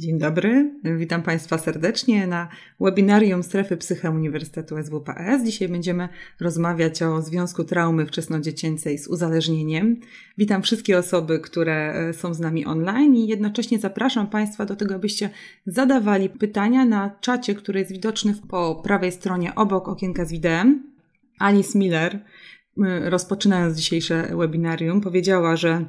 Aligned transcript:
Dzień 0.00 0.18
dobry, 0.18 0.74
witam 0.96 1.22
Państwa 1.22 1.58
serdecznie 1.58 2.26
na 2.26 2.48
webinarium 2.80 3.42
Strefy 3.42 3.76
Psyche 3.76 4.10
Uniwersytetu 4.10 4.76
SWPS. 4.82 5.44
Dzisiaj 5.44 5.68
będziemy 5.68 6.08
rozmawiać 6.40 7.02
o 7.02 7.22
związku 7.22 7.64
traumy 7.64 8.06
wczesnodziecięcej 8.06 8.98
z 8.98 9.08
uzależnieniem. 9.08 10.00
Witam 10.38 10.62
wszystkie 10.62 10.98
osoby, 10.98 11.40
które 11.40 11.92
e, 11.94 12.12
są 12.12 12.34
z 12.34 12.40
nami 12.40 12.66
online 12.66 13.16
i 13.16 13.26
jednocześnie 13.26 13.78
zapraszam 13.78 14.26
Państwa 14.26 14.66
do 14.66 14.76
tego, 14.76 14.94
abyście 14.94 15.30
zadawali 15.66 16.28
pytania 16.28 16.84
na 16.84 17.10
czacie, 17.20 17.54
który 17.54 17.78
jest 17.78 17.92
widoczny 17.92 18.34
po 18.48 18.80
prawej 18.84 19.12
stronie 19.12 19.54
obok 19.54 19.88
okienka 19.88 20.24
z 20.24 20.32
widem. 20.32 20.82
Alice 21.38 21.78
Miller, 21.78 22.24
rozpoczynając 23.04 23.76
dzisiejsze 23.76 24.36
webinarium, 24.36 25.00
powiedziała, 25.00 25.56
że 25.56 25.84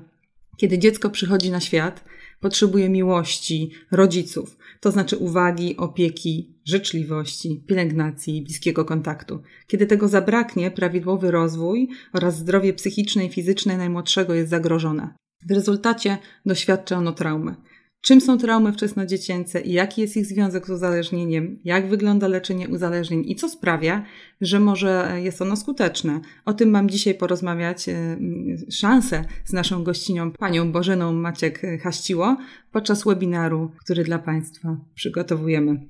kiedy 0.58 0.78
dziecko 0.78 1.10
przychodzi 1.10 1.52
na 1.52 1.60
świat, 1.60 2.04
potrzebuje 2.42 2.90
miłości 2.90 3.72
rodziców, 3.92 4.58
to 4.80 4.92
znaczy 4.92 5.18
uwagi, 5.18 5.78
opieki, 5.78 6.56
życzliwości, 6.66 7.64
pielęgnacji, 7.68 8.42
bliskiego 8.42 8.86
kontaktu. 8.86 9.42
Kiedy 9.68 9.88
tego 9.88 10.08
zabraknie, 10.08 10.72
prawidłowy 10.72 11.32
rozwój 11.32 11.90
oraz 12.14 12.38
zdrowie 12.38 12.74
psychiczne 12.74 13.26
i 13.26 13.30
fizyczne 13.30 13.78
najmłodszego 13.78 14.34
jest 14.34 14.50
zagrożone. 14.50 15.14
W 15.46 15.52
rezultacie 15.52 16.18
doświadcza 16.46 16.98
ono 16.98 17.12
traumy. 17.12 17.56
Czym 18.02 18.22
są 18.22 18.38
traumy 18.38 18.74
wczesnodziecięce 18.74 19.62
i 19.62 19.74
jaki 19.74 20.02
jest 20.02 20.18
ich 20.18 20.26
związek 20.26 20.68
z 20.68 20.70
uzależnieniem, 20.70 21.60
jak 21.64 21.90
wygląda 21.90 22.28
leczenie 22.28 22.70
uzależnień 22.70 23.24
i 23.28 23.36
co 23.36 23.50
sprawia, 23.50 24.06
że 24.42 24.60
może 24.60 25.18
jest 25.24 25.42
ono 25.42 25.56
skuteczne. 25.56 26.20
O 26.46 26.54
tym 26.54 26.70
mam 26.70 26.90
dzisiaj 26.90 27.16
porozmawiać 27.16 27.90
e, 27.90 28.18
szansę 28.72 29.26
z 29.46 29.54
naszą 29.54 29.84
gościnią, 29.84 30.32
panią 30.32 30.72
Bożeną 30.72 31.14
Maciek-Haściło, 31.14 32.36
podczas 32.72 33.04
webinaru, 33.04 33.72
który 33.86 34.04
dla 34.04 34.20
Państwa 34.20 34.78
przygotowujemy. 34.96 35.88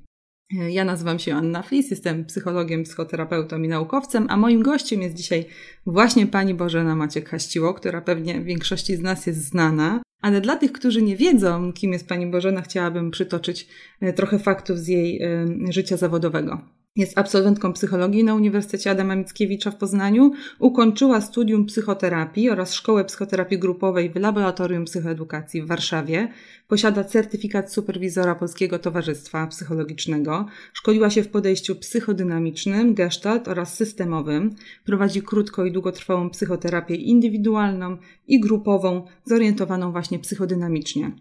E, 0.60 0.72
ja 0.72 0.86
nazywam 0.86 1.20
się 1.20 1.36
Anna 1.36 1.62
Flis, 1.64 1.92
jestem 1.92 2.26
psychologiem, 2.26 2.84
psychoterapeutą 2.84 3.62
i 3.62 3.68
naukowcem, 3.68 4.28
a 4.30 4.38
moim 4.38 4.64
gościem 4.64 5.02
jest 5.02 5.16
dzisiaj 5.16 5.46
właśnie 5.86 6.28
pani 6.28 6.54
Bożena 6.54 6.96
Maciek-Haściło, 6.96 7.74
która 7.74 8.02
pewnie 8.02 8.42
większości 8.42 8.96
z 8.96 9.02
nas 9.02 9.28
jest 9.28 9.44
znana. 9.44 10.02
Ale 10.22 10.42
dla 10.42 10.56
tych, 10.56 10.72
którzy 10.72 11.02
nie 11.02 11.16
wiedzą, 11.16 11.74
kim 11.74 11.94
jest 11.94 12.08
pani 12.08 12.28
Bożena, 12.28 12.62
chciałabym 12.62 13.12
przytoczyć 13.12 13.68
e, 14.02 14.14
trochę 14.14 14.40
faktów 14.40 14.80
z 14.80 14.88
jej 14.88 15.22
e, 15.24 15.46
życia 15.70 15.98
zawodowego. 15.98 16.81
Jest 16.96 17.18
absolwentką 17.18 17.74
psychologii 17.74 18.24
na 18.24 18.36
Uniwersytecie 18.36 18.92
Adama 18.92 19.16
Mickiewicza 19.16 19.72
w 19.72 19.76
Poznaniu. 19.76 20.32
Ukończyła 20.60 21.22
studium 21.22 21.66
psychoterapii 21.66 22.50
oraz 22.50 22.74
szkołę 22.74 23.06
psychoterapii 23.06 23.60
grupowej 23.60 24.10
w 24.10 24.16
Laboratorium 24.16 24.86
Psychoedukacji 24.86 25.62
w 25.62 25.68
Warszawie. 25.68 26.28
Posiada 26.68 27.04
certyfikat 27.04 27.74
superwizora 27.74 28.36
Polskiego 28.36 28.80
Towarzystwa 28.80 29.48
Psychologicznego. 29.48 30.46
Szkoliła 30.74 31.10
się 31.10 31.24
w 31.24 31.30
podejściu 31.30 31.76
psychodynamicznym, 31.76 32.94
gestalt 32.94 33.48
oraz 33.48 33.74
systemowym. 33.74 34.56
Prowadzi 34.86 35.22
krótko 35.22 35.66
i 35.66 35.72
długotrwałą 35.72 36.30
psychoterapię 36.30 36.96
indywidualną 36.96 37.98
i 38.28 38.40
grupową, 38.40 39.06
zorientowaną 39.26 39.92
właśnie 39.92 40.20
psychodynamicznie. 40.20 41.12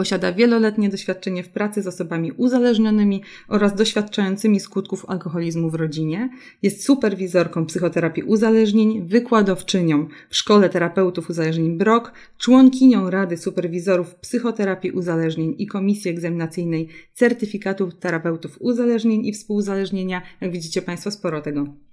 Posiada 0.00 0.32
wieloletnie 0.32 0.88
doświadczenie 0.88 1.42
w 1.42 1.48
pracy 1.48 1.82
z 1.82 1.86
osobami 1.86 2.32
uzależnionymi 2.32 3.22
oraz 3.48 3.74
doświadczającymi 3.74 4.60
skutków 4.60 5.04
alkoholizmu 5.08 5.70
w 5.70 5.74
rodzinie. 5.74 6.30
Jest 6.62 6.84
superwizorką 6.84 7.66
psychoterapii 7.66 8.22
uzależnień, 8.22 9.08
wykładowczynią 9.08 10.08
w 10.30 10.36
Szkole 10.36 10.68
Terapeutów 10.68 11.30
Uzależnień 11.30 11.78
BROK, 11.78 12.12
członkinią 12.38 13.10
Rady 13.10 13.36
Superwizorów 13.36 14.14
Psychoterapii 14.14 14.90
Uzależnień 14.90 15.54
i 15.58 15.66
Komisji 15.66 16.10
Egzaminacyjnej 16.10 16.88
Certyfikatów 17.14 17.94
Terapeutów 17.94 18.56
Uzależnień 18.60 19.26
i 19.26 19.32
Współuzależnienia. 19.32 20.22
Jak 20.40 20.52
widzicie 20.52 20.82
Państwo, 20.82 21.10
sporo 21.10 21.40
tego 21.40 21.89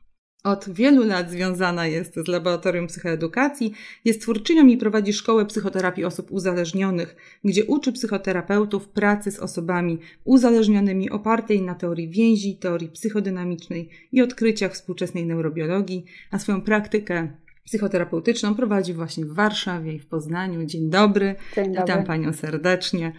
od 0.47 0.69
wielu 0.69 1.05
lat 1.05 1.31
związana 1.31 1.87
jest 1.87 2.15
z 2.15 2.27
Laboratorium 2.27 2.87
Psychoedukacji, 2.87 3.73
jest 4.05 4.21
twórczynią 4.21 4.67
i 4.67 4.77
prowadzi 4.77 5.13
szkołę 5.13 5.45
psychoterapii 5.45 6.05
osób 6.05 6.31
uzależnionych, 6.31 7.15
gdzie 7.43 7.65
uczy 7.65 7.91
psychoterapeutów 7.91 8.89
pracy 8.89 9.31
z 9.31 9.39
osobami 9.39 9.99
uzależnionymi 10.23 11.09
opartej 11.09 11.61
na 11.61 11.75
teorii 11.75 12.09
więzi, 12.09 12.57
teorii 12.57 12.89
psychodynamicznej 12.89 13.89
i 14.11 14.21
odkryciach 14.21 14.73
współczesnej 14.73 15.25
neurobiologii, 15.25 16.05
a 16.31 16.39
swoją 16.39 16.61
praktykę 16.61 17.27
psychoterapeutyczną 17.65 18.55
prowadzi 18.55 18.93
właśnie 18.93 19.25
w 19.25 19.33
Warszawie 19.33 19.93
i 19.93 19.99
w 19.99 20.07
Poznaniu. 20.07 20.65
Dzień 20.65 20.89
dobry, 20.89 21.35
Dzień 21.55 21.65
dobry. 21.65 21.81
witam 21.81 22.03
Panią 22.03 22.33
serdecznie. 22.33 23.13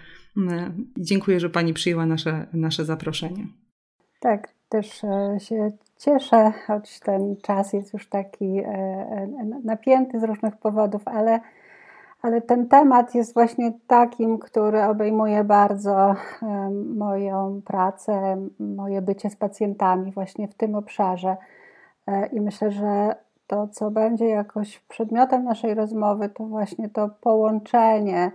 Dziękuję, 0.99 1.41
że 1.41 1.51
Pani 1.51 1.75
przyjęła 1.75 2.07
nasze, 2.07 2.47
nasze 2.53 2.85
zaproszenie. 2.85 3.47
Tak, 4.21 4.58
też 4.69 5.05
e, 5.05 5.41
się 5.41 5.71
cieszę, 5.97 6.53
choć 6.67 7.01
ten 7.01 7.37
czas 7.43 7.73
jest 7.73 7.93
już 7.93 8.09
taki 8.09 8.59
e, 8.59 8.65
e, 8.65 9.29
napięty 9.65 10.21
z 10.21 10.25
różnych 10.25 10.57
powodów, 10.57 11.09
ale, 11.09 11.41
ale 12.23 12.41
ten 12.41 12.69
temat 12.69 13.15
jest 13.15 13.35
właśnie 13.35 13.73
takim, 13.87 14.39
który 14.39 14.85
obejmuje 14.85 15.45
bardzo 15.45 16.15
moją 16.97 17.63
pracę, 17.65 18.37
moje 18.59 19.03
bycie 19.03 19.31
z 19.31 19.37
pacjentami 19.37 20.13
właśnie 20.13 20.49
w 20.49 20.55
tym 20.55 20.75
obszarze. 20.75 21.37
I 22.33 22.41
myślę, 22.41 22.71
że 22.71 23.15
to, 23.47 23.69
co 23.69 23.91
będzie 23.91 24.29
jakoś 24.29 24.79
przedmiotem 24.79 25.45
naszej 25.45 25.75
rozmowy, 25.75 26.29
to 26.29 26.45
właśnie 26.45 26.89
to 26.89 27.09
połączenie 27.21 28.31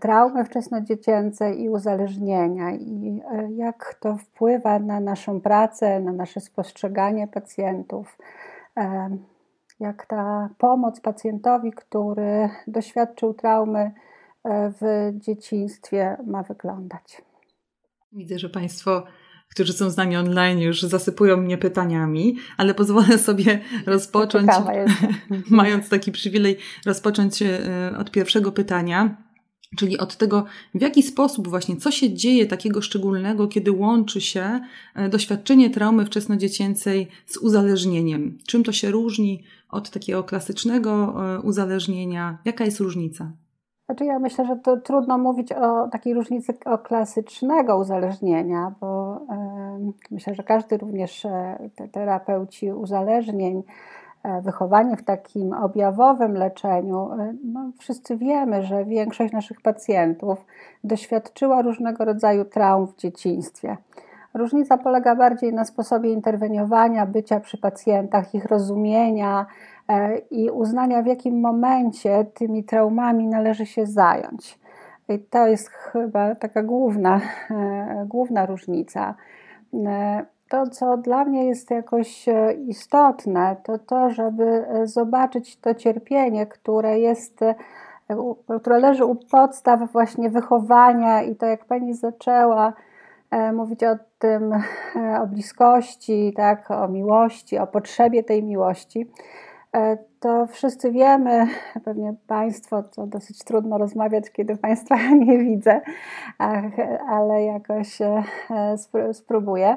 traumy 0.00 0.44
wczesnodziecięce 0.44 1.54
i 1.54 1.68
uzależnienia 1.68 2.70
i 2.70 3.20
e, 3.32 3.52
jak 3.52 3.94
to 4.00 4.16
wpływa 4.16 4.78
na 4.78 5.00
naszą 5.00 5.40
pracę, 5.40 6.00
na 6.00 6.12
nasze 6.12 6.40
spostrzeganie 6.40 7.28
pacjentów, 7.28 8.18
e, 8.76 9.10
jak 9.80 10.06
ta 10.06 10.48
pomoc 10.58 11.00
pacjentowi, 11.00 11.72
który 11.72 12.48
doświadczył 12.66 13.34
traumy 13.34 13.90
w 14.80 15.10
dzieciństwie 15.14 16.16
ma 16.26 16.42
wyglądać. 16.42 17.22
Widzę, 18.12 18.38
że 18.38 18.48
Państwo 18.48 19.02
którzy 19.48 19.72
są 19.72 19.90
z 19.90 19.96
nami 19.96 20.16
online, 20.16 20.60
już 20.60 20.82
zasypują 20.82 21.36
mnie 21.36 21.58
pytaniami, 21.58 22.36
ale 22.56 22.74
pozwolę 22.74 23.18
sobie 23.18 23.60
rozpocząć, 23.86 24.50
mając 25.50 25.88
taki 25.88 26.12
przywilej, 26.12 26.58
rozpocząć 26.86 27.42
od 27.98 28.10
pierwszego 28.10 28.52
pytania. 28.52 29.16
Czyli 29.76 29.98
od 29.98 30.16
tego, 30.16 30.44
w 30.74 30.80
jaki 30.80 31.02
sposób 31.02 31.48
właśnie, 31.48 31.76
co 31.76 31.90
się 31.90 32.14
dzieje 32.14 32.46
takiego 32.46 32.82
szczególnego, 32.82 33.48
kiedy 33.48 33.72
łączy 33.72 34.20
się 34.20 34.60
e, 34.94 35.08
doświadczenie 35.08 35.70
traumy 35.70 36.06
wczesnodziecięcej 36.06 37.08
z 37.26 37.36
uzależnieniem. 37.36 38.38
Czym 38.46 38.64
to 38.64 38.72
się 38.72 38.90
różni 38.90 39.42
od 39.70 39.90
takiego 39.90 40.24
klasycznego 40.24 41.14
e, 41.34 41.40
uzależnienia? 41.40 42.38
Jaka 42.44 42.64
jest 42.64 42.80
różnica? 42.80 43.32
Znaczy 43.86 44.04
ja 44.04 44.18
myślę, 44.18 44.46
że 44.46 44.56
to 44.56 44.76
trudno 44.76 45.18
mówić 45.18 45.52
o 45.52 45.88
takiej 45.88 46.14
różnicy 46.14 46.54
o 46.64 46.78
klasycznego 46.78 47.78
uzależnienia, 47.78 48.74
bo 48.80 49.20
myślę, 50.10 50.34
że 50.34 50.42
każdy 50.42 50.76
również 50.78 51.26
te 51.76 51.88
terapeuci 51.88 52.72
uzależnień 52.72 53.62
E, 53.62 54.01
wychowanie 54.42 54.96
w 54.96 55.04
takim 55.04 55.52
objawowym 55.52 56.34
leczeniu, 56.34 57.12
e, 57.12 57.34
no, 57.44 57.70
wszyscy 57.78 58.16
wiemy, 58.16 58.62
że 58.62 58.84
większość 58.84 59.32
naszych 59.32 59.60
pacjentów 59.60 60.46
doświadczyła 60.84 61.62
różnego 61.62 62.04
rodzaju 62.04 62.44
traum 62.44 62.86
w 62.86 62.96
dzieciństwie. 62.96 63.76
Różnica 64.34 64.78
polega 64.78 65.16
bardziej 65.16 65.52
na 65.54 65.64
sposobie 65.64 66.12
interweniowania, 66.12 67.06
bycia 67.06 67.40
przy 67.40 67.58
pacjentach, 67.58 68.34
ich 68.34 68.44
rozumienia 68.44 69.46
e, 69.88 70.18
i 70.18 70.50
uznania, 70.50 71.02
w 71.02 71.06
jakim 71.06 71.40
momencie 71.40 72.26
tymi 72.34 72.64
traumami 72.64 73.26
należy 73.26 73.66
się 73.66 73.86
zająć. 73.86 74.58
I 75.08 75.18
to 75.18 75.46
jest 75.46 75.68
chyba 75.68 76.34
taka 76.34 76.62
główna, 76.62 77.20
główna 78.06 78.46
różnica. 78.46 79.14
To, 80.52 80.66
co 80.66 80.96
dla 80.96 81.24
mnie 81.24 81.44
jest 81.44 81.70
jakoś 81.70 82.28
e, 82.28 82.52
istotne, 82.52 83.56
to 83.62 83.78
to, 83.78 84.10
żeby 84.10 84.44
e, 84.44 84.86
zobaczyć 84.86 85.56
to 85.56 85.74
cierpienie, 85.74 86.46
które 86.46 86.98
jest, 86.98 87.42
e, 87.42 87.54
które 88.60 88.78
leży 88.78 89.04
u 89.04 89.14
podstaw 89.14 89.92
właśnie 89.92 90.30
wychowania. 90.30 91.22
I 91.22 91.36
to, 91.36 91.46
jak 91.46 91.64
pani 91.64 91.94
zaczęła 91.94 92.72
mówić 93.52 93.84
o 93.84 93.96
tym, 94.18 94.52
o 95.22 95.26
bliskości, 95.26 96.32
tak, 96.36 96.70
o 96.70 96.88
miłości, 96.88 97.58
o 97.58 97.66
potrzebie 97.66 98.24
tej 98.24 98.42
miłości, 98.42 99.10
to 100.20 100.46
wszyscy 100.46 100.90
wiemy, 100.90 101.46
pewnie 101.84 102.14
Państwo, 102.26 102.82
to 102.82 103.06
dosyć 103.06 103.44
trudno 103.44 103.78
rozmawiać, 103.78 104.30
kiedy 104.30 104.56
Państwa 104.56 104.96
nie 105.26 105.38
widzę, 105.38 105.80
ale 107.08 107.42
jakoś 107.42 107.98
spróbuję 109.12 109.76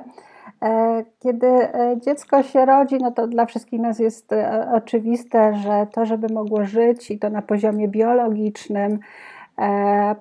kiedy 1.19 1.47
e, 1.47 1.97
dziecko 2.01 2.43
się 2.43 2.65
rodzi, 2.65 2.97
no 2.97 3.11
to 3.11 3.27
dla 3.27 3.45
wszystkich 3.45 3.79
nas 3.79 3.99
jest 3.99 4.33
e, 4.33 4.71
oczywiste, 4.73 5.53
że 5.53 5.87
to, 5.91 6.05
żeby 6.05 6.33
mogło 6.33 6.65
żyć 6.65 7.11
i 7.11 7.19
to 7.19 7.29
na 7.29 7.41
poziomie 7.41 7.87
biologicznym, 7.87 8.99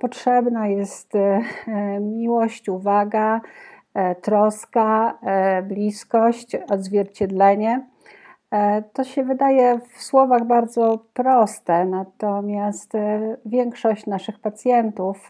Potrzebna 0.00 0.69
jest 0.69 1.12
miłość, 2.00 2.69
uwaga, 2.69 3.41
troska, 4.23 5.19
bliskość, 5.62 6.56
odzwierciedlenie. 6.70 7.87
To 8.93 9.05
się 9.05 9.25
wydaje 9.25 9.81
w 9.93 10.02
słowach 10.02 10.44
bardzo 10.44 10.99
proste, 11.14 11.85
natomiast 11.85 12.93
większość 13.46 14.06
naszych 14.06 14.38
pacjentów 14.38 15.29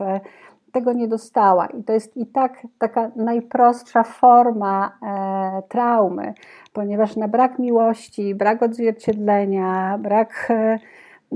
tego 0.74 0.92
nie 0.92 1.08
dostała. 1.08 1.66
I 1.66 1.84
to 1.84 1.92
jest 1.92 2.16
i 2.16 2.26
tak 2.26 2.66
taka 2.78 3.10
najprostsza 3.16 4.02
forma 4.02 4.98
e, 5.02 5.62
traumy, 5.68 6.34
ponieważ 6.72 7.16
na 7.16 7.28
brak 7.28 7.58
miłości, 7.58 8.34
brak 8.34 8.62
odzwierciedlenia, 8.62 9.98
brak 9.98 10.48
e, 10.50 10.78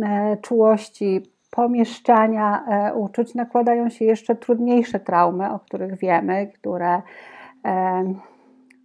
e 0.02 0.37
czułości, 0.37 1.23
pomieszczania 1.50 2.64
e, 2.69 2.94
uczuć 2.94 3.35
nakładają 3.35 3.88
się 3.88 4.05
jeszcze 4.05 4.37
trudniejsze 4.37 5.00
traumy, 5.00 5.52
o 5.52 5.58
których 5.58 5.99
wiemy, 5.99 6.46
które 6.55 7.02
e, 7.64 8.14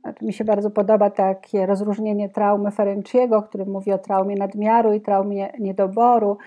znaczy 0.01 0.25
mi 0.25 0.33
się 0.33 0.43
bardzo 0.43 0.71
podoba 0.71 1.09
takie 1.09 1.65
rozróżnienie 1.65 2.29
traumy 2.29 2.71
Ferenciego, 2.71 3.41
który 3.41 3.65
mówi 3.65 3.91
o 3.91 3.97
traumie 3.97 4.35
nadmiaru 4.35 4.93
i 4.93 5.01
traumie 5.01 5.49
niedoboru, 5.59 6.37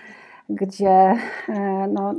gdzie 0.49 1.15
e, 1.49 1.87
no, 1.93 2.13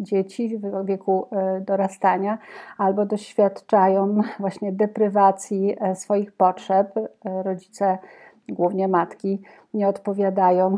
dzieci 0.00 0.58
w 0.58 0.86
wieku 0.86 1.26
e, 1.32 1.60
dorastania 1.60 2.38
albo 2.78 3.06
doświadczają 3.06 4.20
właśnie 4.40 4.72
deprywacji 4.72 5.76
e, 5.80 5.96
swoich 5.96 6.32
potrzeb. 6.32 6.96
E, 6.96 7.42
rodzice, 7.42 7.98
głównie 8.48 8.88
matki, 8.88 9.42
nie 9.74 9.88
odpowiadają 9.88 10.76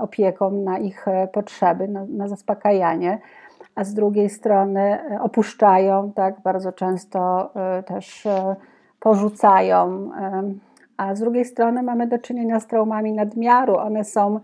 opieką 0.00 0.50
na 0.50 0.78
ich 0.78 1.06
potrzeby, 1.32 1.88
na, 1.88 2.04
na 2.08 2.28
zaspokajanie, 2.28 3.18
a 3.74 3.84
z 3.84 3.94
drugiej 3.94 4.30
strony 4.30 4.98
opuszczają, 5.20 6.12
tak, 6.12 6.40
bardzo 6.40 6.72
często 6.72 7.50
też 7.86 8.28
porzucają. 9.00 10.10
A 10.96 11.14
z 11.14 11.20
drugiej 11.20 11.44
strony 11.44 11.82
mamy 11.82 12.06
do 12.06 12.18
czynienia 12.18 12.60
z 12.60 12.66
traumami 12.66 13.12
nadmiaru. 13.12 13.76
One 13.76 14.04
są 14.04 14.40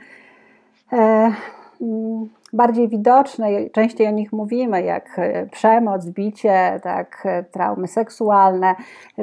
bardziej 2.53 2.89
widoczne, 2.89 3.71
częściej 3.73 4.07
o 4.07 4.11
nich 4.11 4.33
mówimy, 4.33 4.83
jak 4.83 5.19
e, 5.19 5.47
przemoc, 5.47 6.07
bicie, 6.07 6.81
tak, 6.83 7.23
e, 7.25 7.45
traumy 7.45 7.89
seksualne, 7.89 8.75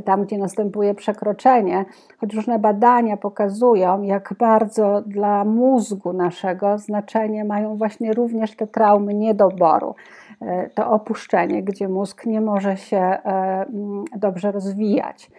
tam 0.05 0.25
gdzie 0.25 0.37
następuje 0.37 0.93
przekroczenie, 0.93 1.85
choć 2.19 2.33
różne 2.33 2.59
badania 2.59 3.17
pokazują, 3.17 4.01
jak 4.01 4.33
bardzo 4.39 5.01
dla 5.01 5.45
mózgu 5.45 6.13
naszego 6.13 6.77
znaczenie 6.77 7.45
mają 7.45 7.75
właśnie 7.75 8.13
również 8.13 8.55
te 8.55 8.67
traumy 8.67 9.13
niedoboru, 9.13 9.95
e, 10.41 10.69
to 10.69 10.91
opuszczenie, 10.91 11.63
gdzie 11.63 11.87
mózg 11.87 12.25
nie 12.25 12.41
może 12.41 12.77
się 12.77 13.17
dobrze 14.15 14.51
rozwijać. 14.51 15.31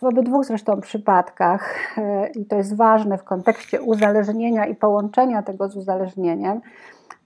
W 0.00 0.04
obydwu 0.04 0.42
zresztą 0.42 0.80
przypadkach, 0.80 1.94
i 2.34 2.44
to 2.44 2.56
jest 2.56 2.76
ważne 2.76 3.18
w 3.18 3.24
kontekście 3.24 3.82
uzależnienia 3.82 4.66
i 4.66 4.74
połączenia 4.74 5.42
tego 5.42 5.68
z 5.68 5.76
uzależnieniem, 5.76 6.60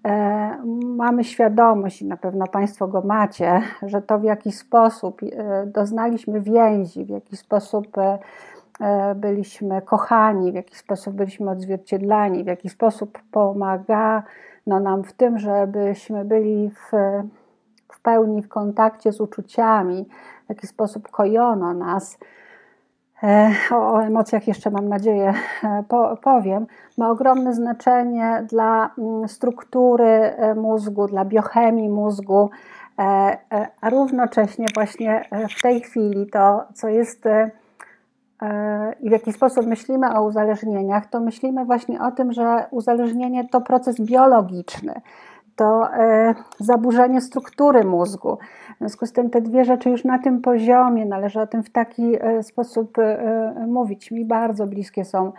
E, 0.05 0.57
mamy 0.97 1.25
świadomość, 1.25 2.03
i 2.03 2.07
na 2.07 2.17
pewno 2.17 2.47
Państwo 2.47 2.89
go 2.89 3.03
macie, 3.03 3.63
że 3.83 4.03
to 4.03 4.19
w 4.19 4.25
jaki 4.25 4.53
sposób 4.53 5.21
e, 5.23 5.67
doznaliśmy 5.67 6.41
więzi, 6.41 7.05
w 7.05 7.09
jaki 7.09 7.37
sposób 7.37 7.99
e, 7.99 9.15
byliśmy 9.15 9.83
kochani, 9.83 10.53
w 10.53 10.55
jaki 10.55 10.77
sposób 10.77 11.15
byliśmy 11.15 11.51
odzwierciedlani, 11.51 12.45
w 12.45 12.47
jaki 12.47 12.69
sposób 12.69 13.19
pomagano 13.31 14.23
nam 14.67 15.05
w 15.05 15.13
tym, 15.13 15.39
żebyśmy 15.39 16.25
byli 16.25 16.71
w, 16.71 16.91
w 17.93 18.01
pełni 18.03 18.43
w 18.43 18.49
kontakcie 18.49 19.13
z 19.13 19.21
uczuciami, 19.21 20.09
w 20.47 20.49
jaki 20.49 20.67
sposób 20.67 21.09
kojono 21.09 21.75
nas 21.75 22.19
E, 22.19 22.40
o 23.71 24.03
emocjach 24.03 24.49
jeszcze 24.49 24.71
mam 24.71 24.89
nadzieję 24.89 25.35
e, 25.65 25.85
powiem, 26.23 26.67
ma 26.99 27.11
ogromne 27.11 27.55
znaczenie 27.55 28.47
dla 28.49 28.91
mm, 28.99 29.29
struktury 29.29 30.05
e, 30.07 30.55
mózgu, 30.55 31.07
dla 31.07 31.25
biochemii 31.25 31.89
mózgu, 31.89 32.51
a 33.81 33.91
równocześnie 33.91 34.67
właśnie 34.75 35.25
w 35.59 35.63
tej 35.63 35.81
chwili 35.81 36.27
to, 36.27 36.65
co 36.75 36.89
jest 36.89 37.25
i 39.01 39.09
w 39.09 39.13
jaki 39.13 39.33
sposób 39.33 39.67
myślimy 39.67 40.15
o 40.15 40.23
uzależnieniach, 40.23 41.07
to 41.07 41.21
myślimy 41.21 41.65
właśnie 41.65 42.03
o 42.03 42.11
tym, 42.11 42.33
że 42.33 42.65
uzależnienie 42.71 43.49
to 43.49 43.61
proces 43.61 44.01
biologiczny 44.01 45.01
to 45.61 45.95
e, 45.95 46.35
zaburzenie 46.59 47.21
struktury 47.21 47.85
mózgu. 47.85 48.39
W 48.75 48.79
związku 48.79 49.07
z 49.07 49.13
tym 49.13 49.31
te 49.31 49.41
dwie 49.41 49.65
rzeczy 49.65 49.91
już 49.91 50.05
na 50.05 50.19
tym 50.19 50.41
poziomie 50.41 51.07
należy 51.07 51.41
o 51.41 51.47
tym 51.47 51.63
w 51.63 51.71
taki 51.71 52.17
e, 52.21 52.43
sposób 52.43 52.99
e, 52.99 53.67
mówić. 53.69 54.11
Mi 54.11 54.25
bardzo 54.25 54.67
bliskie 54.67 55.05
są 55.05 55.33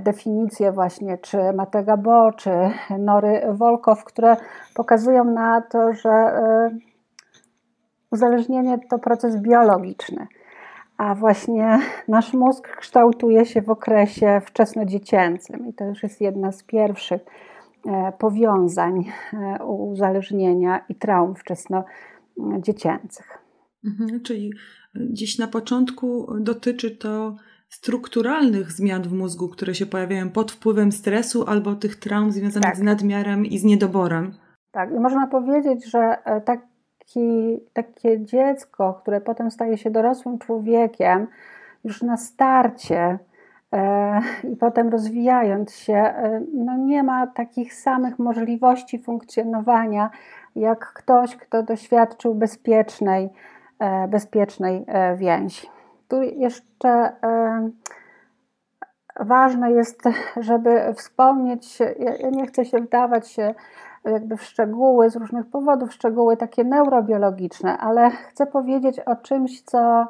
definicje 0.00 0.72
właśnie 0.72 1.18
czy 1.18 1.52
Matega 1.52 1.96
Bo, 1.96 2.32
czy 2.32 2.50
Nory 2.98 3.42
Wolkow, 3.50 4.04
które 4.04 4.36
pokazują 4.74 5.24
na 5.24 5.60
to, 5.60 5.92
że 5.92 6.10
uzależnienie 8.10 8.78
to 8.90 8.98
proces 8.98 9.36
biologiczny, 9.36 10.26
a 10.98 11.14
właśnie 11.14 11.78
nasz 12.08 12.34
mózg 12.34 12.76
kształtuje 12.76 13.46
się 13.46 13.62
w 13.62 13.70
okresie 13.70 14.40
wczesnodziecięcym 14.46 15.68
i 15.68 15.74
to 15.74 15.84
już 15.84 16.02
jest 16.02 16.20
jedna 16.20 16.52
z 16.52 16.62
pierwszych 16.62 17.22
powiązań 18.18 19.04
e, 19.32 19.64
uzależnienia 19.64 20.84
i 20.88 20.94
traum 20.94 21.34
wczesnodziecięcych. 21.34 23.38
Mhm, 23.84 24.20
czyli 24.20 24.52
gdzieś 24.94 25.38
na 25.38 25.46
początku 25.46 26.34
dotyczy 26.40 26.90
to 26.90 27.36
strukturalnych 27.68 28.72
zmian 28.72 29.02
w 29.02 29.12
mózgu, 29.12 29.48
które 29.48 29.74
się 29.74 29.86
pojawiają 29.86 30.30
pod 30.30 30.52
wpływem 30.52 30.92
stresu 30.92 31.44
albo 31.46 31.74
tych 31.74 31.96
traum 31.96 32.32
związanych 32.32 32.68
tak. 32.68 32.76
z 32.76 32.82
nadmiarem 32.82 33.46
i 33.46 33.58
z 33.58 33.64
niedoborem. 33.64 34.34
Tak, 34.70 34.90
i 34.90 35.00
można 35.00 35.26
powiedzieć, 35.26 35.90
że 35.90 36.16
e, 36.24 36.40
taki, 36.40 37.58
takie 37.72 38.24
dziecko, 38.24 38.98
które 39.02 39.20
potem 39.20 39.50
staje 39.50 39.78
się 39.78 39.90
dorosłym 39.90 40.38
człowiekiem, 40.38 41.26
już 41.84 42.02
na 42.02 42.16
starcie 42.16 43.04
E, 43.04 43.31
i 44.52 44.56
potem 44.56 44.88
rozwijając 44.88 45.74
się, 45.74 45.94
e, 45.94 46.42
no 46.54 46.76
nie 46.76 47.02
ma 47.02 47.26
takich 47.26 47.74
samych 47.74 48.18
możliwości 48.18 48.98
funkcjonowania 48.98 50.10
jak 50.56 50.92
ktoś, 50.92 51.36
kto 51.36 51.62
doświadczył 51.62 52.34
bezpiecznej, 52.34 53.30
e, 53.78 54.08
bezpiecznej 54.08 54.86
więzi. 55.16 55.66
Tu 56.08 56.22
jeszcze 56.22 57.12
ważne 59.20 59.72
jest, 59.72 60.02
żeby 60.36 60.94
wspomnieć, 60.94 61.78
ja 61.98 62.30
nie 62.30 62.46
chcę 62.46 62.64
się 62.64 62.78
wdawać 62.78 63.28
się 63.28 63.54
jakby 64.04 64.36
w 64.36 64.42
szczegóły 64.42 65.10
z 65.10 65.16
różnych 65.16 65.46
powodów, 65.46 65.92
szczegóły 65.92 66.36
takie 66.36 66.64
neurobiologiczne, 66.64 67.78
ale 67.78 68.10
chcę 68.10 68.46
powiedzieć 68.46 69.00
o 69.00 69.16
czymś, 69.16 69.62
co 69.62 69.78
E, 69.78 70.06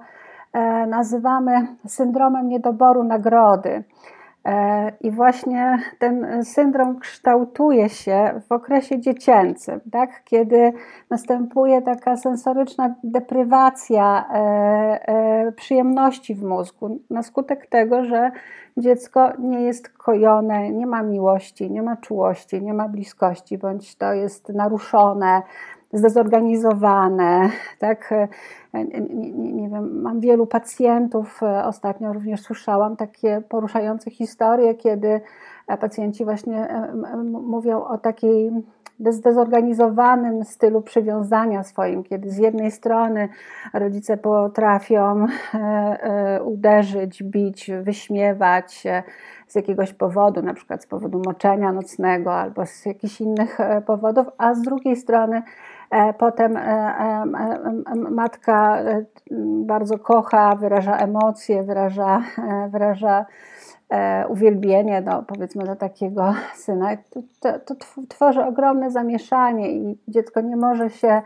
nazywamy 0.87 1.67
syndromem 1.87 2.49
niedoboru 2.49 3.05
nagrody. 3.05 3.85
E, 4.45 4.93
I 5.01 5.11
właśnie 5.11 5.79
ten 5.99 6.45
syndrom 6.45 6.99
kształtuje 6.99 7.89
się 7.89 8.41
w 8.49 8.53
okresie 8.53 9.01
dziecięcym, 9.01 9.81
tak? 9.93 10.25
kiedy 10.25 10.73
następuje 11.11 11.83
taka 11.83 12.17
sensoryczna 12.17 12.95
deprywacja 13.05 14.29
e, 14.35 15.53
przyjemności 15.53 16.35
w 16.35 16.45
mózgu, 16.45 16.99
na 17.11 17.23
skutek 17.23 17.67
tego, 17.67 18.05
że 18.05 18.31
dziecko 18.77 19.33
nie 19.39 19.61
jest 19.61 19.89
kojone, 19.89 20.71
nie 20.71 20.87
ma 20.87 21.03
miłości, 21.03 21.71
nie 21.71 21.83
ma 21.83 21.97
czułości, 21.97 22.63
nie 22.63 22.75
ma 22.75 22.89
bliskości, 22.89 23.59
bądź 23.59 23.97
to 23.97 24.13
jest 24.13 24.49
naruszone, 24.49 25.43
zdezorganizowane, 25.93 27.51
tak? 27.79 28.15
Nie, 28.75 28.85
nie, 28.85 29.53
nie, 29.53 29.69
wiem, 29.69 30.03
mam 30.03 30.21
wielu 30.21 30.47
pacjentów, 30.47 31.41
ostatnio 31.65 32.13
również 32.13 32.43
słyszałam 32.43 32.97
takie 32.97 33.43
poruszające 33.49 34.11
historie, 34.11 34.75
kiedy 34.75 35.21
pacjenci 35.81 36.25
właśnie 36.25 36.69
mówią 37.25 37.85
o 37.85 37.99
takiej 37.99 38.53
zdezorganizowanym 39.11 40.45
stylu 40.45 40.83
przywiązania 40.83 41.63
swoim, 41.63 42.05
kiedy 42.05 42.31
z 42.31 42.39
jednej 42.39 42.71
strony 42.71 43.29
rodzice 43.73 44.17
potrafią 44.17 45.27
e, 45.27 45.59
e, 45.59 46.43
uderzyć, 46.43 47.23
bić, 47.23 47.71
wyśmiewać 47.83 48.85
z 49.49 49.55
jakiegoś 49.55 49.93
powodu, 49.93 50.43
na 50.43 50.55
przykład 50.55 50.83
z 50.83 50.87
powodu 50.87 51.23
moczenia 51.27 51.73
nocnego 51.73 52.35
albo 52.35 52.67
z 52.67 52.87
jakichś 52.87 53.21
innych 53.21 53.61
e, 53.61 53.81
powodów, 53.81 54.27
a 54.39 54.55
z 54.55 54.63
drugiej 54.63 54.97
strony 54.97 55.43
Potem 56.19 56.59
matka 58.11 58.79
bardzo 59.67 59.99
kocha, 59.99 60.57
wyraża 60.57 60.97
emocje, 60.97 61.63
wyraża, 61.63 62.23
wyraża 62.69 63.27
uwielbienie, 64.29 65.03
do, 65.03 65.23
powiedzmy, 65.23 65.65
do 65.65 65.77
takiego 65.77 66.35
syna, 66.55 66.89
to, 67.41 67.59
to, 67.59 67.75
tworzy 68.09 68.45
ogromne 68.45 68.91
zamieszanie 68.91 69.73
i 69.73 69.99
dziecko 70.09 70.41
nie 70.41 70.57
może 70.57 70.91
się 70.91 71.23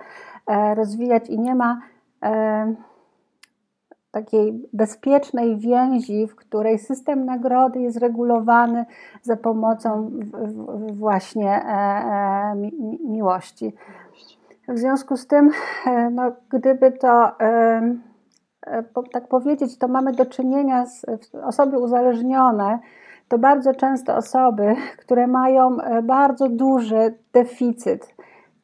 rozwijać 0.76 1.28
i 1.28 1.38
nie 1.38 1.54
ma 1.54 1.80
takiej 4.16 4.68
bezpiecznej 4.72 5.56
więzi, 5.56 6.26
w 6.26 6.36
której 6.36 6.78
system 6.78 7.24
nagrody 7.24 7.80
jest 7.80 7.98
regulowany 7.98 8.84
za 9.22 9.36
pomocą 9.36 10.10
właśnie 10.92 11.50
e, 11.50 11.64
e, 11.64 12.56
miłości. 13.08 13.72
W 14.68 14.78
związku 14.78 15.16
z 15.16 15.26
tym, 15.26 15.50
e, 15.86 16.10
no, 16.10 16.32
gdyby 16.50 16.92
to 16.92 17.32
tak 19.12 19.28
powiedzieć, 19.28 19.78
to 19.78 19.88
mamy 19.88 20.12
do 20.12 20.26
czynienia 20.26 20.86
z 20.86 21.06
osoby 21.44 21.78
uzależnione, 21.78 22.78
to 23.28 23.38
bardzo 23.38 23.74
często 23.74 24.16
osoby, 24.16 24.74
które 24.98 25.26
mają 25.26 25.76
bardzo 26.02 26.48
duży 26.48 27.14
deficyt 27.32 28.14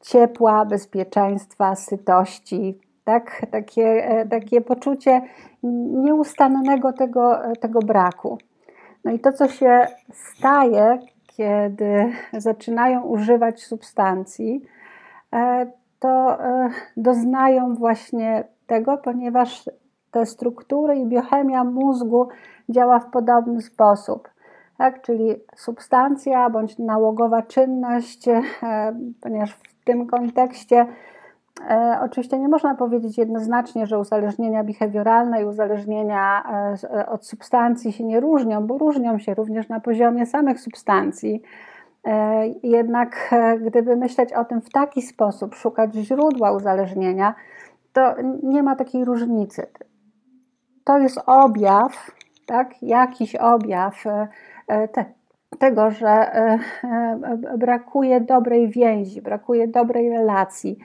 ciepła, 0.01 0.65
bezpieczeństwa, 0.65 1.75
sytości, 1.75 2.79
tak? 3.03 3.45
takie, 3.51 4.07
e, 4.07 4.25
takie 4.25 4.61
poczucie 4.61 5.21
nieustannego 6.03 6.93
tego, 6.93 7.39
tego 7.59 7.79
braku. 7.79 8.37
No 9.03 9.11
i 9.11 9.19
to, 9.19 9.33
co 9.33 9.47
się 9.47 9.87
staje, 10.13 10.99
kiedy 11.27 12.13
zaczynają 12.33 13.01
używać 13.01 13.63
substancji, 13.63 14.61
e, 15.33 15.71
to 16.03 16.43
e, 16.43 16.69
doznają 16.97 17.75
właśnie 17.75 18.43
tego, 18.67 18.97
ponieważ 18.97 19.69
te 20.11 20.25
struktury 20.25 20.95
i 20.95 21.05
biochemia 21.05 21.63
mózgu 21.63 22.27
działa 22.69 22.99
w 22.99 23.09
podobny 23.09 23.61
sposób. 23.61 24.29
Tak? 24.77 25.01
Czyli 25.01 25.35
substancja 25.55 26.49
bądź 26.49 26.79
nałogowa 26.79 27.41
czynność, 27.41 28.25
ponieważ 29.21 29.53
w 29.53 29.83
tym 29.85 30.07
kontekście 30.07 30.87
E, 31.69 31.99
oczywiście 32.01 32.39
nie 32.39 32.47
można 32.47 32.75
powiedzieć 32.75 33.17
jednoznacznie, 33.17 33.87
że 33.87 33.99
uzależnienia 33.99 34.63
behawioralne 34.63 35.41
i 35.41 35.45
uzależnienia 35.45 36.43
e, 36.43 36.97
e, 36.99 37.09
od 37.09 37.25
substancji 37.25 37.91
się 37.91 38.03
nie 38.03 38.19
różnią, 38.19 38.67
bo 38.67 38.77
różnią 38.77 39.19
się 39.19 39.33
również 39.33 39.69
na 39.69 39.79
poziomie 39.79 40.25
samych 40.25 40.59
substancji. 40.59 41.41
Jednak 42.63 43.35
gdyby 43.65 43.95
myśleć 43.95 44.33
o 44.33 44.45
tym 44.45 44.61
w 44.61 44.69
taki 44.69 45.01
sposób, 45.01 45.55
szukać 45.55 45.93
źródła 45.93 46.51
uzależnienia, 46.51 47.35
to 47.93 48.15
nie 48.43 48.63
ma 48.63 48.75
takiej 48.75 49.05
różnicy. 49.05 49.67
To 50.83 50.97
jest 50.97 51.19
objaw, 51.25 52.11
tak, 52.45 52.83
jakiś 52.83 53.35
objaw 53.35 54.03
te, 54.67 55.05
tego, 55.59 55.91
że 55.91 56.31
brakuje 57.57 58.21
dobrej 58.21 58.69
więzi, 58.69 59.21
brakuje 59.21 59.67
dobrej 59.67 60.09
relacji 60.09 60.77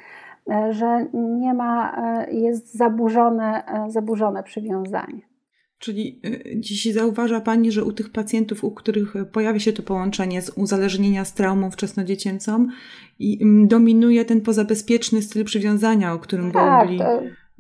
E, 0.51 0.73
że 0.73 1.07
nie 1.15 1.55
ma, 1.55 1.97
e, 1.97 2.31
jest 2.31 2.75
zaburzone, 2.75 3.65
e, 3.67 3.91
zaburzone 3.91 4.43
przywiązanie. 4.43 5.21
Czyli 5.79 6.21
dziś 6.57 6.93
zauważa 6.95 7.41
Pani, 7.41 7.73
że 7.73 7.85
u 7.85 7.93
tych 7.93 8.13
pacjentów, 8.13 8.65
u 8.65 8.71
których 8.71 9.15
pojawia 9.33 9.59
się 9.59 9.73
to 9.73 9.83
połączenie 9.83 10.43
z 10.43 10.51
uzależnienia 10.51 11.25
z 11.25 11.35
traumą 11.35 11.71
wczesnodziecięcą 11.71 12.67
i 13.19 13.39
mm, 13.43 13.69
dominuje 13.69 14.25
ten 14.25 14.41
pozabezpieczny 14.41 15.23
styl 15.23 15.45
przywiązania, 15.45 16.13
o 16.13 16.19
którym 16.19 16.53
tak, 16.53 16.87
Bowli... 16.87 16.99
To, 16.99 17.05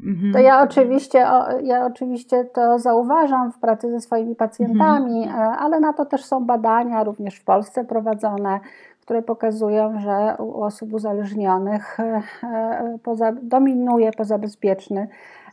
mhm. 0.07 0.33
to 0.33 0.39
ja 0.39 0.63
oczywiście, 0.63 1.19
ja 1.63 1.87
oczywiście 1.87 2.45
to 2.45 2.79
zauważam 2.79 3.53
w 3.53 3.59
pracy 3.59 3.91
ze 3.91 4.01
swoimi 4.01 4.35
pacjentami, 4.37 5.23
mhm. 5.23 5.55
ale 5.59 5.81
na 5.81 5.93
to 5.93 6.07
też 6.07 6.25
są 6.25 6.45
badania, 6.45 7.05
również 7.05 7.35
w 7.35 7.45
Polsce 7.45 7.85
prowadzone, 7.85 8.61
które 9.09 9.23
pokazują, 9.23 10.01
że 10.01 10.37
u 10.39 10.63
osób 10.63 10.93
uzależnionych 10.93 12.01
e, 12.01 12.23
e, 12.43 12.99
poza, 13.03 13.33
dominuje 13.43 14.13
pozabezpieczny 14.13 15.09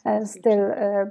e, 0.05 0.25
styl 0.25 0.59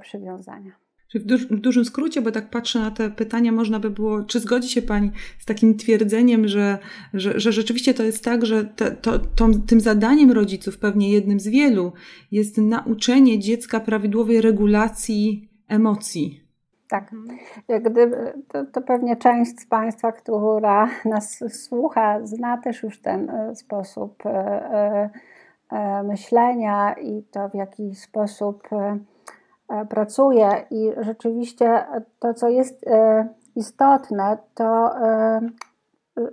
przywiązania. 0.01 0.84
W, 1.13 1.17
w, 1.17 1.59
dużym 1.59 1.85
skrócie, 1.85 2.21
bo 2.21 2.31
tak 2.31 2.49
patrzę 2.49 2.79
na 2.79 2.91
te 2.91 3.09
pytania, 3.09 3.51
można 3.51 3.79
by 3.79 3.89
było, 3.89 4.23
czy 4.23 4.39
zgodzi 4.39 4.69
się 4.69 4.81
Pani 4.81 5.11
z 5.39 5.45
takim 5.45 5.77
twierdzeniem, 5.77 6.47
że, 6.47 6.77
że, 7.13 7.39
że 7.39 7.51
rzeczywiście 7.51 7.93
to 7.93 8.03
jest 8.03 8.23
tak, 8.23 8.45
że 8.45 8.65
te, 8.65 8.91
to, 8.91 9.19
tym 9.67 9.81
zadaniem 9.81 10.31
rodziców, 10.31 10.77
pewnie 10.77 11.11
jednym 11.11 11.39
z 11.39 11.47
wielu, 11.47 11.93
jest 12.31 12.57
nauczenie 12.57 13.39
dziecka 13.39 13.79
prawidłowej 13.79 14.41
regulacji 14.41 15.49
emocji, 15.67 16.45
tak. 16.89 17.11
Gdyby, 17.81 18.33
to, 18.47 18.65
to, 18.65 18.81
pewnie 18.81 19.15
część 19.15 19.59
z 19.59 19.65
Państwa, 19.65 20.11
która 20.11 20.89
nas 21.05 21.43
słucha, 21.49 22.25
zna 22.25 22.57
też 22.57 22.83
już 22.83 23.01
ten 23.01 23.29
e, 23.29 23.55
sposób 23.55 24.25
e, 24.25 25.09
e, 25.71 26.03
myślenia 26.03 26.93
i 26.93 27.23
to, 27.23 27.49
w 27.49 27.55
jaki 27.55 27.95
sposób 27.95 28.69
pracuje. 29.89 30.49
I 30.71 30.91
rzeczywiście 30.97 31.85
to, 32.19 32.33
co 32.33 32.49
jest 32.49 32.85
istotne, 33.55 34.37
to 34.53 34.91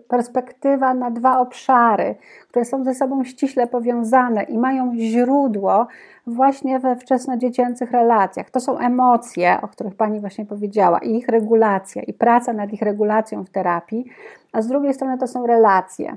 perspektywa 0.09 0.95
na 0.95 1.11
dwa 1.11 1.41
obszary, 1.41 2.15
które 2.49 2.65
są 2.65 2.85
ze 2.85 2.95
sobą 2.95 3.25
ściśle 3.25 3.67
powiązane 3.67 4.43
i 4.43 4.59
mają 4.59 4.95
źródło 4.97 5.87
właśnie 6.27 6.81
we 6.81 6.97
wczesnodziecięcych 6.97 7.91
relacjach. 7.91 8.51
To 8.51 8.61
są 8.61 8.79
emocje, 8.79 9.59
o 9.63 9.69
których 9.69 9.95
Pani 9.95 10.21
właśnie 10.21 10.47
powiedziała, 10.47 10.99
i 10.99 11.17
ich 11.17 11.29
regulacja, 11.29 12.03
i 12.03 12.13
praca 12.13 12.53
nad 12.53 12.73
ich 12.73 12.83
regulacją 12.83 13.45
w 13.45 13.51
terapii, 13.51 14.05
a 14.53 14.63
z 14.63 14.69
drugiej 14.69 14.95
strony 14.95 15.19
to 15.19 15.27
są 15.27 15.47
relacje. 15.47 16.17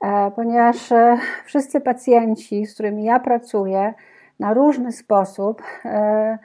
E, 0.00 0.30
ponieważ 0.30 0.92
e, 0.92 1.18
wszyscy 1.44 1.80
pacjenci, 1.80 2.66
z 2.66 2.74
którymi 2.74 3.04
ja 3.04 3.20
pracuję, 3.20 3.94
na 4.40 4.54
różny 4.54 4.92
sposób 4.92 5.62
e, 5.84 6.38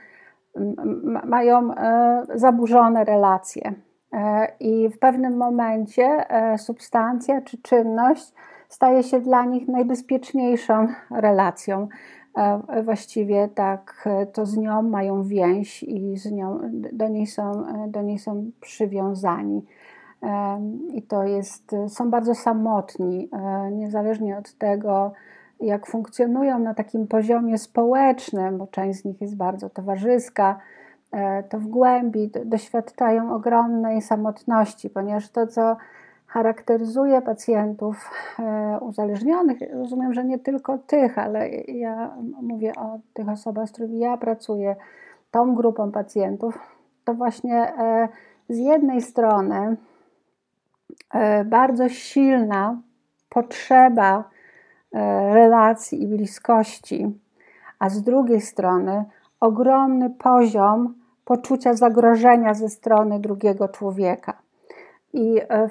mają 1.25 1.69
zaburzone 2.35 3.03
relacje. 3.03 3.73
I 4.59 4.89
w 4.89 4.99
pewnym 4.99 5.37
momencie 5.37 6.25
substancja 6.57 7.41
czy 7.41 7.61
czynność 7.61 8.33
staje 8.69 9.03
się 9.03 9.19
dla 9.19 9.45
nich 9.45 9.67
najbezpieczniejszą 9.67 10.87
relacją. 11.11 11.87
E, 12.37 12.83
właściwie 12.83 13.47
tak 13.47 14.03
e, 14.05 14.25
to 14.25 14.45
z 14.45 14.57
nią 14.57 14.81
mają 14.81 15.23
więź 15.23 15.83
i 15.83 16.17
z 16.17 16.31
nią, 16.31 16.59
do, 16.93 17.07
niej 17.07 17.27
są, 17.27 17.67
e, 17.67 17.87
do 17.87 18.01
niej 18.01 18.19
są 18.19 18.51
przywiązani. 18.61 19.65
I 20.93 21.01
to 21.01 21.23
jest, 21.23 21.71
są 21.87 22.09
bardzo 22.09 22.35
samotni, 22.35 23.29
niezależnie 23.71 24.37
od 24.37 24.53
tego, 24.53 25.11
jak 25.65 25.87
funkcjonują 25.87 26.59
na 26.59 26.73
takim 26.73 27.07
poziomie 27.07 27.57
społecznym, 27.57 28.57
bo 28.57 28.67
część 28.67 28.99
z 28.99 29.05
nich 29.05 29.21
jest 29.21 29.35
bardzo 29.35 29.69
towarzyska, 29.69 30.59
to 31.49 31.59
w 31.59 31.67
głębi 31.67 32.31
doświadczają 32.45 33.35
ogromnej 33.35 34.01
samotności, 34.01 34.89
ponieważ 34.89 35.29
to, 35.29 35.47
co 35.47 35.77
charakteryzuje 36.33 37.21
pacjentów 37.21 38.11
e, 38.39 38.79
uzależnionych. 38.81 39.57
Rozumiem, 39.73 40.13
że 40.13 40.25
nie 40.25 40.39
tylko 40.39 40.77
tych, 40.77 41.17
ale 41.17 41.49
ja 41.67 42.15
mówię 42.41 42.73
o 42.75 42.99
tych 43.13 43.29
osobach, 43.29 43.69
z 43.69 43.71
którymi 43.71 43.99
ja 43.99 44.17
pracuję, 44.17 44.75
tą 45.31 45.55
grupą 45.55 45.91
pacjentów. 45.91 46.59
To 47.03 47.13
właśnie 47.13 47.55
e, 47.55 48.07
z 48.49 48.57
jednej 48.57 49.01
strony 49.01 49.77
e, 51.13 51.45
bardzo 51.45 51.89
silna 51.89 52.81
potrzeba 53.29 54.23
relacji 55.33 56.03
i 56.03 56.07
bliskości, 56.07 57.19
a 57.79 57.89
z 57.89 58.03
drugiej 58.03 58.41
strony 58.41 59.05
ogromny 59.39 60.09
poziom 60.09 60.93
poczucia 61.25 61.73
zagrożenia 61.73 62.53
ze 62.53 62.69
strony 62.69 63.19
drugiego 63.19 63.67
człowieka. 63.67 64.33
I 65.13 65.41
e, 65.49 65.69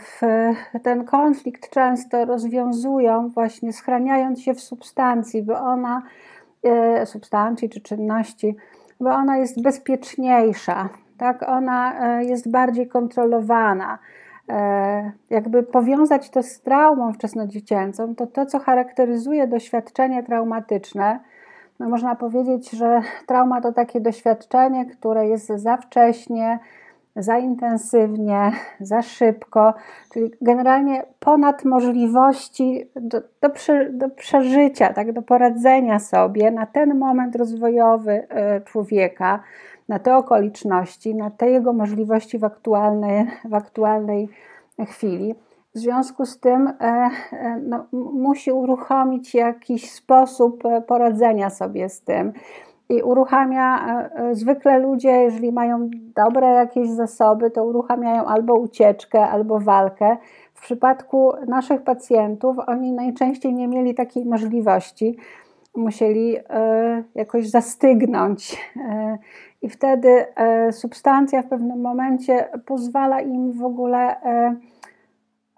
ten 0.82 1.04
konflikt 1.04 1.70
często 1.70 2.24
rozwiązują 2.24 3.28
właśnie 3.28 3.72
schraniając 3.72 4.40
się 4.40 4.54
w 4.54 4.60
substancji, 4.60 5.42
bo 5.42 5.60
ona, 5.60 6.02
e, 6.62 7.06
substancji 7.06 7.70
czy 7.70 7.80
czynności, 7.80 8.56
bo 9.00 9.10
ona 9.10 9.36
jest 9.36 9.62
bezpieczniejsza, 9.62 10.88
tak? 11.18 11.42
ona 11.48 12.00
e, 12.18 12.24
jest 12.24 12.50
bardziej 12.50 12.88
kontrolowana. 12.88 13.98
Jakby 15.30 15.62
powiązać 15.62 16.30
to 16.30 16.42
z 16.42 16.60
traumą 16.60 17.12
wczesnodziecięcą, 17.12 18.14
to 18.14 18.26
to, 18.26 18.46
co 18.46 18.58
charakteryzuje 18.58 19.46
doświadczenie 19.46 20.22
traumatyczne, 20.22 21.20
no 21.78 21.88
można 21.88 22.14
powiedzieć, 22.14 22.70
że 22.70 23.00
trauma 23.26 23.60
to 23.60 23.72
takie 23.72 24.00
doświadczenie, 24.00 24.86
które 24.86 25.28
jest 25.28 25.46
za 25.46 25.76
wcześnie, 25.76 26.58
za 27.16 27.38
intensywnie, 27.38 28.52
za 28.80 29.02
szybko, 29.02 29.74
czyli 30.12 30.30
generalnie 30.40 31.04
ponad 31.20 31.64
możliwości 31.64 32.90
do, 32.96 33.20
do, 33.20 33.48
do, 33.90 34.10
przeżycia, 34.10 34.92
tak, 34.92 35.12
do 35.12 35.22
poradzenia 35.22 35.98
sobie 35.98 36.50
na 36.50 36.66
ten 36.66 36.98
moment 36.98 37.36
rozwojowy 37.36 38.26
e, 38.28 38.60
człowieka, 38.60 39.42
na 39.92 39.98
te 39.98 40.16
okoliczności, 40.16 41.14
na 41.14 41.30
te 41.30 41.50
jego 41.50 41.72
możliwości 41.72 42.38
w 42.38 42.44
aktualnej, 42.44 43.26
w 43.44 43.54
aktualnej 43.54 44.28
chwili. 44.86 45.34
W 45.74 45.78
związku 45.78 46.26
z 46.26 46.40
tym 46.40 46.68
e, 46.68 47.10
e, 47.32 47.60
no, 47.62 47.86
musi 48.12 48.52
uruchomić 48.52 49.34
jakiś 49.34 49.90
sposób 49.90 50.66
e, 50.66 50.80
poradzenia 50.80 51.50
sobie 51.50 51.88
z 51.88 52.00
tym. 52.00 52.32
I 52.88 53.02
uruchamia 53.02 54.00
zwykle 54.32 54.78
ludzie, 54.78 55.10
jeżeli 55.10 55.52
mają 55.52 55.90
dobre 56.16 56.48
jakieś 56.48 56.90
zasoby, 56.90 57.50
to 57.50 57.64
uruchamiają 57.64 58.24
albo 58.24 58.54
ucieczkę, 58.54 59.20
albo 59.20 59.60
walkę. 59.60 60.16
W 60.54 60.62
przypadku 60.62 61.32
naszych 61.48 61.82
pacjentów 61.82 62.56
oni 62.66 62.92
najczęściej 62.92 63.54
nie 63.54 63.68
mieli 63.68 63.94
takiej 63.94 64.24
możliwości. 64.24 65.16
Musieli 65.76 66.36
jakoś 67.14 67.50
zastygnąć, 67.50 68.58
i 69.62 69.68
wtedy 69.68 70.26
substancja 70.70 71.42
w 71.42 71.48
pewnym 71.48 71.80
momencie 71.80 72.48
pozwala 72.66 73.20
im 73.20 73.52
w 73.52 73.64
ogóle 73.64 74.16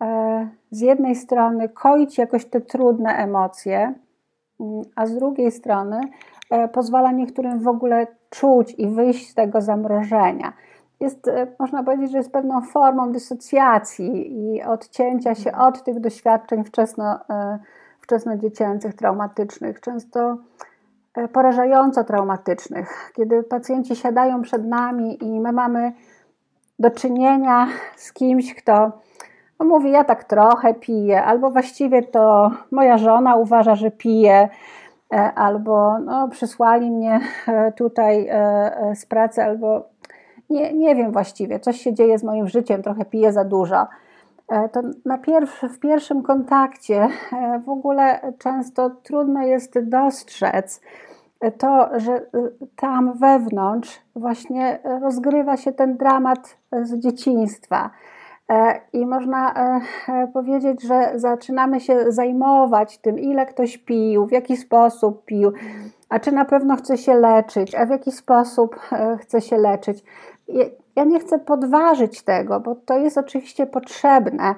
E, 0.00 0.48
z 0.70 0.80
jednej 0.80 1.14
strony 1.14 1.68
koić 1.68 2.18
jakoś 2.18 2.44
te 2.44 2.60
trudne 2.60 3.16
emocje, 3.16 3.94
mm, 4.60 4.82
a 4.96 5.06
z 5.06 5.14
drugiej 5.14 5.52
strony 5.52 6.00
e, 6.50 6.68
pozwala 6.68 7.12
niektórym 7.12 7.60
w 7.60 7.68
ogóle 7.68 8.06
czuć 8.30 8.74
i 8.78 8.88
wyjść 8.88 9.30
z 9.30 9.34
tego 9.34 9.60
zamrożenia. 9.60 10.52
Jest, 11.00 11.28
e, 11.28 11.46
można 11.58 11.82
powiedzieć, 11.82 12.10
że 12.10 12.18
jest 12.18 12.32
pewną 12.32 12.62
formą 12.62 13.12
dysocjacji 13.12 14.38
i 14.38 14.62
odcięcia 14.62 15.34
się 15.34 15.52
od 15.52 15.84
tych 15.84 16.00
doświadczeń 16.00 16.64
wczesno, 16.64 17.18
wczesnodziecięcych, 18.00 18.94
traumatycznych, 18.94 19.80
często 19.80 20.36
porażająco 21.32 22.04
traumatycznych. 22.04 23.12
Kiedy 23.16 23.42
pacjenci 23.42 23.96
siadają 23.96 24.42
przed 24.42 24.66
nami 24.66 25.24
i 25.24 25.40
my 25.40 25.52
mamy 25.52 25.92
do 26.78 26.90
czynienia 26.90 27.66
z 27.96 28.12
kimś, 28.12 28.54
kto 28.54 28.92
no 29.60 29.66
mówi, 29.66 29.90
ja 29.90 30.04
tak 30.04 30.24
trochę 30.24 30.74
piję, 30.74 31.22
albo 31.22 31.50
właściwie 31.50 32.02
to 32.02 32.50
moja 32.70 32.98
żona 32.98 33.36
uważa, 33.36 33.74
że 33.74 33.90
piję, 33.90 34.48
e, 35.12 35.32
albo 35.34 35.98
no, 35.98 36.28
przysłali 36.28 36.90
mnie 36.90 37.20
e, 37.48 37.72
tutaj 37.72 38.28
e, 38.30 38.92
z 38.94 39.06
pracy, 39.06 39.42
albo 39.42 39.88
nie, 40.50 40.72
nie 40.72 40.94
wiem 40.94 41.12
właściwie, 41.12 41.60
coś 41.60 41.80
się 41.80 41.94
dzieje 41.94 42.18
z 42.18 42.24
moim 42.24 42.48
życiem, 42.48 42.82
trochę 42.82 43.04
piję 43.04 43.32
za 43.32 43.44
dużo. 43.44 43.86
To 44.72 44.80
na 45.04 45.18
pierwszy, 45.18 45.68
w 45.68 45.78
pierwszym 45.78 46.22
kontakcie 46.22 47.08
w 47.64 47.68
ogóle 47.68 48.32
często 48.38 48.90
trudno 48.90 49.42
jest 49.42 49.78
dostrzec 49.78 50.80
to, 51.50 51.88
że 51.96 52.26
tam 52.76 53.18
wewnątrz 53.18 54.00
właśnie 54.16 54.78
rozgrywa 55.02 55.56
się 55.56 55.72
ten 55.72 55.96
dramat 55.96 56.56
z 56.82 56.98
dzieciństwa 56.98 57.90
E, 58.48 58.80
I 58.92 59.06
można 59.06 59.54
e, 59.54 59.80
e, 60.08 60.26
powiedzieć, 60.26 60.82
że 60.82 61.12
zaczynamy 61.14 61.80
się 61.80 62.12
zajmować 62.12 62.98
tym, 62.98 63.18
ile 63.18 63.46
ktoś 63.46 63.78
pił, 63.78 64.26
w 64.26 64.32
jaki 64.32 64.56
sposób 64.56 65.24
pił, 65.24 65.52
a 66.08 66.18
czy 66.18 66.32
na 66.32 66.44
pewno 66.44 66.76
chce 66.76 66.98
się 66.98 67.14
leczyć, 67.14 67.74
a 67.74 67.86
w 67.86 67.90
jaki 67.90 68.12
sposób 68.12 68.80
chce 69.20 69.40
się 69.40 69.56
leczyć. 69.56 70.04
Ja 70.96 71.04
nie 71.04 71.20
chcę 71.20 71.38
podważyć 71.38 72.22
tego, 72.22 72.60
bo 72.60 72.74
to 72.74 72.98
jest 72.98 73.18
oczywiście 73.18 73.66
potrzebne, 73.66 74.54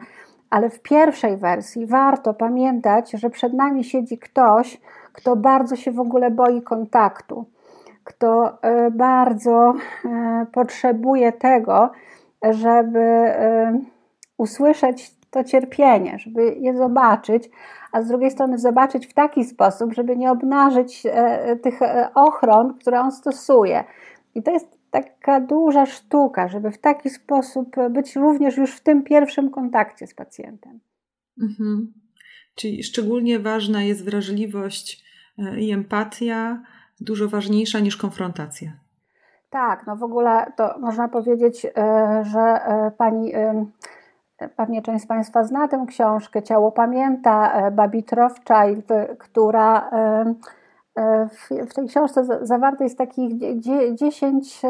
ale 0.51 0.71
w 0.71 0.83
pierwszej 0.83 1.37
wersji 1.37 1.87
warto 1.87 2.35
pamiętać, 2.35 3.11
że 3.11 3.31
przed 3.31 3.53
nami 3.53 3.85
siedzi 3.85 4.19
ktoś, 4.19 4.81
kto 5.17 5.37
bardzo 5.37 5.77
się 5.77 5.93
w 5.93 6.01
ogóle 6.01 6.31
boi 6.31 6.63
kontaktu, 6.63 7.45
kto 8.05 8.59
bardzo 8.93 9.75
potrzebuje 10.53 11.33
tego, 11.33 11.91
żeby 12.51 12.99
y, 12.99 13.85
usłyszeć 14.39 15.17
to 15.31 15.45
cierpienie, 15.45 16.19
żeby 16.19 16.57
je 16.61 16.77
zobaczyć, 16.77 17.51
a 17.93 18.03
z 18.03 18.09
drugiej 18.09 18.31
strony 18.31 18.59
zobaczyć 18.59 19.07
w 19.07 19.15
taki 19.15 19.45
sposób, 19.45 19.95
żeby 19.95 20.17
nie 20.17 20.31
obnażyć 20.31 21.03
e, 21.07 21.57
tych 21.57 21.83
e, 21.83 22.09
ochron, 22.15 22.75
które 22.79 23.01
on 23.01 23.13
stosuje. 23.13 23.85
I 24.35 24.43
to 24.43 24.51
jest 24.51 24.67
taka 24.91 25.41
duża 25.41 25.87
sztuka, 25.87 26.49
żeby 26.49 26.71
w 26.71 26.79
taki 26.79 27.11
sposób 27.11 27.77
być 27.91 28.17
również 28.17 28.57
już 28.57 28.77
w 28.77 28.81
tym 28.81 29.05
pierwszym 29.05 29.51
kontakcie 29.51 30.07
z 30.07 30.15
pacjentem. 30.15 30.81
Mhm. 31.43 31.93
Czyli 32.55 32.83
szczególnie 32.83 33.41
ważna 33.41 33.83
jest 33.83 34.05
wrażliwość 34.05 35.03
e, 35.03 35.06
i 35.59 35.71
empatia, 35.73 36.63
dużo 37.01 37.29
ważniejsza 37.29 37.81
niż 37.81 37.97
konfrontacja. 37.97 38.73
Tak, 39.51 39.87
no 39.87 39.97
w 39.97 40.03
ogóle 40.03 40.53
to 40.57 40.75
można 40.81 41.09
powiedzieć, 41.09 41.65
e, 41.65 41.71
że 42.25 42.41
e, 42.41 42.91
pani, 42.99 43.35
e, 43.35 43.67
pewnie 44.57 44.83
część 44.83 45.05
z 45.05 45.07
Państwa 45.07 45.45
zna 45.45 45.69
tę 45.69 45.85
książkę 45.89 46.43
Ciało 46.43 46.73
Pamięta, 46.73 47.71
Babi 47.71 48.05
Rothschild, 48.13 48.89
która 49.19 49.91
w 51.69 51.75
tej 51.75 51.89
książce 51.89 52.47
zawarte 52.47 52.85
jest 52.85 52.99
takich 52.99 53.33
10 53.95 54.63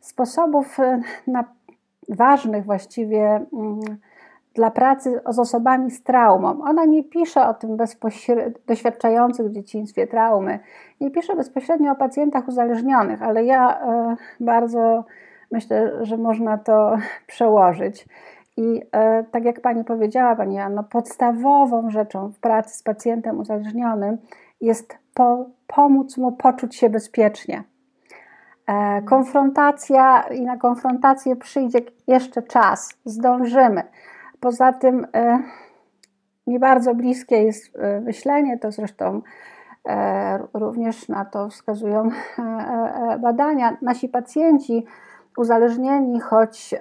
sposobów 0.00 0.76
na 1.26 1.44
ważnych 2.08 2.64
właściwie 2.64 3.46
mm, 3.52 3.80
dla 4.54 4.70
pracy 4.70 5.20
z 5.28 5.38
osobami 5.38 5.90
z 5.90 6.02
traumą. 6.02 6.62
Ona 6.62 6.84
nie 6.84 7.04
pisze 7.04 7.46
o 7.46 7.54
tym 7.54 7.76
bezpośrednio, 7.76 8.60
doświadczających 8.66 9.46
w 9.46 9.52
dzieciństwie 9.52 10.06
traumy, 10.06 10.58
nie 11.00 11.10
pisze 11.10 11.36
bezpośrednio 11.36 11.92
o 11.92 11.96
pacjentach 11.96 12.48
uzależnionych, 12.48 13.22
ale 13.22 13.44
ja 13.44 13.80
e, 13.80 14.16
bardzo 14.40 15.04
myślę, 15.50 15.92
że 16.06 16.16
można 16.16 16.58
to 16.58 16.96
przełożyć. 17.26 18.08
I 18.56 18.82
e, 18.92 19.24
tak 19.24 19.44
jak 19.44 19.60
Pani 19.60 19.84
powiedziała, 19.84 20.36
Pani 20.36 20.58
Anno, 20.58 20.84
podstawową 20.84 21.90
rzeczą 21.90 22.28
w 22.28 22.38
pracy 22.38 22.78
z 22.78 22.82
pacjentem 22.82 23.38
uzależnionym 23.38 24.18
jest 24.60 24.98
po, 25.14 25.46
pomóc 25.66 26.16
mu 26.16 26.32
poczuć 26.32 26.76
się 26.76 26.90
bezpiecznie. 26.90 27.62
E, 28.66 29.02
konfrontacja 29.02 30.22
i 30.22 30.40
na 30.40 30.56
konfrontację 30.56 31.36
przyjdzie 31.36 31.78
jeszcze 32.06 32.42
czas, 32.42 32.88
zdążymy. 33.04 33.82
Poza 34.40 34.72
tym 34.72 35.06
e, 35.14 35.38
mi 36.46 36.58
bardzo 36.58 36.94
bliskie 36.94 37.42
jest 37.42 37.76
e, 37.76 38.00
myślenie, 38.00 38.58
to 38.58 38.72
zresztą 38.72 39.22
e, 39.88 40.38
również 40.54 41.08
na 41.08 41.24
to 41.24 41.48
wskazują 41.48 42.10
badania. 43.20 43.76
Nasi 43.82 44.08
pacjenci 44.08 44.86
uzależnieni, 45.36 46.20
choć 46.20 46.74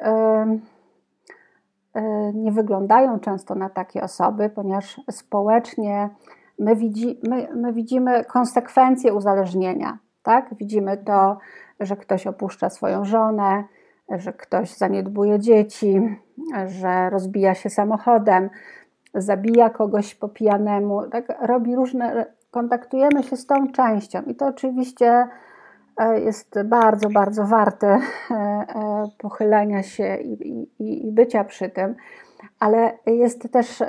nie 2.33 2.51
wyglądają 2.51 3.19
często 3.19 3.55
na 3.55 3.69
takie 3.69 4.03
osoby, 4.03 4.49
ponieważ 4.49 5.01
społecznie 5.11 6.09
my, 6.59 6.75
widzi, 6.75 7.19
my, 7.29 7.47
my 7.55 7.73
widzimy 7.73 8.25
konsekwencje 8.25 9.13
uzależnienia. 9.13 9.97
Tak? 10.23 10.55
Widzimy 10.55 10.97
to, 10.97 11.37
że 11.79 11.95
ktoś 11.95 12.27
opuszcza 12.27 12.69
swoją 12.69 13.05
żonę, 13.05 13.63
że 14.09 14.33
ktoś 14.33 14.73
zaniedbuje 14.73 15.39
dzieci, 15.39 16.17
że 16.65 17.09
rozbija 17.09 17.53
się 17.53 17.69
samochodem, 17.69 18.49
zabija 19.13 19.69
kogoś 19.69 20.15
po 20.15 20.29
pijanemu, 20.29 21.09
tak 21.09 21.25
robi 21.41 21.75
różne, 21.75 22.25
kontaktujemy 22.51 23.23
się 23.23 23.37
z 23.37 23.45
tą 23.45 23.71
częścią. 23.71 24.21
I 24.21 24.35
to 24.35 24.47
oczywiście 24.47 25.27
e, 25.97 26.19
jest 26.19 26.63
bardzo, 26.65 27.09
bardzo 27.09 27.45
warte 27.45 27.87
e, 27.87 28.33
e, 28.33 28.65
pochylenia 29.17 29.83
się 29.83 30.17
i, 30.17 30.61
i, 30.79 31.07
i 31.07 31.11
bycia 31.11 31.43
przy 31.43 31.69
tym, 31.69 31.95
ale 32.59 32.97
jest 33.05 33.51
też 33.51 33.83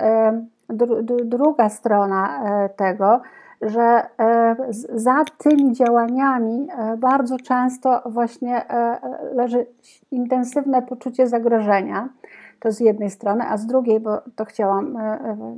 druga 1.25 1.69
strona 1.69 2.43
tego, 2.77 3.21
że 3.62 4.07
e, 4.21 4.57
za 4.94 5.25
tymi 5.38 5.73
działaniami 5.73 6.68
e, 6.79 6.97
bardzo 6.97 7.37
często 7.38 8.03
właśnie 8.07 8.71
e, 8.71 8.99
leży 9.35 9.66
intensywne 10.11 10.83
poczucie 10.83 11.29
zagrożenia. 11.29 12.09
To 12.61 12.73
z 12.73 12.81
jednej 12.81 13.11
strony, 13.11 13.44
a 13.49 13.57
z 13.57 13.66
drugiej, 13.66 14.01
bo 14.01 14.21
to 14.37 14.44
chciałam 14.44 14.99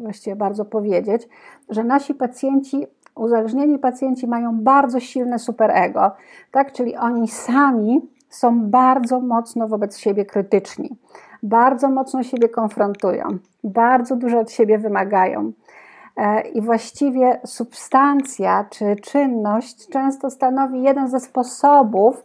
właściwie 0.02 0.36
bardzo 0.36 0.64
powiedzieć, 0.64 1.28
że 1.68 1.84
nasi 1.84 2.14
pacjenci, 2.14 2.86
uzależnieni 3.14 3.78
pacjenci 3.78 4.26
mają 4.26 4.58
bardzo 4.60 5.00
silne 5.00 5.38
superego, 5.38 6.10
tak? 6.50 6.72
czyli 6.72 6.96
oni 6.96 7.28
sami 7.28 8.00
są 8.28 8.70
bardzo 8.70 9.20
mocno 9.20 9.68
wobec 9.68 9.98
siebie 9.98 10.24
krytyczni, 10.24 10.96
bardzo 11.42 11.90
mocno 11.90 12.22
siebie 12.22 12.48
konfrontują, 12.48 13.24
bardzo 13.64 14.16
dużo 14.16 14.38
od 14.38 14.50
siebie 14.50 14.78
wymagają. 14.78 15.52
E, 16.16 16.40
I 16.40 16.60
właściwie 16.60 17.40
substancja 17.44 18.66
czy 18.70 18.96
czynność 18.96 19.88
często 19.88 20.30
stanowi 20.30 20.82
jeden 20.82 21.08
ze 21.08 21.20
sposobów 21.20 22.24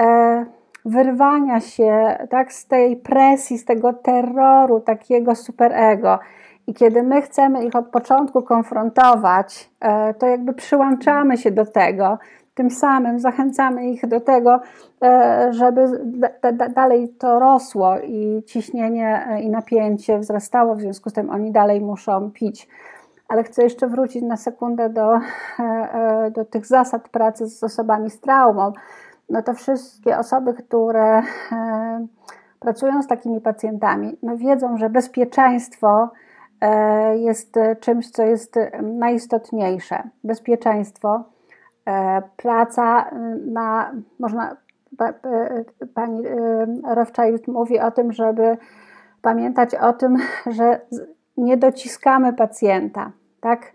e, 0.00 0.46
wyrwania 0.84 1.60
się 1.60 2.18
tak, 2.30 2.52
z 2.52 2.66
tej 2.66 2.96
presji, 2.96 3.58
z 3.58 3.64
tego 3.64 3.92
terroru 3.92 4.80
takiego 4.80 5.34
superego. 5.34 6.18
I 6.66 6.74
kiedy 6.74 7.02
my 7.02 7.22
chcemy 7.22 7.64
ich 7.64 7.76
od 7.76 7.86
początku 7.86 8.42
konfrontować, 8.42 9.70
e, 9.80 10.14
to 10.14 10.26
jakby 10.26 10.54
przyłączamy 10.54 11.36
się 11.36 11.50
do 11.50 11.66
tego, 11.66 12.18
tym 12.54 12.70
samym 12.70 13.20
zachęcamy 13.20 13.90
ich 13.90 14.06
do 14.06 14.20
tego, 14.20 14.60
żeby 15.50 16.04
dalej 16.74 17.08
to 17.08 17.38
rosło 17.38 17.98
i 17.98 18.42
ciśnienie 18.46 19.26
i 19.42 19.50
napięcie 19.50 20.18
wzrastało, 20.18 20.74
w 20.74 20.80
związku 20.80 21.10
z 21.10 21.12
tym 21.12 21.30
oni 21.30 21.52
dalej 21.52 21.80
muszą 21.80 22.30
pić. 22.30 22.68
Ale 23.28 23.44
chcę 23.44 23.62
jeszcze 23.62 23.86
wrócić 23.86 24.22
na 24.22 24.36
sekundę 24.36 24.90
do, 24.90 25.18
do 26.30 26.44
tych 26.44 26.66
zasad 26.66 27.08
pracy 27.08 27.46
z 27.46 27.64
osobami 27.64 28.10
z 28.10 28.20
traumą. 28.20 28.72
No 29.28 29.42
to 29.42 29.54
wszystkie 29.54 30.18
osoby, 30.18 30.54
które 30.54 31.22
pracują 32.60 33.02
z 33.02 33.06
takimi 33.06 33.40
pacjentami, 33.40 34.16
no 34.22 34.36
wiedzą, 34.36 34.76
że 34.78 34.90
bezpieczeństwo 34.90 36.10
e, 36.60 37.18
jest 37.18 37.54
czymś, 37.80 38.10
co 38.10 38.22
jest 38.22 38.54
najistotniejsze. 38.82 40.02
Bezpieczeństwo, 40.24 41.24
e, 41.86 42.22
praca 42.36 43.10
na, 43.46 43.92
można, 44.18 44.56
pani 45.94 46.26
e, 46.26 46.94
Rothschild 46.94 47.48
mówi 47.48 47.80
o 47.80 47.90
tym, 47.90 48.12
żeby 48.12 48.56
pamiętać 49.22 49.74
o 49.74 49.92
tym, 49.92 50.16
że 50.46 50.80
nie 51.36 51.56
dociskamy 51.56 52.32
pacjenta, 52.32 53.12
tak? 53.40 53.72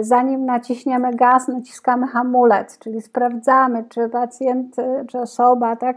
Zanim 0.00 0.46
naciśniemy 0.46 1.14
gaz, 1.14 1.48
naciskamy 1.48 2.06
hamulec, 2.06 2.78
czyli 2.78 3.02
sprawdzamy, 3.02 3.84
czy 3.88 4.08
pacjent, 4.08 4.76
czy 5.08 5.18
osoba, 5.18 5.76
tak, 5.76 5.96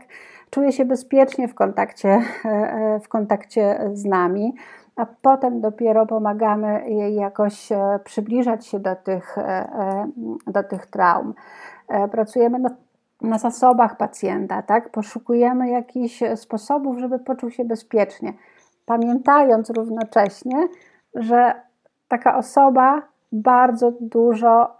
czuje 0.55 0.71
się 0.71 0.85
bezpiecznie 0.85 1.47
w 1.47 1.55
kontakcie, 1.55 2.21
e, 2.45 2.49
e, 2.49 2.99
w 2.99 3.07
kontakcie 3.07 3.89
z 3.93 4.05
nami, 4.05 4.55
a 4.95 5.05
potem 5.21 5.61
dopiero 5.61 6.05
pomagamy 6.05 6.89
jej 6.89 7.15
jakoś 7.15 7.71
e, 7.71 7.99
przybliżać 8.03 8.67
się 8.67 8.79
do 8.79 8.95
tych, 8.95 9.35
do 10.47 10.63
tych 10.63 10.85
traum. 10.85 11.33
Pracujemy 12.11 12.59
na, 12.59 12.69
na 13.21 13.37
zasobach 13.37 13.97
pacjenta, 13.97 14.61
tak? 14.61 14.89
poszukujemy 14.89 15.69
jakichś 15.69 16.23
sposobów, 16.35 16.97
żeby 16.97 17.19
poczuł 17.19 17.49
się 17.49 17.65
bezpiecznie, 17.65 18.33
pamiętając 18.85 19.69
równocześnie, 19.69 20.67
że 21.15 21.53
taka 22.07 22.37
osoba 22.37 23.01
bardzo 23.31 23.93
dużo 24.01 24.77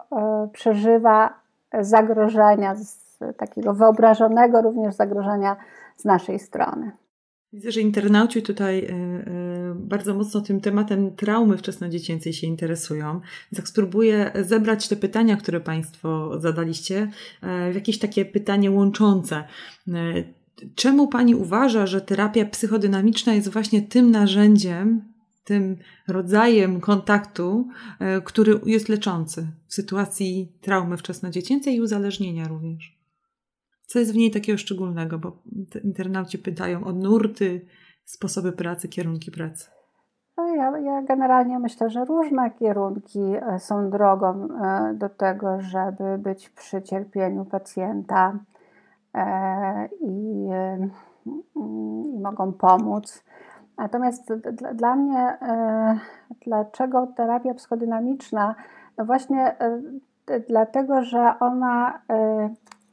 przeżywa 0.52 1.34
zagrożenia 1.80 2.74
takiego 3.36 3.74
wyobrażonego 3.74 4.62
również 4.62 4.94
zagrożenia 4.94 5.56
z 5.96 6.04
naszej 6.04 6.38
strony. 6.38 6.92
Widzę, 7.52 7.72
że 7.72 7.80
internauci 7.80 8.42
tutaj 8.42 8.78
e, 8.78 8.90
e, 8.90 9.74
bardzo 9.74 10.14
mocno 10.14 10.40
tym 10.40 10.60
tematem 10.60 11.16
traumy 11.16 11.56
wczesnodziecięcej 11.56 12.32
się 12.32 12.46
interesują. 12.46 13.20
Więc 13.52 13.68
spróbuję 13.68 14.30
zebrać 14.34 14.88
te 14.88 14.96
pytania, 14.96 15.36
które 15.36 15.60
Państwo 15.60 16.40
zadaliście, 16.40 17.10
e, 17.42 17.72
w 17.72 17.74
jakieś 17.74 17.98
takie 17.98 18.24
pytanie 18.24 18.70
łączące. 18.70 19.44
Czemu 20.74 21.08
Pani 21.08 21.34
uważa, 21.34 21.86
że 21.86 22.00
terapia 22.00 22.44
psychodynamiczna 22.44 23.34
jest 23.34 23.48
właśnie 23.48 23.82
tym 23.82 24.10
narzędziem, 24.10 25.02
tym 25.46 25.76
rodzajem 26.08 26.80
kontaktu, 26.80 27.68
który 28.24 28.60
jest 28.66 28.88
leczący 28.88 29.46
w 29.66 29.74
sytuacji 29.74 30.52
traumy 30.60 30.96
wczesnodziecięcej 30.96 31.74
i 31.74 31.80
uzależnienia 31.80 32.48
również? 32.48 32.98
Co 33.86 33.98
jest 33.98 34.12
w 34.12 34.16
niej 34.16 34.30
takiego 34.30 34.58
szczególnego? 34.58 35.18
Bo 35.18 35.42
internauci 35.84 36.38
pytają 36.38 36.84
o 36.84 36.92
nurty, 36.92 37.66
sposoby 38.04 38.52
pracy, 38.52 38.88
kierunki 38.88 39.30
pracy. 39.30 39.70
No 40.36 40.54
ja, 40.54 40.78
ja 40.78 41.02
generalnie 41.02 41.58
myślę, 41.58 41.90
że 41.90 42.04
różne 42.04 42.50
kierunki 42.50 43.20
e, 43.20 43.58
są 43.58 43.90
drogą 43.90 44.48
e, 44.64 44.94
do 44.94 45.08
tego, 45.08 45.60
żeby 45.60 46.18
być 46.18 46.48
przy 46.48 46.82
cierpieniu 46.82 47.44
pacjenta 47.44 48.38
e, 49.14 49.88
i, 50.00 50.48
i 51.56 52.20
mogą 52.22 52.52
pomóc. 52.52 53.24
Natomiast 53.78 54.34
dla, 54.34 54.74
dla 54.74 54.96
mnie, 54.96 55.38
dlaczego 56.46 57.06
terapia 57.06 57.54
psychodynamiczna? 57.54 58.54
No 58.98 59.04
właśnie 59.04 59.56
dlatego, 60.48 61.02
że 61.02 61.34
ona 61.40 62.02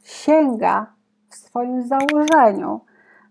sięga 0.03 0.85
w 1.29 1.35
swoim 1.35 1.81
założeniu 1.81 2.81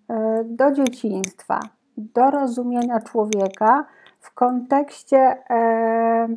e, 0.09 0.45
do 0.45 0.73
dzieciństwa, 0.73 1.61
do 1.97 2.31
rozumienia 2.31 3.01
człowieka 3.01 3.85
w 4.21 4.35
kontekście 4.35 5.19
e, 5.19 6.29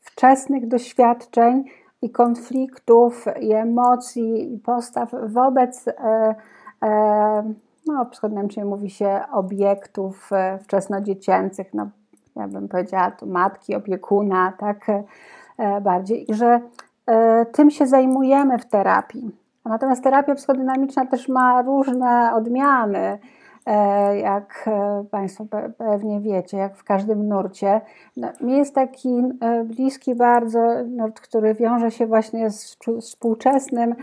wczesnych 0.00 0.68
doświadczeń 0.68 1.64
i 2.02 2.10
konfliktów, 2.10 3.24
i 3.40 3.52
emocji, 3.52 4.54
i 4.54 4.58
postaw 4.58 5.10
wobec, 5.26 5.88
e, 5.88 6.34
no, 7.86 8.06
przykładowo 8.06 8.64
mówi 8.64 8.90
się 8.90 9.20
obiektów 9.32 10.30
wczesnodziecięcych, 10.62 11.74
no, 11.74 11.90
ja 12.36 12.48
bym 12.48 12.68
powiedziała 12.68 13.10
tu 13.10 13.26
matki, 13.26 13.74
opiekuna, 13.74 14.52
tak 14.58 14.86
bardziej, 15.82 16.30
i 16.30 16.34
że 16.34 16.60
tym 17.52 17.70
się 17.70 17.86
zajmujemy 17.86 18.58
w 18.58 18.66
terapii 18.66 19.44
Natomiast 19.64 20.04
terapia 20.04 20.34
psychodynamiczna 20.34 21.06
też 21.06 21.28
ma 21.28 21.62
różne 21.62 22.34
odmiany, 22.34 23.18
e, 23.66 24.18
jak 24.18 24.64
e, 24.66 25.04
Państwo 25.10 25.46
pewnie 25.78 26.20
wiecie, 26.20 26.56
jak 26.56 26.76
w 26.76 26.84
każdym 26.84 27.28
nurcie. 27.28 27.80
No, 28.16 28.28
mi 28.40 28.56
jest 28.56 28.74
taki 28.74 29.22
e, 29.40 29.64
bliski 29.64 30.14
bardzo 30.14 30.84
nurt, 30.88 31.20
który 31.20 31.54
wiąże 31.54 31.90
się 31.90 32.06
właśnie 32.06 32.50
z 32.50 32.76
współczesnym, 33.00 33.94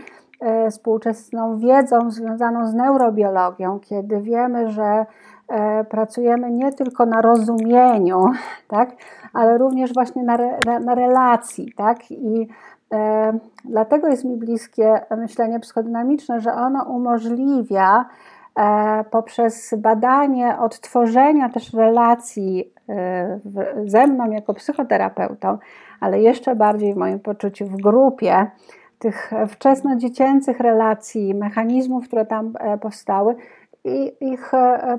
współczesną 0.70 1.58
wiedzą 1.58 2.10
związaną 2.10 2.66
z 2.66 2.74
neurobiologią, 2.74 3.80
kiedy 3.80 4.20
wiemy, 4.20 4.70
że 4.70 5.06
pracujemy 5.88 6.50
nie 6.50 6.72
tylko 6.72 7.06
na 7.06 7.20
rozumieniu, 7.20 8.26
tak, 8.68 8.90
ale 9.32 9.58
również 9.58 9.94
właśnie 9.94 10.22
na, 10.22 10.38
na, 10.66 10.78
na 10.78 10.94
relacji, 10.94 11.72
tak, 11.76 12.10
i 12.10 12.48
E, 12.92 13.32
dlatego 13.64 14.08
jest 14.08 14.24
mi 14.24 14.36
bliskie 14.36 15.00
myślenie 15.16 15.60
psychodynamiczne, 15.60 16.40
że 16.40 16.52
ono 16.52 16.84
umożliwia 16.84 18.04
e, 18.58 19.04
poprzez 19.10 19.74
badanie 19.78 20.58
odtworzenia 20.58 21.48
też 21.48 21.72
relacji 21.74 22.72
e, 22.88 23.40
ze 23.86 24.06
mną 24.06 24.30
jako 24.30 24.54
psychoterapeutą, 24.54 25.58
ale 26.00 26.20
jeszcze 26.20 26.56
bardziej 26.56 26.94
w 26.94 26.96
moim 26.96 27.20
poczuciu 27.20 27.66
w 27.66 27.76
grupie 27.76 28.46
tych 29.02 29.30
wczesnodziecięcych 29.48 30.60
relacji, 30.60 31.34
mechanizmów, 31.34 32.06
które 32.08 32.26
tam 32.26 32.52
powstały 32.80 33.34
i 33.84 34.12
ich 34.20 34.52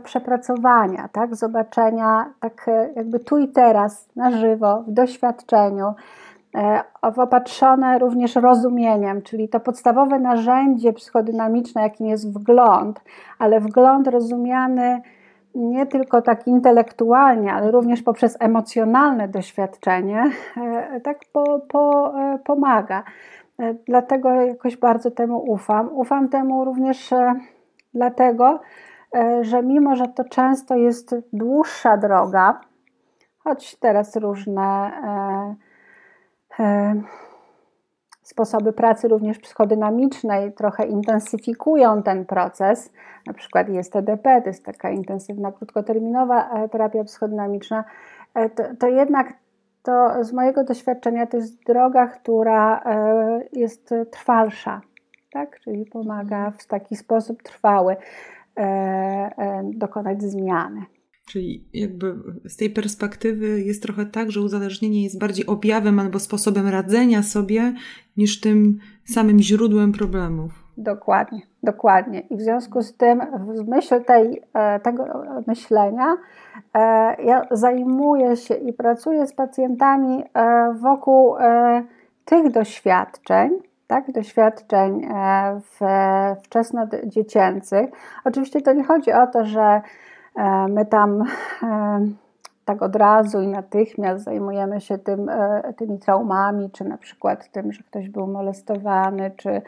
przepracowania, 0.03 1.09
tak, 1.11 1.35
zobaczenia 1.35 2.33
tak 2.39 2.69
jakby 2.95 3.19
tu 3.19 3.37
i 3.37 3.47
teraz 3.47 4.09
na 4.15 4.31
żywo, 4.31 4.83
w 4.87 4.91
doświadczeniu, 4.91 5.93
E, 6.57 6.83
opatrzone 7.01 7.99
również 7.99 8.35
rozumieniem, 8.35 9.21
czyli 9.21 9.49
to 9.49 9.59
podstawowe 9.59 10.19
narzędzie 10.19 10.93
psychodynamiczne, 10.93 11.81
jakim 11.81 12.07
jest 12.07 12.33
wgląd, 12.33 13.01
ale 13.39 13.59
wgląd 13.59 14.07
rozumiany 14.07 15.01
nie 15.55 15.85
tylko 15.85 16.21
tak 16.21 16.47
intelektualnie, 16.47 17.53
ale 17.53 17.71
również 17.71 18.01
poprzez 18.01 18.37
emocjonalne 18.39 19.27
doświadczenie, 19.27 20.23
e, 20.57 21.01
tak 21.01 21.19
po, 21.33 21.59
po, 21.59 22.13
e, 22.19 22.39
pomaga. 22.39 23.03
Dlatego 23.87 24.31
jakoś 24.31 24.77
bardzo 24.77 25.11
temu 25.11 25.51
ufam. 25.51 25.89
Ufam 25.93 26.29
temu 26.29 26.65
również 26.65 27.13
dlatego, 27.93 28.59
że 29.41 29.63
mimo, 29.63 29.95
że 29.95 30.07
to 30.07 30.23
często 30.23 30.75
jest 30.75 31.15
dłuższa 31.33 31.97
droga, 31.97 32.61
choć 33.43 33.75
teraz 33.75 34.15
różne 34.15 34.91
E, 36.59 37.01
sposoby 38.21 38.73
pracy 38.73 39.07
również 39.07 39.39
psychodynamicznej 39.39 40.53
trochę 40.53 40.85
intensyfikują 40.85 42.03
ten 42.03 42.25
proces. 42.25 42.91
Na 43.27 43.33
przykład 43.33 43.69
jest 43.69 43.93
TDP, 43.93 44.41
to 44.41 44.49
jest 44.49 44.65
taka 44.65 44.89
intensywna, 44.89 45.51
krótkoterminowa 45.51 46.49
e, 46.49 46.69
terapia 46.69 47.03
psychodynamiczna. 47.03 47.83
E, 48.33 48.49
to, 48.49 48.63
to 48.79 48.87
jednak 48.87 49.33
to 49.83 50.23
z 50.23 50.33
mojego 50.33 50.63
doświadczenia 50.63 51.27
to 51.27 51.37
jest 51.37 51.63
droga, 51.65 52.07
która 52.07 52.83
jest 53.53 53.89
trwalsza, 54.11 54.81
tak? 55.31 55.59
czyli 55.59 55.85
pomaga 55.85 56.51
w 56.51 56.67
taki 56.67 56.95
sposób 56.95 57.43
trwały 57.43 57.95
dokonać 59.63 60.23
zmiany. 60.23 60.81
Czyli 61.25 61.67
jakby 61.73 62.15
z 62.45 62.57
tej 62.57 62.69
perspektywy 62.69 63.61
jest 63.61 63.83
trochę 63.83 64.05
tak, 64.05 64.31
że 64.31 64.41
uzależnienie 64.41 65.03
jest 65.03 65.19
bardziej 65.19 65.45
objawem 65.45 65.99
albo 65.99 66.19
sposobem 66.19 66.67
radzenia 66.67 67.23
sobie 67.23 67.73
niż 68.17 68.39
tym 68.39 68.79
samym 69.05 69.39
źródłem 69.39 69.91
problemów. 69.91 70.62
Dokładnie, 70.77 71.41
dokładnie. 71.63 72.19
I 72.19 72.37
w 72.37 72.41
związku 72.41 72.81
z 72.81 72.97
tym, 72.97 73.21
w 73.37 73.67
myśl 73.67 74.03
tej, 74.03 74.41
e, 74.53 74.79
tego 74.79 75.23
myślenia, 75.47 76.17
e, 76.73 76.79
ja 77.23 77.41
zajmuję 77.51 78.37
się 78.37 78.53
i 78.53 78.73
pracuję 78.73 79.27
z 79.27 79.33
pacjentami 79.33 80.23
e, 80.33 80.73
wokół 80.73 81.35
tych 82.25 82.51
doświadczeń, 82.51 83.51
tak, 83.87 84.11
doświadczeń 84.11 85.07
w 85.59 85.79
wczesnodziecięcych. 86.43 87.89
Oczywiście 88.25 88.61
to 88.61 88.73
nie 88.73 88.83
chodzi 88.83 89.11
o 89.11 89.27
to, 89.27 89.45
że 89.45 89.81
my 90.69 90.85
tam 90.85 91.23
tak 92.65 92.81
od 92.81 92.95
razu 92.95 93.41
i 93.41 93.47
natychmiast 93.47 94.23
zajmujemy 94.23 94.81
się 94.81 94.97
tym, 94.97 95.29
e, 95.29 95.73
tymi 95.77 95.99
traumami, 95.99 96.71
czy 96.71 96.83
na 96.83 96.97
przykład 96.97 97.51
tym, 97.51 97.71
że 97.71 97.83
ktoś 97.83 98.09
był 98.09 98.27
molestowany, 98.27 99.31
czy 99.37 99.61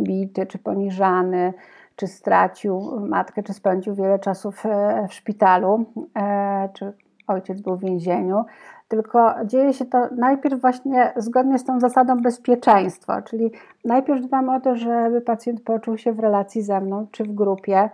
bity, 0.00 0.46
czy 0.46 0.58
poniżany, 0.58 1.52
czy 1.96 2.06
stracił 2.06 3.00
matkę, 3.00 3.42
czy 3.42 3.52
spędził 3.52 3.94
wiele 3.94 4.18
czasu 4.18 4.52
w, 4.52 4.64
w 5.08 5.14
szpitalu, 5.14 5.84
e, 6.16 6.68
czy 6.72 6.92
ojciec 7.26 7.60
był 7.60 7.76
w 7.76 7.80
więzieniu. 7.80 8.44
Tylko 8.88 9.34
dzieje 9.44 9.72
się 9.72 9.84
to 9.84 10.08
najpierw 10.16 10.60
właśnie 10.60 11.12
zgodnie 11.16 11.58
z 11.58 11.64
tą 11.64 11.80
zasadą 11.80 12.22
bezpieczeństwa, 12.22 13.22
czyli 13.22 13.50
najpierw 13.84 14.26
dbam 14.26 14.48
o 14.48 14.60
to, 14.60 14.76
żeby 14.76 15.20
pacjent 15.20 15.62
poczuł 15.62 15.98
się 15.98 16.12
w 16.12 16.18
relacji 16.18 16.62
ze 16.62 16.80
mną, 16.80 17.06
czy 17.10 17.24
w 17.24 17.34
grupie, 17.34 17.90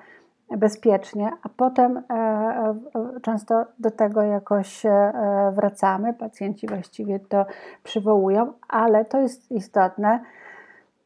bezpiecznie, 0.57 1.33
a 1.43 1.49
potem 1.49 1.97
e, 1.97 2.03
e, 2.11 2.75
często 3.23 3.65
do 3.79 3.91
tego 3.91 4.23
jakoś 4.23 4.87
e, 4.87 5.13
wracamy. 5.55 6.15
Pacjenci 6.15 6.67
właściwie 6.67 7.21
to 7.21 7.47
przywołują, 7.85 8.53
ale 8.69 9.05
to 9.05 9.21
jest 9.21 9.53
istotne, 9.53 10.21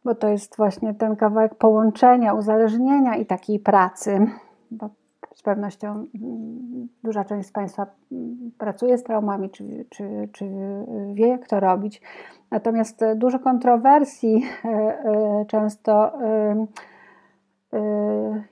bo 0.05 0.15
to 0.15 0.29
jest 0.29 0.57
właśnie 0.57 0.95
ten 0.95 1.17
kawałek 1.17 1.55
połączenia, 1.55 2.35
uzależnienia 2.35 3.17
i 3.17 3.27
takiej 3.27 3.59
pracy. 3.59 4.27
Bo 4.71 4.91
z 5.35 5.43
pewnością 5.43 5.89
mm, 5.89 6.89
duża 7.05 7.25
część 7.25 7.49
z 7.49 7.53
Państwa 7.53 7.87
mm, 8.13 8.51
pracuje 8.59 8.99
z 8.99 9.03
traumami, 9.03 9.51
czy, 9.51 9.85
czy, 9.91 10.29
czy 10.33 10.45
wie, 11.15 11.29
jak 11.29 11.49
to 11.49 11.61
robić. 11.61 12.03
Natomiast 12.51 13.05
dużo 13.17 13.39
kontrowersji 13.39 14.45
często 15.49 16.13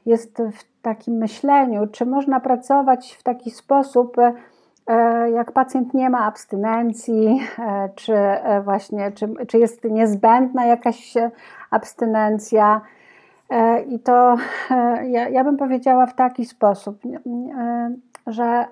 jest 0.07 0.43
w 0.53 0.83
takim 0.83 1.15
myśleniu, 1.15 1.87
czy 1.87 2.07
można 2.07 2.41
pracować 2.41 3.17
w 3.19 3.23
taki 3.23 3.51
sposób, 3.51 4.17
e, 4.19 5.31
jak 5.31 5.53
pacjent 5.53 5.95
nie 5.95 6.11
ma 6.11 6.25
abstynencji, 6.25 7.41
e, 7.59 7.89
czy 7.95 8.15
właśnie, 8.65 9.13
czy, 9.13 9.29
czy 9.49 9.59
jest 9.59 9.85
niezbędna 9.85 10.67
jakaś 10.67 11.15
abstynencja. 11.71 12.81
I 13.89 13.99
to 13.99 14.37
ja, 15.03 15.29
ja 15.29 15.45
bym 15.45 15.57
powiedziała 15.57 16.07
w 16.07 16.15
taki 16.15 16.45
sposób, 16.45 16.99
że 18.27 18.67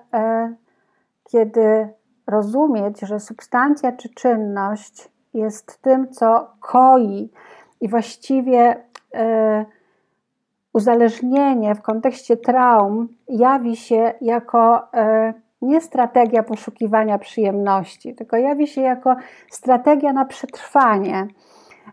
kiedy 1.31 1.89
rozumieć, 2.27 2.99
że 2.99 3.19
substancja 3.19 3.91
czy 3.91 4.09
czynność 4.09 5.09
jest 5.33 5.81
tym, 5.81 6.09
co 6.09 6.47
koi 6.59 7.29
i 7.81 7.89
właściwie 7.89 8.83
uzależnienie 10.79 11.75
w 11.75 11.81
kontekście 11.81 12.37
traum 12.37 13.07
jawi 13.27 13.75
się 13.75 14.13
jako 14.21 14.93
e, 14.93 15.33
nie 15.61 15.81
strategia 15.81 16.43
poszukiwania 16.43 17.17
przyjemności, 17.17 18.15
tylko 18.15 18.37
jawi 18.37 18.67
się 18.67 18.81
jako 18.81 19.15
strategia 19.49 20.13
na 20.13 20.25
przetrwanie. 20.25 21.27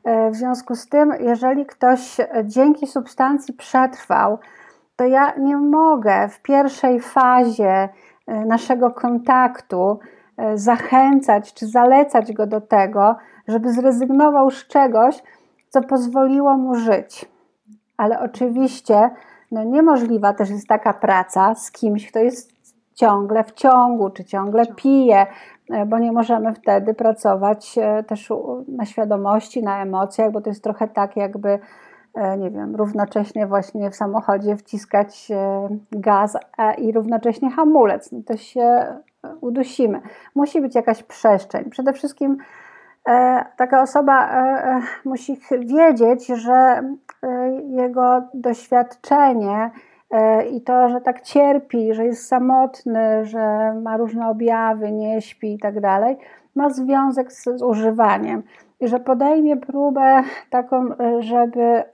E, 0.05 0.31
w 0.31 0.37
związku 0.37 0.75
z 0.75 0.89
tym, 0.89 1.13
jeżeli 1.21 1.67
ktoś 1.67 2.17
dzięki 2.45 2.87
substancji 2.87 3.55
przetrwał, 3.55 4.39
to 4.97 5.05
ja 5.05 5.33
nie 5.39 5.57
mogę 5.57 6.29
w 6.29 6.43
pierwszej 6.43 7.01
fazie 7.01 7.89
e, 8.27 8.45
naszego 8.45 8.91
kontaktu 8.91 9.99
zachęcać 10.55 11.55
czy 11.55 11.67
zalecać 11.67 12.33
go 12.33 12.47
do 12.47 12.61
tego, 12.61 13.17
żeby 13.49 13.73
zrezygnował 13.73 14.51
z 14.51 14.67
czegoś, 14.67 15.23
co 15.69 15.83
pozwoliło 15.83 16.57
mu 16.57 16.75
żyć 16.75 17.36
ale 17.97 18.21
oczywiście 18.21 19.11
no 19.51 19.65
niemożliwa 19.65 20.33
też 20.33 20.51
jest 20.51 20.69
taka 20.69 20.93
praca 20.93 21.55
z 21.55 21.71
kimś, 21.71 22.11
kto 22.11 22.19
jest 22.19 22.57
ciągle 22.95 23.45
w 23.45 23.53
ciągu, 23.53 24.11
czy 24.11 24.25
ciągle 24.25 24.67
pije, 24.67 25.27
e, 25.71 25.87
bo 25.87 25.99
nie 25.99 26.13
możemy 26.13 26.55
wtedy 26.55 26.95
pracować 26.95 27.79
e, 27.79 28.03
też 28.03 28.33
na 28.69 28.85
świadomości, 28.85 29.63
na 29.63 29.83
emocjach, 29.83 30.33
bo 30.33 30.41
to 30.41 30.51
jest 30.51 30.65
trochę 30.65 30.89
tak, 30.89 31.17
jakby, 31.17 31.59
e, 32.15 32.39
nie 32.39 32.51
wiem, 32.51 32.77
równocześnie 32.77 33.47
właśnie 33.47 33.91
w 33.91 33.97
samochodzie 33.97 34.57
wciskać 34.57 35.29
gaz 35.93 36.37
i 36.79 36.93
równocześnie 36.93 37.51
hamulec. 37.51 38.13
No 38.13 38.21
to 38.27 38.37
się 38.37 38.97
udusimy. 39.41 40.01
Musi 40.35 40.61
być 40.61 40.75
jakaś 40.75 41.03
przestrzeń. 41.03 41.71
Przede 41.71 41.93
wszystkim 41.93 42.37
taka 43.57 43.83
osoba 43.83 44.29
musi 45.05 45.41
wiedzieć, 45.61 46.27
że 46.27 46.83
jego 47.69 48.23
doświadczenie 48.35 49.71
e, 50.11 50.47
i 50.47 50.61
to, 50.61 50.89
że 50.89 51.01
tak 51.01 51.23
cierpi, 51.23 51.95
że 51.95 52.05
jest 52.05 52.29
samotny, 52.29 53.25
że 53.25 53.75
ma 53.83 53.97
różne 53.97 54.29
objawy, 54.29 54.93
nie 54.93 55.23
śpi 55.23 55.55
i 55.55 55.59
tak 55.59 55.81
dalej, 55.81 56.17
ma 56.55 56.71
związek 56.71 57.33
z, 57.33 57.45
z 57.45 57.63
używaniem 57.63 58.43
i 58.81 58.89
że 58.89 59.01
podejmie 59.01 59.57
próbę 59.57 60.23
taką, 60.51 60.89
e, 60.93 61.23
żeby 61.23 61.61
e, 61.63 61.85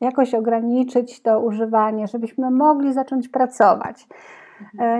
jakoś 0.00 0.34
ograniczyć 0.34 1.22
to 1.22 1.40
używanie, 1.40 2.06
żebyśmy 2.06 2.50
mogli 2.50 2.92
zacząć 2.92 3.28
pracować. 3.28 4.06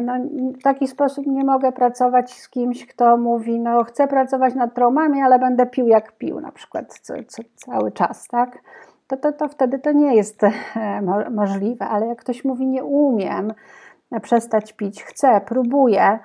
No, 0.03 0.13
w 0.59 0.63
taki 0.63 0.89
sposób 0.89 1.27
nie 1.27 1.45
mogę 1.45 1.73
pracować 1.73 2.33
z 2.33 2.49
kimś, 2.49 2.87
kto 2.87 3.17
mówi, 3.17 3.61
no 3.61 3.85
chcę 3.85 4.09
pracować 4.09 4.55
nad 4.55 4.75
traumami, 4.75 5.23
ale 5.23 5.39
będę 5.39 5.67
pił 5.67 5.87
jak 5.87 6.13
pił, 6.13 6.41
na 6.41 6.53
przykład 6.53 6.99
co, 7.03 7.15
co, 7.27 7.43
cały 7.57 7.93
czas, 7.93 8.29
tak? 8.29 8.59
to, 9.09 9.17
to, 9.17 9.33
to 9.33 9.49
wtedy 9.49 9.79
to 9.79 9.93
nie 9.93 10.17
jest 10.17 10.45
e, 10.45 10.51
możliwe. 11.31 11.87
Ale 11.87 12.07
jak 12.07 12.19
ktoś 12.19 12.45
mówi, 12.45 12.67
nie 12.67 12.85
umiem 12.85 13.53
przestać 14.23 14.73
pić, 14.73 15.03
chcę, 15.03 15.41
próbuję, 15.47 16.19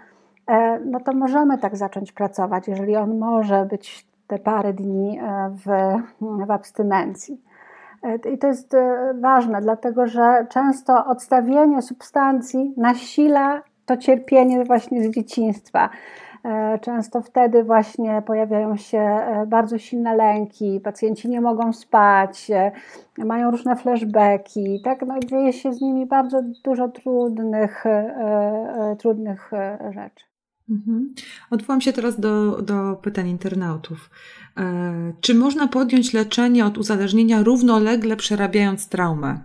e, 0.48 0.80
no 0.80 1.00
to 1.00 1.13
możemy 1.13 1.58
tak 1.58 1.78
zacząć 1.78 2.12
pracować, 2.12 2.67
jeżeli 2.67 2.96
on 2.96 3.17
może 3.17 3.65
być 3.65 4.08
te 4.28 4.39
parę 4.39 4.74
dni 4.74 5.19
e, 5.19 5.50
w, 5.50 5.65
w 6.48 6.52
abstynencji. 6.52 7.41
I 8.34 8.38
to 8.38 8.48
jest 8.48 8.76
ważne, 9.22 9.62
dlatego 9.62 10.08
że 10.08 10.46
często 10.50 11.06
odstawienie 11.06 11.82
substancji 11.82 12.74
nasila 12.78 13.62
to 13.86 13.98
cierpienie 13.98 14.63
właśnie 14.63 15.04
z 15.04 15.10
dzieciństwa. 15.10 15.89
E, 16.44 16.80
często 16.80 17.22
wtedy 17.22 17.63
właśnie 17.63 18.22
pojawiają 18.26 18.78
się 18.78 19.00
e, 19.00 19.46
bardzo 19.48 19.78
silne 19.78 20.16
lęki, 20.16 20.80
pacjenci 20.84 21.30
nie 21.30 21.42
mogą 21.42 21.74
spać, 21.74 22.52
e, 22.52 22.72
mają 23.18 23.52
różne 23.52 23.76
flashbacki, 23.76 24.82
tak? 24.84 25.02
No, 25.02 25.20
dzieje 25.20 25.54
się 25.54 25.74
z 25.74 25.82
nimi 25.82 26.06
bardzo 26.06 26.42
dużo 26.63 26.88
trudnych, 26.88 27.84
trudnych 29.00 29.52
rzeczy. 29.89 30.33
Mhm. 30.69 31.13
Odwołam 31.52 31.82
się 31.82 31.93
teraz 31.93 32.19
do, 32.19 32.62
do 32.62 32.95
pytań 32.95 33.28
internautów. 33.28 34.10
Czy 35.21 35.36
można 35.36 35.67
podjąć 35.67 36.13
leczenie 36.13 36.65
od 36.65 36.78
uzależnienia 36.78 37.43
równolegle 37.43 38.15
przerabiając 38.15 38.89
traumę? 38.89 39.39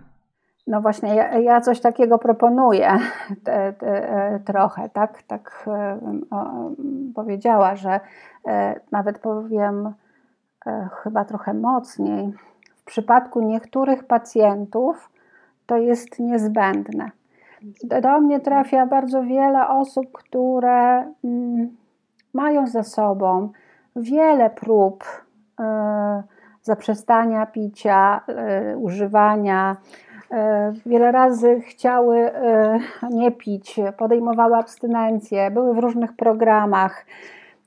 No 0.67 0.81
właśnie, 0.81 1.15
ja, 1.15 1.39
ja 1.39 1.61
coś 1.61 1.79
takiego 1.79 2.17
proponuję 2.17 2.99
te, 3.43 3.73
te, 3.73 4.09
e, 4.09 4.39
trochę, 4.39 4.89
tak, 4.89 5.23
tak 5.23 5.65
e, 5.67 5.99
o, 6.31 6.71
powiedziała, 7.15 7.75
że 7.75 7.99
e, 8.47 8.79
nawet 8.91 9.19
powiem 9.19 9.93
chyba 11.03 11.25
trochę 11.25 11.53
mocniej. 11.53 12.33
W 12.75 12.83
przypadku 12.83 13.41
niektórych 13.41 14.03
pacjentów 14.03 15.09
to 15.65 15.77
jest 15.77 16.19
niezbędne. 16.19 17.11
Do 17.83 18.21
mnie 18.21 18.39
trafia 18.39 18.85
bardzo 18.85 19.23
wiele 19.23 19.67
osób, 19.67 20.11
które 20.13 21.13
mm, 21.23 21.77
mają 22.33 22.67
za 22.67 22.83
sobą 22.83 23.49
wiele 23.95 24.49
prób 24.49 25.03
zaprzestania 26.61 27.45
picia, 27.45 28.21
używania, 28.77 29.75
E, 30.31 30.73
wiele 30.85 31.11
razy 31.11 31.61
chciały 31.61 32.17
e, 32.17 32.79
nie 33.09 33.31
pić, 33.31 33.79
podejmowały 33.97 34.55
abstynencję, 34.55 35.51
były 35.51 35.73
w 35.73 35.77
różnych 35.77 36.15
programach 36.15 37.05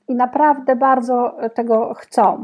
i 0.07 0.15
naprawdę 0.15 0.75
bardzo 0.75 1.37
tego 1.53 1.93
chcą. 1.93 2.43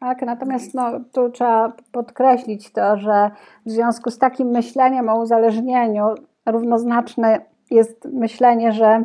Tak? 0.00 0.22
Natomiast 0.22 0.74
no, 0.74 1.00
tu 1.12 1.30
trzeba 1.30 1.72
podkreślić 1.92 2.72
to, 2.72 2.96
że 2.96 3.30
w 3.66 3.70
związku 3.70 4.10
z 4.10 4.18
takim 4.18 4.48
myśleniem 4.48 5.08
o 5.08 5.18
uzależnieniu 5.18 6.14
równoznaczne 6.46 7.40
jest 7.70 8.04
myślenie, 8.04 8.72
że 8.72 9.04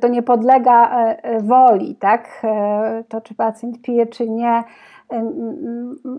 to 0.00 0.08
nie 0.08 0.22
podlega 0.22 0.90
e, 0.90 1.40
woli, 1.40 1.96
tak? 1.96 2.42
To 3.08 3.20
czy 3.20 3.34
pacjent 3.34 3.82
pije, 3.82 4.06
czy 4.06 4.30
nie, 4.30 4.64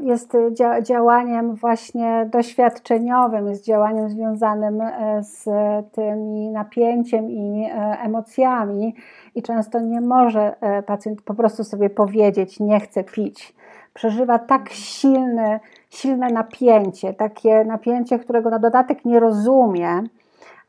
jest 0.01 0.33
działaniem 0.81 1.55
właśnie 1.55 2.29
doświadczeniowym, 2.31 3.47
jest 3.47 3.65
działaniem 3.65 4.09
związanym 4.09 4.81
e, 4.81 5.23
z 5.23 5.43
tym 5.91 6.51
napięciem 6.51 7.31
i 7.31 7.65
e, 7.65 7.99
emocjami 8.01 8.95
i 9.35 9.41
często 9.41 9.79
nie 9.79 10.01
może 10.01 10.61
e, 10.61 10.83
pacjent 10.83 11.21
po 11.21 11.33
prostu 11.33 11.63
sobie 11.63 11.89
powiedzieć 11.89 12.59
nie 12.59 12.79
chcę 12.79 13.03
pić. 13.03 13.55
przeżywa 13.93 14.39
tak 14.39 14.69
silny, 14.69 15.59
silne 15.95 16.27
napięcie, 16.27 17.13
takie 17.13 17.65
napięcie, 17.65 18.19
którego 18.19 18.49
na 18.49 18.59
dodatek 18.59 19.05
nie 19.05 19.19
rozumie, 19.19 20.03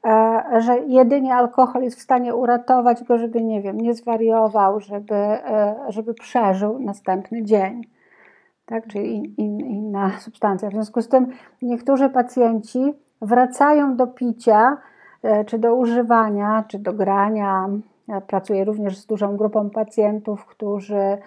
e, 0.06 0.42
że 0.58 0.78
jedynie 0.78 1.34
alkohol 1.34 1.82
jest 1.82 1.98
w 1.98 2.02
stanie 2.02 2.34
uratować 2.34 3.04
go, 3.04 3.18
żeby, 3.18 3.42
nie 3.42 3.62
wiem, 3.62 3.80
nie 3.80 3.94
zwariował, 3.94 4.80
żeby, 4.80 5.14
e, 5.14 5.74
żeby 5.88 6.14
przeżył 6.14 6.78
następny 6.78 7.42
dzień. 7.42 7.82
Tak? 8.66 8.86
Czyli 8.86 9.34
in, 9.40 9.60
inna 9.60 10.10
substancja. 10.18 10.68
W 10.68 10.72
związku 10.72 11.02
z 11.02 11.08
tym 11.08 11.26
niektórzy 11.62 12.08
pacjenci 12.08 12.94
wracają 13.22 13.96
do 13.96 14.06
picia, 14.06 14.76
e, 15.22 15.44
czy 15.44 15.58
do 15.58 15.74
używania, 15.74 16.64
czy 16.68 16.78
do 16.78 16.92
grania. 16.92 17.68
Ja 18.08 18.20
pracuję 18.20 18.64
również 18.64 18.98
z 18.98 19.06
dużą 19.06 19.36
grupą 19.36 19.70
pacjentów, 19.70 20.46
którzy 20.46 21.18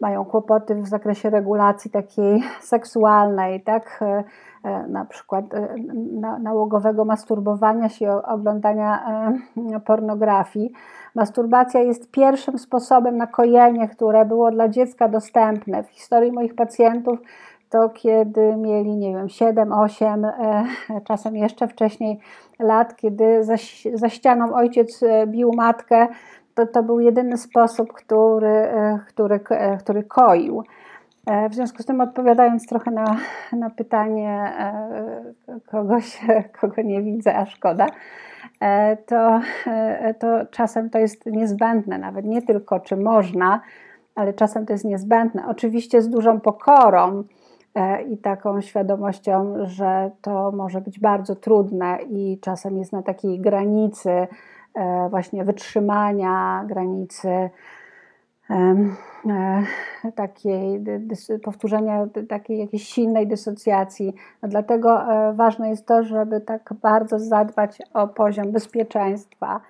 mają 0.00 0.24
kłopoty 0.24 0.74
w 0.74 0.88
zakresie 0.88 1.30
regulacji 1.30 1.90
takiej 1.90 2.42
seksualnej, 2.60 3.60
tak? 3.60 3.98
E, 4.02 4.24
e, 4.64 4.88
na 4.88 5.04
przykład 5.04 5.54
e, 5.54 5.74
nałogowego 6.40 7.04
masturbowania 7.04 7.88
się, 7.88 8.22
oglądania 8.22 9.06
pornografii. 9.86 10.72
Masturbacja 11.14 11.80
jest 11.80 12.10
pierwszym 12.10 12.58
sposobem 12.58 13.16
na 13.16 13.26
kojenie, 13.26 13.88
które 13.88 14.24
było 14.24 14.50
dla 14.50 14.68
dziecka 14.68 15.08
dostępne. 15.08 15.82
W 15.82 15.88
historii 15.88 16.32
moich 16.32 16.54
pacjentów 16.54 17.18
to 17.70 17.88
kiedy 17.88 18.56
mieli, 18.56 18.96
nie 18.96 19.14
wiem, 19.14 19.28
7, 19.28 19.72
8, 19.72 20.26
czasem 21.04 21.36
jeszcze 21.36 21.68
wcześniej 21.68 22.18
lat, 22.58 22.96
kiedy 22.96 23.44
za, 23.44 23.54
za 23.94 24.08
ścianą 24.08 24.54
ojciec 24.54 25.00
bił 25.26 25.50
matkę, 25.56 26.08
to, 26.56 26.82
był 26.82 27.00
jedyny 27.00 27.36
sposób, 27.36 27.92
który, 27.92 28.48
e, 28.48 28.98
który, 29.08 29.40
e, 29.50 29.76
który 29.76 30.02
koił. 30.02 30.62
E, 31.26 31.48
w 31.48 31.54
związku 31.54 31.82
z 31.82 31.86
tym, 31.86 32.00
odpowiadając 32.00 32.66
trochę 32.66 32.90
na, 32.90 33.16
na 33.52 33.70
pytanie 33.70 34.52
kogoś, 35.70 36.20
kogo 36.60 36.82
nie 36.82 37.02
widzę, 37.02 37.36
a 37.36 37.46
szkoda, 37.46 37.86
to, 39.06 39.40
to 40.18 40.46
czasem 40.50 40.90
to 40.90 40.98
jest 40.98 41.26
niezbędne, 41.26 41.98
nawet 41.98 42.24
nie 42.24 42.42
tylko 42.42 42.80
czy 42.80 42.96
można, 42.96 43.60
ale 44.14 44.32
czasem 44.34 44.66
to 44.66 44.72
jest 44.72 44.84
niezbędne. 44.84 45.44
Oczywiście 45.48 46.02
z 46.02 46.08
dużą 46.08 46.40
pokorą 46.40 47.24
i 48.08 48.18
taką 48.18 48.60
świadomością, 48.60 49.54
że 49.62 50.10
to 50.22 50.52
może 50.52 50.80
być 50.80 51.00
bardzo 51.00 51.36
trudne 51.36 51.98
i 52.10 52.38
czasem 52.40 52.78
jest 52.78 52.92
na 52.92 53.02
takiej 53.02 53.40
granicy 53.40 54.26
właśnie 55.10 55.44
wytrzymania 55.44 56.64
granicy 56.66 57.50
e, 58.50 59.62
takiej 60.14 60.84
powtórzenia 61.42 62.06
takiej 62.28 62.58
jakiejś 62.58 62.88
silnej 62.88 63.26
dysocjacji. 63.26 64.14
No 64.42 64.48
dlatego 64.48 65.02
e, 65.02 65.32
ważne 65.32 65.70
jest 65.70 65.86
to, 65.86 66.02
żeby 66.02 66.40
tak 66.40 66.74
bardzo 66.82 67.18
zadbać 67.18 67.82
o 67.94 68.08
poziom 68.08 68.52
bezpieczeństwa. 68.52 69.60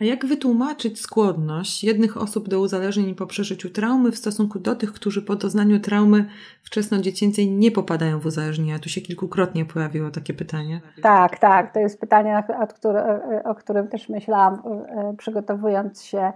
A 0.00 0.04
jak 0.04 0.26
wytłumaczyć 0.26 1.00
skłonność 1.00 1.84
jednych 1.84 2.16
osób 2.16 2.48
do 2.48 2.60
uzależnień 2.60 3.14
po 3.14 3.26
przeżyciu 3.26 3.70
traumy 3.70 4.12
w 4.12 4.16
stosunku 4.16 4.58
do 4.58 4.76
tych, 4.76 4.92
którzy 4.92 5.22
po 5.22 5.36
doznaniu 5.36 5.80
traumy 5.80 6.28
wczesnodziecięcej 6.62 7.50
nie 7.50 7.70
popadają 7.70 8.20
w 8.20 8.26
uzależnienia? 8.26 8.78
Tu 8.78 8.88
się 8.88 9.00
kilkukrotnie 9.00 9.64
pojawiło 9.64 10.10
takie 10.10 10.34
pytanie. 10.34 10.80
Tak, 11.02 11.38
tak. 11.38 11.74
To 11.74 11.80
jest 11.80 12.00
pytanie, 12.00 12.42
o 13.44 13.54
którym 13.54 13.88
też 13.88 14.08
myślałam, 14.08 14.54
e, 14.54 15.14
przygotowując 15.18 16.02
się 16.02 16.32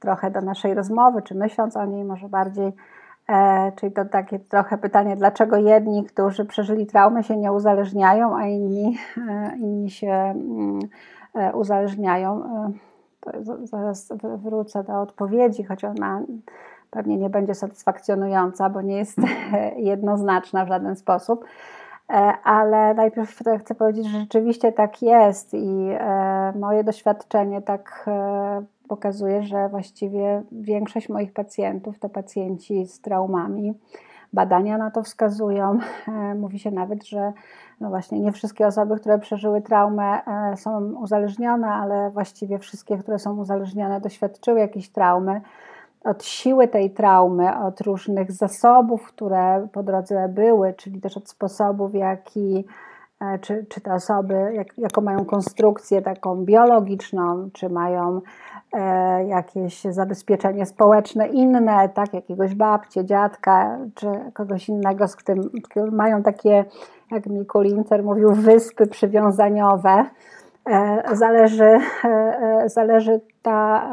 trochę 0.00 0.30
do 0.30 0.40
naszej 0.40 0.74
rozmowy, 0.74 1.22
czy 1.22 1.34
myśląc 1.34 1.76
o 1.76 1.86
niej 1.86 2.04
może 2.04 2.28
bardziej. 2.28 2.72
E, 3.28 3.72
czyli 3.76 3.92
to 3.92 4.04
takie 4.04 4.38
trochę 4.38 4.78
pytanie, 4.78 5.16
dlaczego 5.16 5.56
jedni, 5.56 6.04
którzy 6.04 6.44
przeżyli 6.44 6.86
traumę, 6.86 7.22
się 7.22 7.36
nie 7.36 7.52
uzależniają, 7.52 8.36
a 8.36 8.46
inni, 8.46 8.98
e, 9.16 9.56
inni 9.56 9.90
się 9.90 10.10
mm, 10.10 10.80
E, 10.80 11.21
uzależniają. 11.54 12.44
E, 12.44 13.44
zaraz 13.64 14.12
wrócę 14.36 14.84
do 14.84 15.00
odpowiedzi, 15.00 15.64
choć 15.64 15.84
ona 15.84 16.22
pewnie 16.90 17.16
nie 17.16 17.30
będzie 17.30 17.54
satysfakcjonująca, 17.54 18.70
bo 18.70 18.82
nie 18.82 18.96
jest 18.96 19.18
jednoznaczna 19.76 20.64
w 20.64 20.68
żaden 20.68 20.96
sposób. 20.96 21.44
E, 22.10 22.14
ale 22.44 22.94
najpierw 22.94 23.42
chcę 23.60 23.74
powiedzieć, 23.74 24.06
że 24.06 24.20
rzeczywiście 24.20 24.72
tak 24.72 25.02
jest 25.02 25.54
i 25.54 25.88
moje 26.54 26.84
doświadczenie 26.84 27.62
tak 27.62 28.10
pokazuje, 28.88 29.42
że 29.42 29.68
właściwie 29.68 30.42
większość 30.52 31.08
moich 31.08 31.32
pacjentów 31.32 31.98
to 31.98 32.08
pacjenci 32.08 32.86
z 32.86 33.00
traumami. 33.00 33.74
Badania 34.32 34.78
na 34.78 34.90
to 34.90 35.02
wskazują. 35.02 35.78
Mówi 36.34 36.58
się 36.58 36.70
nawet, 36.70 37.06
że 37.06 37.32
no 37.80 37.88
właśnie 37.88 38.20
nie 38.20 38.32
wszystkie 38.32 38.66
osoby, 38.66 38.96
które 38.96 39.18
przeżyły 39.18 39.62
traumę 39.62 40.20
e, 40.26 40.56
są 40.56 40.92
uzależnione, 40.94 41.68
ale 41.68 42.10
właściwie 42.10 42.58
wszystkie, 42.58 42.98
które 42.98 43.18
są 43.18 43.38
uzależnione, 43.38 44.00
doświadczyły 44.00 44.60
jakiejś 44.60 44.88
traumy. 44.88 45.40
Od 46.04 46.24
siły 46.24 46.68
tej 46.68 46.90
traumy, 46.90 47.58
od 47.58 47.80
różnych 47.80 48.32
zasobów, 48.32 49.06
które 49.06 49.68
po 49.72 49.82
drodze 49.82 50.28
były, 50.28 50.74
czyli 50.74 51.00
też 51.00 51.16
od 51.16 51.28
sposobów, 51.28 51.92
w 51.92 51.94
jaki 51.94 52.58
e, 52.58 52.91
czy, 53.40 53.66
czy 53.68 53.80
te 53.80 53.94
osoby, 53.94 54.52
jak, 54.54 54.78
jaką 54.78 55.00
mają 55.00 55.24
konstrukcję 55.24 56.02
taką 56.02 56.44
biologiczną, 56.44 57.50
czy 57.52 57.68
mają 57.68 58.20
e, 58.72 59.24
jakieś 59.26 59.84
zabezpieczenie 59.84 60.66
społeczne 60.66 61.28
inne, 61.28 61.88
tak, 61.88 62.14
jakiegoś 62.14 62.54
babcie, 62.54 63.04
dziadka, 63.04 63.78
czy 63.94 64.06
kogoś 64.34 64.68
innego, 64.68 65.08
z 65.08 65.16
którym, 65.16 65.50
mają 65.92 66.22
takie 66.22 66.64
jak 67.12 67.26
mi 67.26 67.46
Kulinter 67.46 68.04
mówił, 68.04 68.32
wyspy 68.32 68.86
przywiązaniowe. 68.86 70.04
E, 70.70 71.02
zależy, 71.16 71.64
e, 71.64 72.08
e, 72.08 72.68
zależy 72.68 73.20
ta 73.42 73.90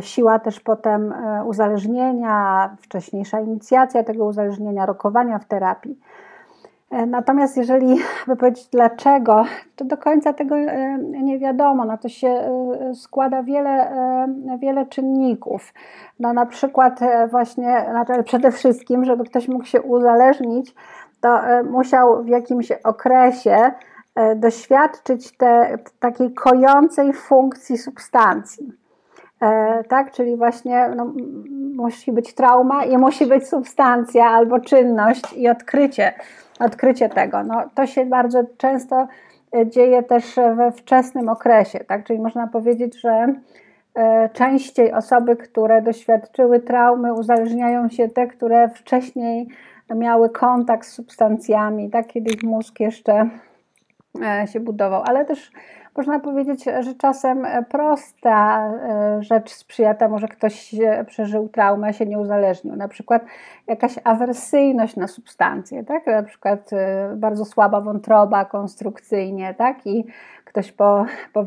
siła 0.00 0.38
też 0.38 0.60
potem 0.60 1.14
uzależnienia, 1.44 2.70
wcześniejsza 2.80 3.40
inicjacja 3.40 4.04
tego 4.04 4.24
uzależnienia, 4.24 4.86
rokowania 4.86 5.38
w 5.38 5.44
terapii. 5.44 6.00
Natomiast 7.06 7.56
jeżeli 7.56 7.96
by 8.28 8.36
powiedzieć 8.36 8.66
dlaczego, 8.66 9.44
to 9.76 9.84
do 9.84 9.96
końca 9.96 10.32
tego 10.32 10.56
nie 10.98 11.38
wiadomo. 11.38 11.84
Na 11.84 11.96
to 11.96 12.08
się 12.08 12.50
składa 12.94 13.42
wiele, 13.42 13.92
wiele 14.58 14.86
czynników. 14.86 15.72
No 16.20 16.32
na 16.32 16.46
przykład 16.46 17.00
właśnie, 17.30 17.86
znaczy 17.90 18.22
przede 18.22 18.50
wszystkim, 18.52 19.04
żeby 19.04 19.24
ktoś 19.24 19.48
mógł 19.48 19.64
się 19.64 19.82
uzależnić, 19.82 20.74
to 21.20 21.46
e, 21.46 21.62
musiał 21.62 22.24
w 22.24 22.28
jakimś 22.28 22.72
okresie 22.72 23.70
e, 24.14 24.36
doświadczyć 24.36 25.36
te, 25.36 25.78
takiej 26.00 26.34
kojącej 26.34 27.12
funkcji 27.12 27.78
substancji. 27.78 28.72
E, 29.42 29.84
tak, 29.84 30.12
czyli 30.12 30.36
właśnie 30.36 30.90
no, 30.96 31.12
musi 31.74 32.12
być 32.12 32.34
trauma 32.34 32.84
i 32.84 32.98
musi 32.98 33.26
być 33.26 33.48
substancja 33.48 34.26
albo 34.26 34.60
czynność 34.60 35.32
i 35.32 35.48
odkrycie, 35.48 36.12
odkrycie 36.60 37.08
tego. 37.08 37.44
No, 37.44 37.62
to 37.74 37.86
się 37.86 38.06
bardzo 38.06 38.44
często 38.56 39.08
dzieje 39.66 40.02
też 40.02 40.36
we 40.56 40.72
wczesnym 40.72 41.28
okresie, 41.28 41.78
tak? 41.78 42.04
czyli 42.04 42.18
można 42.18 42.46
powiedzieć, 42.46 43.00
że 43.00 43.34
częściej 44.32 44.92
osoby, 44.92 45.36
które 45.36 45.82
doświadczyły 45.82 46.60
traumy, 46.60 47.14
uzależniają 47.14 47.88
się 47.88 48.08
te, 48.08 48.26
które 48.26 48.68
wcześniej 48.68 49.48
miały 49.94 50.30
kontakt 50.30 50.86
z 50.86 50.92
substancjami, 50.92 51.90
tak, 51.90 52.06
kiedy 52.06 52.30
ich 52.34 52.42
mózg 52.42 52.80
jeszcze 52.80 53.28
e, 54.22 54.46
się 54.46 54.60
budował, 54.60 55.02
ale 55.06 55.24
też 55.24 55.52
można 56.00 56.20
powiedzieć, 56.20 56.64
że 56.80 56.94
czasem 56.94 57.46
prosta 57.68 58.66
e, 58.66 59.22
rzecz 59.22 59.50
sprzyja 59.50 59.94
temu, 59.94 60.18
że 60.18 60.28
ktoś 60.28 60.74
przeżył 61.06 61.48
traumę, 61.48 61.94
się 61.94 62.06
nie 62.06 62.18
uzależnił. 62.18 62.76
Na 62.76 62.88
przykład 62.88 63.22
jakaś 63.66 63.94
awersyjność 64.04 64.96
na 64.96 65.06
substancje, 65.06 65.84
tak? 65.84 66.06
na 66.06 66.22
przykład 66.22 66.72
e, 66.72 67.12
bardzo 67.16 67.44
słaba 67.44 67.80
wątroba 67.80 68.44
konstrukcyjnie, 68.44 69.54
tak? 69.54 69.86
i 69.86 70.04
ktoś 70.44 70.72
po, 70.72 71.04
po 71.32 71.44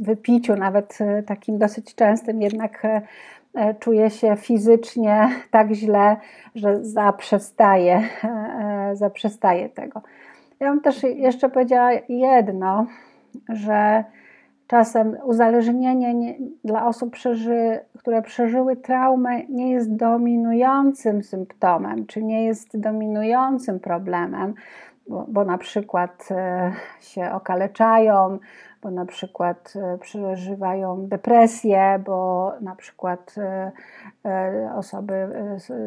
wypiciu, 0.00 0.56
nawet 0.56 0.98
takim 1.26 1.58
dosyć 1.58 1.94
częstym, 1.94 2.42
jednak 2.42 2.86
E, 3.54 3.74
czuje 3.74 4.10
się 4.10 4.36
fizycznie 4.36 5.28
tak 5.50 5.72
źle, 5.72 6.16
że 6.54 6.84
zaprzestaje, 6.84 8.02
e, 8.24 8.28
e, 8.28 8.96
zaprzestaje 8.96 9.68
tego. 9.68 10.02
Ja 10.60 10.70
bym 10.70 10.80
też 10.80 11.02
jeszcze 11.02 11.48
powiedziała 11.48 11.90
jedno, 12.08 12.86
że 13.48 14.04
czasem 14.66 15.16
uzależnienie 15.24 16.14
nie, 16.14 16.38
dla 16.64 16.86
osób, 16.86 17.12
przeży, 17.12 17.80
które 17.98 18.22
przeżyły 18.22 18.76
traumę, 18.76 19.42
nie 19.48 19.70
jest 19.70 19.96
dominującym 19.96 21.22
symptomem, 21.22 22.06
czy 22.06 22.22
nie 22.22 22.44
jest 22.44 22.80
dominującym 22.80 23.80
problemem, 23.80 24.54
bo, 25.08 25.26
bo 25.28 25.44
na 25.44 25.58
przykład 25.58 26.28
się 27.00 27.32
okaleczają, 27.32 28.38
bo 28.82 28.90
na 28.90 29.06
przykład 29.06 29.74
przeżywają 30.00 31.06
depresję, 31.06 32.02
bo 32.06 32.52
na 32.60 32.76
przykład 32.76 33.34
osoby 34.76 35.28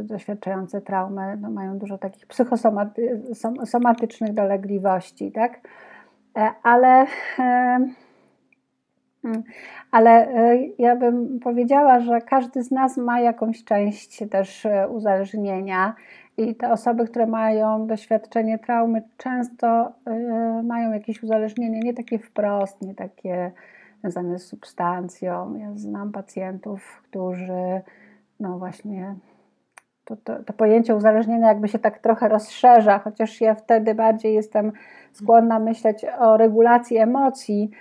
doświadczające 0.04 0.82
traumy 0.82 1.38
no, 1.41 1.52
mają 1.52 1.78
dużo 1.78 1.97
takich 1.97 2.28
psychosomatycznych 2.28 4.34
dolegliwości, 4.34 5.32
tak? 5.32 5.60
Ale 6.64 7.08
Mm. 9.24 9.44
Ale 9.92 10.28
e, 10.28 10.58
ja 10.80 10.96
bym 10.96 11.40
powiedziała, 11.40 12.00
że 12.00 12.22
każdy 12.22 12.64
z 12.64 12.72
nas 12.72 12.98
ma 12.98 13.20
jakąś 13.20 13.64
część 13.64 14.24
też 14.32 14.66
e, 14.66 14.90
uzależnienia 14.90 15.96
i 16.38 16.56
te 16.56 16.72
osoby, 16.72 17.08
które 17.08 17.28
mają 17.28 17.88
doświadczenie 17.88 18.60
traumy, 18.60 19.02
często 19.18 19.92
e, 20.06 20.64
mają 20.64 20.92
jakieś 20.92 21.24
uzależnienie, 21.24 21.80
nie 21.80 21.94
takie 21.94 22.20
wprost, 22.20 22.82
nie 22.82 22.96
takie 22.96 23.52
związane 24.00 24.40
z 24.40 24.48
substancją. 24.48 25.56
Ja 25.56 25.72
znam 25.76 26.12
pacjentów, 26.12 27.02
którzy 27.04 27.82
no 28.40 28.60
właśnie 28.60 29.16
to, 30.16 30.36
to, 30.36 30.43
to, 30.43 30.53
pojęcie 30.53 30.95
uzależnienia 30.95 31.47
jakby 31.47 31.68
się 31.68 31.80
tak 31.80 31.99
trochę 31.99 32.30
rozszerza, 32.30 32.99
chociaż 32.99 33.41
ja 33.41 33.55
wtedy 33.55 33.95
bardziej 33.95 34.34
jestem 34.34 34.72
skłonna 35.12 35.59
myśleć 35.59 36.05
o 36.20 36.38
regulacji 36.38 36.97
emocji, 36.97 37.72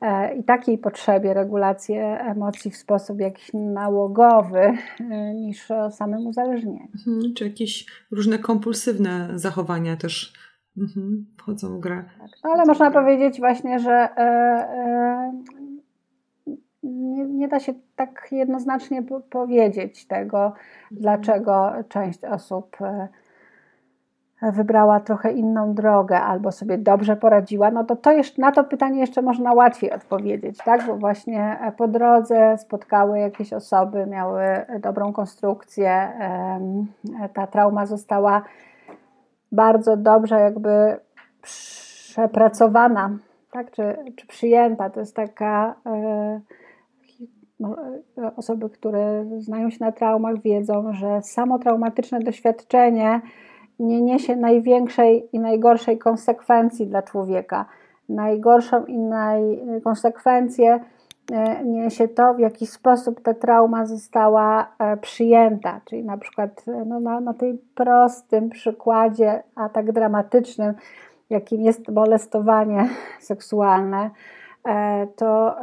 E, 0.00 0.34
i 0.34 0.44
takiej 0.44 0.78
potrzebie 0.78 1.34
regulacji 1.34 1.94
emocji 2.18 2.70
w 2.70 2.76
sposób 2.76 3.20
jakiś 3.20 3.50
nałogowy 3.54 4.72
e, 5.10 5.34
niż 5.34 5.70
o 5.70 5.90
samym 5.90 6.26
uzależnieniu. 6.26 6.88
Mhm, 6.94 7.34
czy 7.34 7.44
jakieś 7.44 7.86
różne 8.10 8.38
kompulsywne 8.38 9.28
zachowania 9.34 9.96
też 9.96 10.32
mhm, 10.76 11.26
wchodzą 11.38 11.76
w 11.76 11.80
grę. 11.80 12.04
Tak. 12.18 12.30
No, 12.44 12.50
ale 12.50 12.64
można 12.66 12.90
powiedzieć 12.90 13.38
właśnie, 13.38 13.78
że 13.78 13.92
e, 13.92 15.32
nie, 16.82 17.24
nie, 17.24 17.48
da 17.48 17.60
się 17.60 17.74
tak 17.98 18.28
jednoznacznie 18.32 19.02
powiedzieć 19.30 20.06
tego, 20.06 20.52
dlaczego 20.90 21.72
część 21.88 22.24
osób 22.24 22.76
wybrała 24.42 25.00
trochę 25.00 25.32
inną 25.32 25.74
drogę 25.74 26.20
albo 26.20 26.52
sobie 26.52 26.78
dobrze 26.78 27.16
poradziła, 27.16 27.70
no 27.70 27.84
to, 27.84 27.96
to 27.96 28.12
jeszcze, 28.12 28.42
na 28.42 28.52
to 28.52 28.64
pytanie 28.64 29.00
jeszcze 29.00 29.22
można 29.22 29.52
łatwiej 29.52 29.92
odpowiedzieć, 29.92 30.58
tak? 30.64 30.86
Bo 30.86 30.96
właśnie 30.96 31.58
po 31.76 31.88
drodze 31.88 32.58
spotkały 32.58 33.18
jakieś 33.18 33.52
osoby, 33.52 34.06
miały 34.06 34.42
dobrą 34.80 35.12
konstrukcję, 35.12 36.08
ta 37.34 37.46
trauma 37.46 37.86
została 37.86 38.42
bardzo 39.52 39.96
dobrze 39.96 40.40
jakby 40.40 40.96
przepracowana, 41.42 43.10
tak? 43.50 43.70
Czy, 43.70 43.96
czy 44.16 44.26
przyjęta. 44.26 44.90
To 44.90 45.00
jest 45.00 45.16
taka 45.16 45.74
e, 45.86 46.40
osoby, 48.36 48.70
które 48.70 49.24
znają 49.38 49.70
się 49.70 49.76
na 49.80 49.92
traumach, 49.92 50.42
wiedzą, 50.42 50.92
że 50.92 51.22
samo 51.22 51.58
traumatyczne 51.58 52.20
doświadczenie 52.20 53.20
nie 53.78 54.02
niesie 54.02 54.36
największej 54.36 55.28
i 55.32 55.38
najgorszej 55.38 55.98
konsekwencji 55.98 56.86
dla 56.86 57.02
człowieka. 57.02 57.66
Najgorszą 58.08 58.84
i 58.84 58.98
naj, 58.98 59.60
konsekwencję 59.84 60.80
e, 61.32 61.64
niesie 61.64 62.08
to, 62.08 62.34
w 62.34 62.38
jaki 62.38 62.66
sposób 62.66 63.20
ta 63.20 63.34
trauma 63.34 63.86
została 63.86 64.72
e, 64.78 64.96
przyjęta. 64.96 65.80
Czyli 65.84 66.04
na 66.04 66.18
przykład 66.18 66.64
e, 66.68 66.84
no, 66.84 67.00
na, 67.00 67.20
na 67.20 67.34
tej 67.34 67.58
prostym 67.74 68.50
przykładzie, 68.50 69.42
a 69.54 69.68
tak 69.68 69.92
dramatycznym, 69.92 70.74
jakim 71.30 71.60
jest 71.60 71.88
molestowanie 71.88 72.88
seksualne, 73.20 74.10
to 75.16 75.56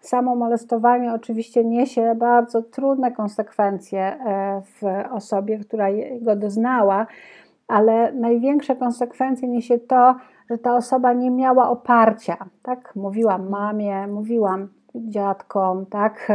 samo 0.00 0.36
molestowanie 0.36 1.12
oczywiście 1.12 1.64
niesie 1.64 2.14
bardzo 2.14 2.62
trudne 2.62 3.12
konsekwencje 3.12 4.18
w 4.62 4.82
osobie, 5.12 5.58
która 5.58 5.86
go 6.20 6.36
doznała, 6.36 7.06
ale 7.68 8.12
największe 8.12 8.76
konsekwencje 8.76 9.48
niesie 9.48 9.78
to, 9.78 10.14
że 10.50 10.58
ta 10.58 10.76
osoba 10.76 11.12
nie 11.12 11.30
miała 11.30 11.68
oparcia. 11.70 12.36
Tak? 12.62 12.96
Mówiłam 12.96 13.48
mamie, 13.48 14.06
mówiłam 14.06 14.68
dziadkom, 14.94 15.86
tak? 15.86 16.32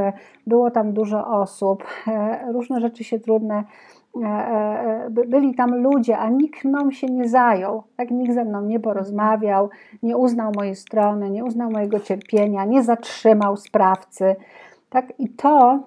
Było 0.47 0.71
tam 0.71 0.93
dużo 0.93 1.27
osób, 1.27 1.83
różne 2.53 2.79
rzeczy 2.79 3.03
się 3.03 3.19
trudne. 3.19 3.63
E, 4.15 4.27
e, 4.27 5.09
byli 5.09 5.55
tam 5.55 5.75
ludzie, 5.75 6.17
a 6.17 6.29
nikt 6.29 6.65
mną 6.65 6.91
się 6.91 7.07
nie 7.07 7.29
zajął, 7.29 7.83
tak? 7.97 8.11
nikt 8.11 8.33
ze 8.33 8.45
mną 8.45 8.61
nie 8.61 8.79
porozmawiał, 8.79 9.69
nie 10.03 10.17
uznał 10.17 10.51
mojej 10.55 10.75
strony, 10.75 11.29
nie 11.29 11.45
uznał 11.45 11.71
mojego 11.71 11.99
cierpienia, 11.99 12.65
nie 12.65 12.83
zatrzymał 12.83 13.57
sprawcy. 13.57 14.35
Tak? 14.89 15.13
I 15.19 15.29
to 15.29 15.79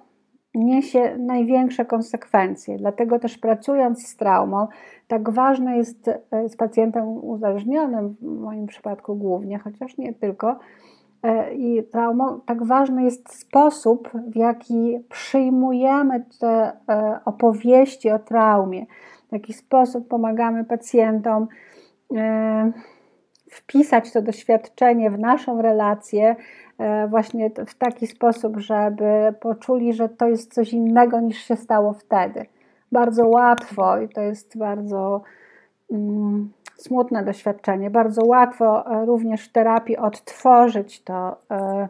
niesie 0.55 1.17
największe 1.19 1.85
konsekwencje. 1.85 2.77
Dlatego 2.77 3.19
też 3.19 3.39
pracując 3.39 4.07
z 4.07 4.17
traumą, 4.17 4.67
tak 5.09 5.31
ważne 5.31 5.77
jest 5.77 6.09
e, 6.09 6.49
z 6.49 6.57
pacjentem 6.57 7.09
uzależnionym, 7.09 8.17
w 8.21 8.41
moim 8.41 8.67
przypadku 8.67 9.17
głównie, 9.17 9.59
chociaż 9.59 9.99
nie 9.99 10.13
tylko, 10.13 10.51
e, 10.51 10.57
i 11.57 11.83
traumą, 11.93 12.41
tak 12.41 12.65
ważny 12.65 13.05
jest 13.05 13.39
sposób, 13.39 14.11
w 14.29 14.37
jaki 14.37 14.99
przyjmujemy 15.09 16.25
te 16.41 16.73
e, 16.89 17.21
opowieści 17.25 18.11
o 18.11 18.19
traumie, 18.19 18.87
w 19.29 19.33
jaki 19.33 19.53
sposób 19.53 20.09
pomagamy 20.09 20.65
pacjentom 20.65 21.49
wpisać 23.51 24.13
to 24.13 24.23
doświadczenie 24.23 25.11
w 25.11 25.19
naszą 25.19 25.63
relację, 25.63 26.37
właśnie 27.09 27.51
w 27.67 27.75
taki 27.75 28.07
sposób, 28.07 28.59
żeby 28.59 29.35
poczuli, 29.41 29.93
że 29.93 30.09
to 30.09 30.29
jest 30.29 30.55
coś 30.55 30.73
innego 30.73 31.21
niż 31.21 31.39
się 31.39 31.57
stało 31.57 31.93
wtedy. 31.93 32.47
Bardzo 32.93 33.29
łatwo 33.29 34.01
i 34.01 34.09
to 34.09 34.21
jest 34.21 34.59
bardzo 34.59 35.23
mm, 35.91 36.53
smutne 36.77 37.25
doświadczenie. 37.25 37.91
Bardzo 37.91 38.27
łatwo 38.27 38.87
e, 38.87 39.07
również 39.07 39.45
w 39.45 39.53
terapii 39.53 39.97
odtworzyć 39.97 41.03
to 41.03 41.37
e, 41.51 41.89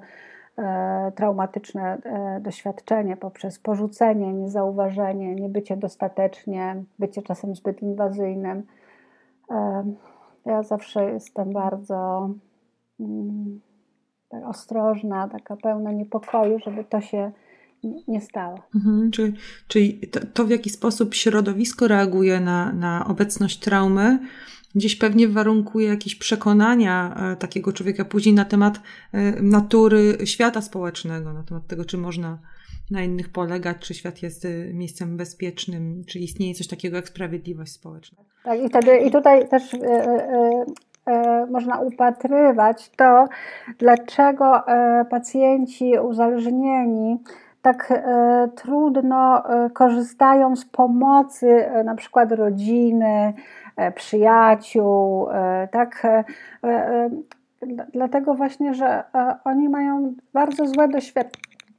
e, 0.58 1.12
traumatyczne 1.16 1.98
doświadczenie 2.40 3.16
poprzez 3.16 3.58
porzucenie, 3.58 4.32
niezauważenie, 4.32 5.34
niebycie 5.34 5.76
dostatecznie, 5.76 6.84
bycie 6.98 7.22
czasem 7.22 7.54
zbyt 7.54 7.82
inwazyjnym. 7.82 8.62
Ja 10.46 10.62
zawsze 10.62 11.04
jestem 11.04 11.52
bardzo 11.52 12.30
mm, 13.00 13.60
tak 14.28 14.44
ostrożna, 14.44 15.28
taka 15.28 15.56
pełna 15.56 15.92
niepokoju, 15.92 16.58
żeby 16.58 16.84
to 16.84 17.00
się 17.00 17.32
nie 18.08 18.20
stało. 18.20 18.58
Mhm, 18.74 19.10
czyli 19.10 19.32
czyli 19.68 20.08
to, 20.08 20.20
to, 20.34 20.44
w 20.44 20.50
jaki 20.50 20.70
sposób 20.70 21.14
środowisko 21.14 21.88
reaguje 21.88 22.40
na, 22.40 22.72
na 22.72 23.06
obecność 23.08 23.58
traumy, 23.58 24.18
gdzieś 24.74 24.96
pewnie 24.96 25.28
warunkuje 25.28 25.88
jakieś 25.88 26.14
przekonania 26.14 27.14
e, 27.32 27.36
takiego 27.36 27.72
człowieka 27.72 28.04
później 28.04 28.34
na 28.34 28.44
temat 28.44 28.80
e, 29.12 29.42
natury 29.42 30.18
świata 30.24 30.60
społecznego, 30.60 31.32
na 31.32 31.42
temat 31.42 31.66
tego, 31.66 31.84
czy 31.84 31.98
można 31.98 32.38
na 32.90 33.02
innych 33.02 33.28
polegać, 33.28 33.76
czy 33.80 33.94
świat 33.94 34.22
jest 34.22 34.44
e, 34.44 34.48
miejscem 34.74 35.16
bezpiecznym, 35.16 36.04
czy 36.06 36.18
istnieje 36.18 36.54
coś 36.54 36.66
takiego 36.66 36.96
jak 36.96 37.08
sprawiedliwość 37.08 37.72
społeczna. 37.72 38.24
Tak, 38.44 38.60
i 38.60 38.68
wtedy 38.68 38.96
i 38.96 39.10
tutaj 39.10 39.48
też 39.48 39.74
y, 39.74 39.76
y, 39.76 41.12
y, 41.12 41.50
można 41.50 41.80
upatrywać 41.80 42.90
to, 42.96 43.28
dlaczego 43.78 44.62
pacjenci 45.10 45.92
uzależnieni 45.98 47.18
tak 47.64 47.90
e, 47.90 48.48
trudno 48.54 49.48
e, 49.48 49.70
korzystają 49.70 50.56
z 50.56 50.64
pomocy 50.64 51.66
e, 51.66 51.84
na 51.84 51.94
przykład 51.94 52.32
rodziny, 52.32 53.32
przyjaciół, 53.94 55.26
tak? 55.70 56.06
Dlatego 57.92 58.34
właśnie, 58.34 58.74
że 58.74 59.04
oni 59.44 59.68
mają 59.68 60.14
bardzo 60.32 60.66
złe 60.66 60.88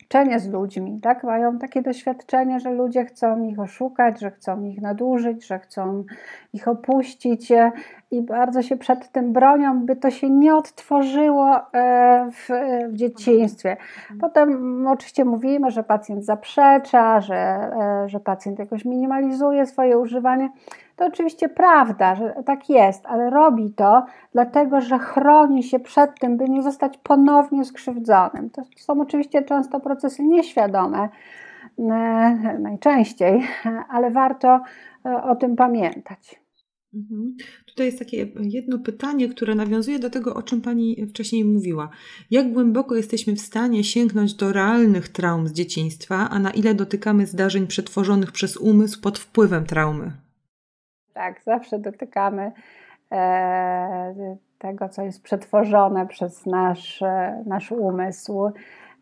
doświadczenie 0.06 0.40
z 0.40 0.48
ludźmi, 0.48 1.00
tak? 1.02 1.24
Mają 1.24 1.60
takie 1.60 1.82
doświadczenie, 1.82 2.60
że 2.60 2.72
ludzie 2.72 3.06
chcą 3.06 3.44
ich 3.44 3.60
oszukać, 3.60 4.20
że 4.20 4.32
chcą 4.32 4.64
ich 4.64 4.82
nadużyć, 4.82 5.48
że 5.48 5.60
chcą 5.60 6.04
ich 6.54 6.68
opuścić 6.68 7.52
i 8.12 8.22
bardzo 8.22 8.62
się 8.62 8.78
przed 8.78 9.12
tym 9.12 9.34
bronią, 9.34 9.86
by 9.86 9.96
to 9.96 10.12
się 10.12 10.30
nie 10.30 10.56
odtworzyło 10.56 11.60
e, 11.74 12.30
w, 12.32 12.50
w 12.90 12.96
dzieciństwie. 12.96 13.72
Mhm. 13.72 14.20
Potem 14.20 14.88
oczywiście 14.88 15.26
mówimy, 15.26 15.72
że 15.72 15.84
pacjent 15.84 16.26
zaprzecza, 16.26 17.22
że, 17.22 17.36
e, 17.36 18.10
że 18.10 18.20
pacjent 18.20 18.60
jakoś 18.60 18.86
minimalizuje 18.86 19.66
swoje 19.66 19.98
używanie. 19.98 20.50
To 20.96 21.06
oczywiście 21.06 21.50
prawda, 21.50 22.16
że 22.16 22.44
tak 22.46 22.70
jest, 22.70 23.06
ale 23.06 23.30
robi 23.30 23.74
to 23.74 24.06
dlatego, 24.34 24.82
że 24.82 25.00
chroni 25.00 25.64
się 25.64 25.80
przed 25.80 26.20
tym, 26.20 26.38
by 26.38 26.50
nie 26.50 26.64
zostać 26.64 26.98
ponownie 26.98 27.66
skrzywdzonym. 27.66 28.50
To 28.50 28.62
są 28.78 29.02
oczywiście 29.02 29.44
często 29.44 29.80
procesy 29.80 30.24
nieświadome, 30.24 31.10
e, 31.80 32.58
najczęściej, 32.60 33.44
ale 33.90 34.12
warto 34.12 34.60
o 35.24 35.36
tym 35.36 35.56
pamiętać. 35.56 36.46
Mhm. 36.96 37.36
Tutaj 37.66 37.86
jest 37.86 38.00
takie 38.00 38.28
jedno 38.42 38.80
pytanie, 38.80 39.30
które 39.30 39.56
nawiązuje 39.56 40.00
do 40.00 40.10
tego, 40.10 40.34
o 40.36 40.44
czym 40.44 40.62
Pani 40.62 41.08
wcześniej 41.10 41.46
mówiła. 41.46 41.90
Jak 42.32 42.54
głęboko 42.54 42.96
jesteśmy 42.96 43.36
w 43.36 43.42
stanie 43.42 43.84
sięgnąć 43.84 44.34
do 44.34 44.54
realnych 44.54 45.10
traum 45.10 45.48
z 45.48 45.54
dzieciństwa, 45.54 46.30
a 46.30 46.40
na 46.40 46.52
ile 46.52 46.76
dotykamy 46.76 47.26
zdarzeń 47.26 47.68
przetworzonych 47.68 48.32
przez 48.32 48.58
umysł 48.58 49.02
pod 49.02 49.20
wpływem 49.20 49.66
traumy? 49.66 50.25
Tak, 51.16 51.42
zawsze 51.44 51.80
dotykamy 51.80 52.52
e, 53.12 54.36
tego, 54.60 54.90
co 54.90 55.02
jest 55.02 55.24
przetworzone 55.24 56.08
przez 56.08 56.46
nasz, 56.46 57.02
e, 57.02 57.44
nasz 57.46 57.72
umysł. 57.72 58.52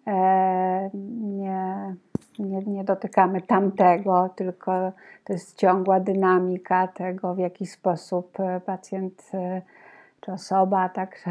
E, 0.08 0.90
nie, 1.22 1.96
nie, 2.40 2.62
nie 2.62 2.84
dotykamy 2.84 3.42
tamtego, 3.42 4.30
tylko 4.36 4.92
to 5.24 5.34
jest 5.34 5.58
ciągła 5.58 6.00
dynamika 6.00 6.88
tego, 6.88 7.36
w 7.36 7.40
jaki 7.40 7.66
sposób 7.66 8.38
pacjent 8.66 9.32
czy 10.22 10.32
osoba 10.32 10.90
tak 10.90 11.24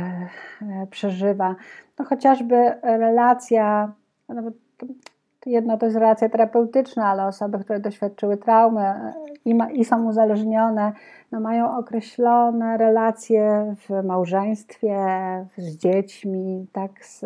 przeżywa. 0.91 1.57
No 1.99 2.05
chociażby 2.05 2.57
relacja, 2.83 3.93
no 4.29 4.43
jedno 5.47 5.79
to 5.79 5.87
jest 5.87 5.99
relacja 5.99 6.29
terapeutyczna, 6.29 7.07
ale 7.07 7.27
osoby, 7.27 7.59
które 7.59 7.81
doświadczyły 7.81 8.37
traumy 8.37 9.13
i, 9.45 9.55
ma, 9.55 9.71
i 9.71 9.85
są 9.85 10.09
uzależnione, 10.09 10.93
no 11.33 11.41
mają 11.41 11.79
określone 11.79 12.77
relacje 12.77 13.75
w 13.89 14.05
małżeństwie, 14.05 14.97
z 15.57 15.77
dziećmi, 15.77 16.67
tak, 16.73 17.05
z 17.05 17.25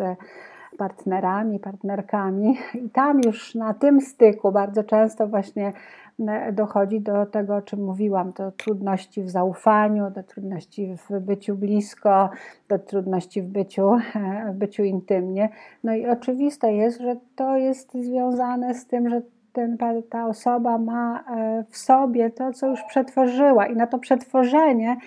partnerami, 0.77 1.59
partnerkami. 1.59 2.57
I 2.85 2.89
tam 2.89 3.21
już 3.25 3.55
na 3.55 3.73
tym 3.73 4.01
styku 4.01 4.51
bardzo 4.51 4.83
często 4.83 5.27
właśnie 5.27 5.73
e, 6.19 6.51
dochodzi 6.53 7.01
do 7.01 7.25
tego, 7.25 7.55
o 7.55 7.61
czym 7.61 7.83
mówiłam, 7.83 8.31
do 8.31 8.51
trudności 8.51 9.23
w 9.23 9.29
zaufaniu, 9.29 10.11
do 10.11 10.23
trudności 10.23 10.95
w 11.09 11.19
byciu 11.19 11.55
blisko, 11.55 12.29
do 12.69 12.79
trudności 12.79 13.41
w 13.41 13.47
byciu, 13.47 13.93
e, 13.93 14.51
w 14.53 14.55
byciu 14.55 14.83
intymnie. 14.83 15.49
No 15.83 15.95
i 15.95 16.07
oczywiste 16.07 16.73
jest, 16.73 17.01
że 17.01 17.15
to 17.35 17.57
jest 17.57 17.93
związane 17.93 18.73
z 18.73 18.87
tym, 18.87 19.09
że 19.09 19.21
ten, 19.53 19.77
ta 20.09 20.27
osoba 20.27 20.77
ma 20.77 21.19
e, 21.19 21.63
w 21.69 21.77
sobie 21.77 22.29
to, 22.29 22.53
co 22.53 22.67
już 22.67 22.83
przetworzyła, 22.83 23.67
i 23.67 23.75
na 23.75 23.87
to 23.87 23.99
przetworzenie 23.99 24.97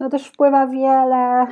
no 0.00 0.10
też 0.10 0.26
wpływa 0.26 0.66
wiele 0.66 1.42
e, 1.42 1.46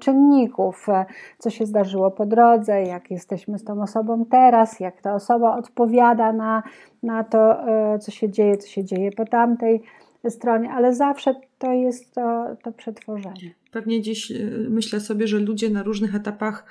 czynników, 0.00 0.88
e, 0.88 1.04
co 1.38 1.50
się 1.50 1.66
zdarzyło 1.66 2.10
po 2.10 2.26
drodze, 2.26 2.82
jak 2.82 3.10
jesteśmy 3.10 3.58
z 3.58 3.64
tą 3.64 3.82
osobą 3.82 4.24
teraz, 4.30 4.80
jak 4.80 5.02
ta 5.02 5.14
osoba 5.14 5.56
odpowiada 5.56 6.32
na, 6.32 6.62
na 7.02 7.24
to, 7.24 7.56
co 8.00 8.10
się 8.10 8.30
dzieje, 8.30 8.56
co 8.56 8.68
się 8.68 8.84
dzieje 8.84 9.10
po 9.12 9.24
tamtej 9.24 9.82
stronie, 10.28 10.70
ale 10.70 10.94
zawsze 10.94 11.34
to 11.58 11.72
jest 11.72 12.14
to, 12.14 12.46
to 12.62 12.72
przetworzenie. 12.72 13.54
Pewnie 13.72 14.02
dziś 14.02 14.32
myślę 14.68 15.00
sobie, 15.00 15.26
że 15.26 15.38
ludzie 15.38 15.70
na 15.70 15.82
różnych 15.82 16.14
etapach 16.14 16.66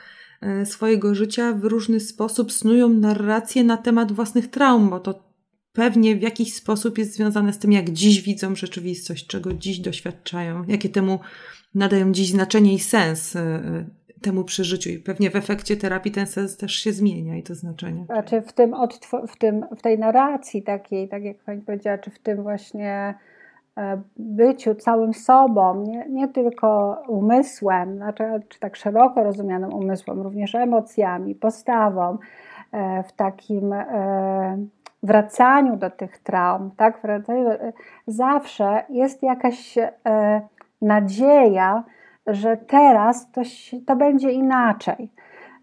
swojego 0.63 1.15
życia 1.15 1.53
w 1.53 1.63
różny 1.63 1.99
sposób 1.99 2.51
snują 2.51 2.89
narrację 2.89 3.63
na 3.63 3.77
temat 3.77 4.11
własnych 4.11 4.47
traum, 4.47 4.89
bo 4.89 4.99
to 4.99 5.30
pewnie 5.73 6.15
w 6.15 6.21
jakiś 6.21 6.53
sposób 6.53 6.97
jest 6.97 7.13
związane 7.13 7.53
z 7.53 7.59
tym, 7.59 7.71
jak 7.71 7.89
dziś 7.89 8.21
widzą 8.21 8.55
rzeczywistość, 8.55 9.27
czego 9.27 9.53
dziś 9.53 9.79
doświadczają, 9.79 10.63
jakie 10.67 10.89
temu 10.89 11.19
nadają 11.75 12.11
dziś 12.11 12.31
znaczenie 12.31 12.73
i 12.73 12.79
sens 12.79 13.35
e, 13.35 13.39
e, 13.39 13.85
temu 14.21 14.43
przeżyciu. 14.43 14.89
I 14.89 14.99
pewnie 14.99 15.29
w 15.29 15.35
efekcie 15.35 15.77
terapii 15.77 16.11
ten 16.11 16.27
sens 16.27 16.57
też 16.57 16.71
się 16.75 16.93
zmienia 16.93 17.37
i 17.37 17.43
to 17.43 17.55
znaczenie. 17.55 18.05
Znaczy 18.05 18.41
w, 18.41 18.53
tym 18.53 18.75
w, 19.27 19.37
tym, 19.37 19.65
w 19.77 19.81
tej 19.81 19.99
narracji 19.99 20.63
takiej, 20.63 21.09
tak 21.09 21.23
jak 21.23 21.37
Pani 21.37 21.61
powiedziała, 21.61 21.97
czy 21.97 22.11
w 22.11 22.19
tym 22.19 22.43
właśnie 22.43 23.13
e, 23.77 24.01
byciu 24.17 24.75
całym 24.75 25.13
sobą, 25.13 25.83
nie, 25.87 26.05
nie 26.09 26.27
tylko 26.27 26.97
umysłem, 27.07 27.95
znaczy, 27.95 28.23
czy 28.49 28.59
tak 28.59 28.75
szeroko 28.75 29.23
rozumianym 29.23 29.73
umysłem, 29.73 30.21
również 30.21 30.55
emocjami, 30.55 31.35
postawą, 31.35 32.17
w 33.07 33.11
takim 33.11 33.73
wracaniu 35.03 35.75
do 35.75 35.89
tych 35.89 36.17
traum, 36.17 36.71
tak, 36.77 37.01
do, 37.27 37.33
zawsze 38.07 38.83
jest 38.89 39.23
jakaś 39.23 39.77
e, 39.77 39.91
nadzieja, 40.81 41.83
że 42.27 42.57
teraz 42.57 43.31
to, 43.31 43.41
to 43.87 43.95
będzie 43.95 44.31
inaczej. 44.31 45.09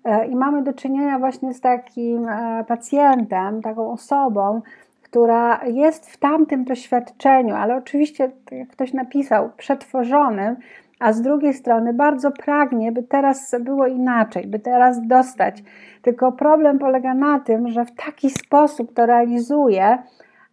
E, 0.05 0.27
I 0.27 0.37
mamy 0.37 0.63
do 0.63 0.73
czynienia 0.73 1.19
właśnie 1.19 1.55
z 1.55 1.61
takim 1.61 2.29
e, 2.29 2.65
pacjentem, 2.69 3.63
taką 3.63 3.93
osobą, 3.93 4.63
która 5.03 5.61
jest 5.65 6.11
w 6.11 6.17
tamtym 6.17 6.65
doświadczeniu, 6.65 7.55
ale 7.55 7.77
oczywiście, 7.77 8.31
tak 8.45 8.59
jak 8.59 8.69
ktoś 8.69 8.93
napisał, 8.93 9.51
przetworzonym, 9.57 10.57
a 11.01 11.13
z 11.13 11.23
drugiej 11.23 11.55
strony 11.55 11.95
bardzo 11.95 12.31
pragnie, 12.31 12.93
by 12.93 13.03
teraz 13.03 13.55
było 13.61 13.87
inaczej, 13.87 14.47
by 14.47 14.59
teraz 14.59 15.07
dostać. 15.07 15.63
Tylko 16.03 16.33
problem 16.33 16.79
polega 16.79 17.15
na 17.15 17.41
tym, 17.41 17.69
że 17.69 17.85
w 17.85 17.95
taki 17.95 18.31
sposób 18.31 18.95
to 18.95 19.07
realizuje, 19.07 19.99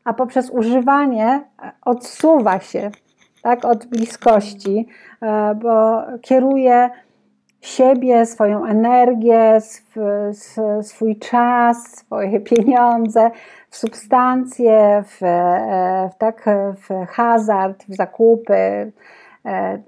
a 0.04 0.14
poprzez 0.14 0.50
używanie 0.50 1.44
odsuwa 1.82 2.60
się 2.60 2.92
tak, 3.42 3.66
od 3.66 3.86
bliskości, 3.86 4.88
e, 5.22 5.56
bo 5.56 6.02
kieruje 6.22 6.90
siebie, 7.62 8.26
swoją 8.26 8.66
energię, 8.66 9.58
swój 10.82 11.20
czas, 11.20 11.84
swoje 11.98 12.40
pieniądze 12.52 13.32
w 13.70 13.78
substancje, 13.78 15.04
w, 15.08 15.24
e, 15.24 16.10
w, 16.14 16.18
tak, 16.18 16.46
w 16.76 17.06
hazard, 17.08 17.84
w 17.88 17.96
zakupy, 17.96 18.92
e, 19.46 19.84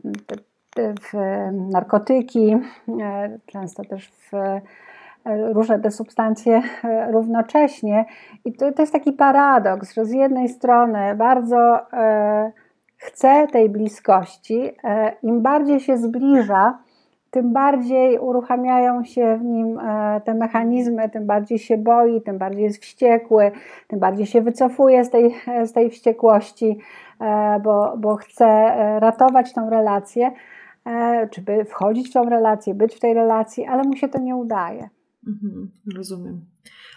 w 1.01 1.13
narkotyki, 1.51 2.57
e, 3.01 3.39
często 3.45 3.85
też 3.85 4.11
w 4.11 4.33
e, 4.33 4.61
różne 5.53 5.79
te 5.79 5.91
substancje 5.91 6.61
e, 6.83 7.11
równocześnie. 7.11 8.05
I 8.45 8.53
to, 8.53 8.71
to 8.71 8.81
jest 8.81 8.93
taki 8.93 9.13
paradoks, 9.13 9.93
że 9.93 10.05
z 10.05 10.11
jednej 10.11 10.49
strony 10.49 11.15
bardzo 11.15 11.79
chce 12.97 13.47
tej 13.51 13.69
bliskości, 13.69 14.71
im 15.23 15.41
bardziej 15.41 15.79
się 15.79 15.97
zbliża, 15.97 16.77
tym 17.31 17.53
bardziej 17.53 18.19
uruchamiają 18.19 19.03
się 19.03 19.37
w 19.37 19.43
nim 19.43 19.79
te 20.23 20.33
mechanizmy, 20.33 21.09
tym 21.09 21.25
bardziej 21.25 21.59
się 21.59 21.77
boi, 21.77 22.21
tym 22.21 22.37
bardziej 22.37 22.63
jest 22.63 22.81
wściekły, 22.81 23.51
tym 23.87 23.99
bardziej 23.99 24.25
się 24.25 24.41
wycofuje 24.41 25.05
z 25.05 25.09
tej, 25.09 25.35
z 25.65 25.73
tej 25.73 25.89
wściekłości, 25.89 26.79
bo, 27.63 27.93
bo 27.97 28.15
chce 28.15 28.73
ratować 28.99 29.53
tą 29.53 29.69
relację. 29.69 30.31
E, 30.87 31.29
czy 31.31 31.41
by 31.41 31.65
wchodzić 31.65 32.09
w 32.09 32.13
tą 32.13 32.29
relację, 32.29 32.75
być 32.75 32.95
w 32.95 32.99
tej 32.99 33.13
relacji, 33.13 33.65
ale 33.65 33.83
mu 33.83 33.95
się 33.95 34.09
to 34.09 34.19
nie 34.19 34.35
udaje. 34.35 34.89
Mhm, 35.27 35.71
rozumiem. 35.95 36.41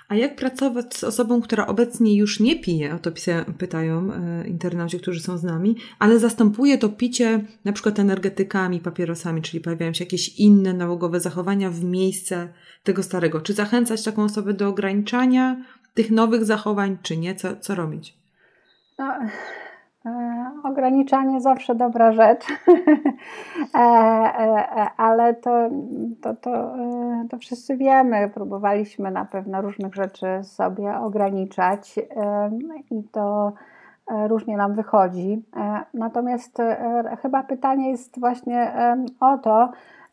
A 0.09 0.15
jak 0.15 0.37
pracować 0.37 0.97
z 0.97 1.05
osobą, 1.05 1.41
która 1.41 1.67
obecnie 1.67 2.17
już 2.17 2.41
nie 2.41 2.61
pije, 2.61 2.95
o 2.95 2.99
to 2.99 3.11
pytają 3.59 4.13
e, 4.13 4.49
internauci, 4.49 5.01
którzy 5.01 5.21
są 5.21 5.39
z 5.39 5.45
nami, 5.45 5.77
ale 5.99 6.19
zastępuje 6.19 6.79
to 6.79 6.89
picie 6.89 7.45
na 7.65 7.73
przykład 7.73 7.99
energetykami, 7.99 8.81
papierosami, 8.81 9.43
czyli 9.43 9.61
pojawiają 9.61 9.93
się 9.93 10.05
jakieś 10.05 10.39
inne 10.39 10.75
nałogowe 10.75 11.21
zachowania 11.21 11.71
w 11.71 11.85
miejsce 11.85 12.49
tego 12.85 13.03
starego. 13.03 13.41
Czy 13.41 13.53
zachęcać 13.53 14.05
taką 14.05 14.23
osobę 14.23 14.55
do 14.55 14.69
ograniczania 14.69 15.65
tych 15.95 16.11
nowych 16.11 16.45
zachowań, 16.45 16.99
czy 17.03 17.17
nie? 17.17 17.35
Co, 17.35 17.57
co 17.57 17.75
robić? 17.75 18.19
No, 18.99 19.15
ograniczanie 20.65 21.41
zawsze 21.41 21.75
dobra 21.75 22.13
rzecz, 22.13 22.47
e, 23.75 23.79
e, 23.79 24.91
ale 24.97 25.35
to, 25.35 25.51
to, 26.21 26.35
to, 26.35 26.75
to 27.31 27.39
wszyscy 27.39 27.77
wiemy. 27.77 28.31
Próbowaliśmy 28.35 29.11
na 29.11 29.25
pewno 29.25 29.63
różnych 29.63 29.95
rzeczy 29.95 30.27
sobie 30.43 30.99
ograniczać 30.99 31.99
i 32.91 33.03
to 33.13 33.53
różnie 34.29 34.57
nam 34.57 34.75
wychodzi. 34.75 35.43
Natomiast 35.95 36.59
chyba 37.23 37.43
pytanie 37.43 37.91
jest 37.91 38.21
właśnie 38.21 38.73
o 39.21 39.39
to, 39.39 39.71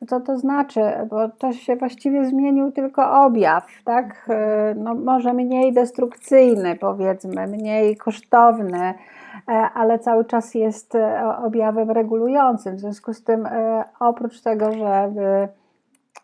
co 0.07 0.19
to 0.19 0.37
znaczy, 0.37 0.81
bo 1.09 1.29
to 1.29 1.53
się 1.53 1.75
właściwie 1.75 2.25
zmienił 2.25 2.71
tylko 2.71 3.25
objaw, 3.25 3.67
tak? 3.85 4.29
No, 4.75 4.95
może 4.95 5.33
mniej 5.33 5.73
destrukcyjny, 5.73 6.75
powiedzmy, 6.75 7.47
mniej 7.47 7.97
kosztowny 7.97 8.93
E, 8.93 9.16
ale 9.73 9.99
cały 9.99 10.25
czas 10.25 10.55
jest 10.55 10.95
e, 10.95 11.37
objawem 11.37 11.91
regulującym. 11.91 12.75
W 12.75 12.79
związku 12.79 13.13
z 13.13 13.23
tym, 13.23 13.45
e, 13.45 13.83
oprócz 13.99 14.41
tego, 14.41 14.71
żeby 14.71 15.47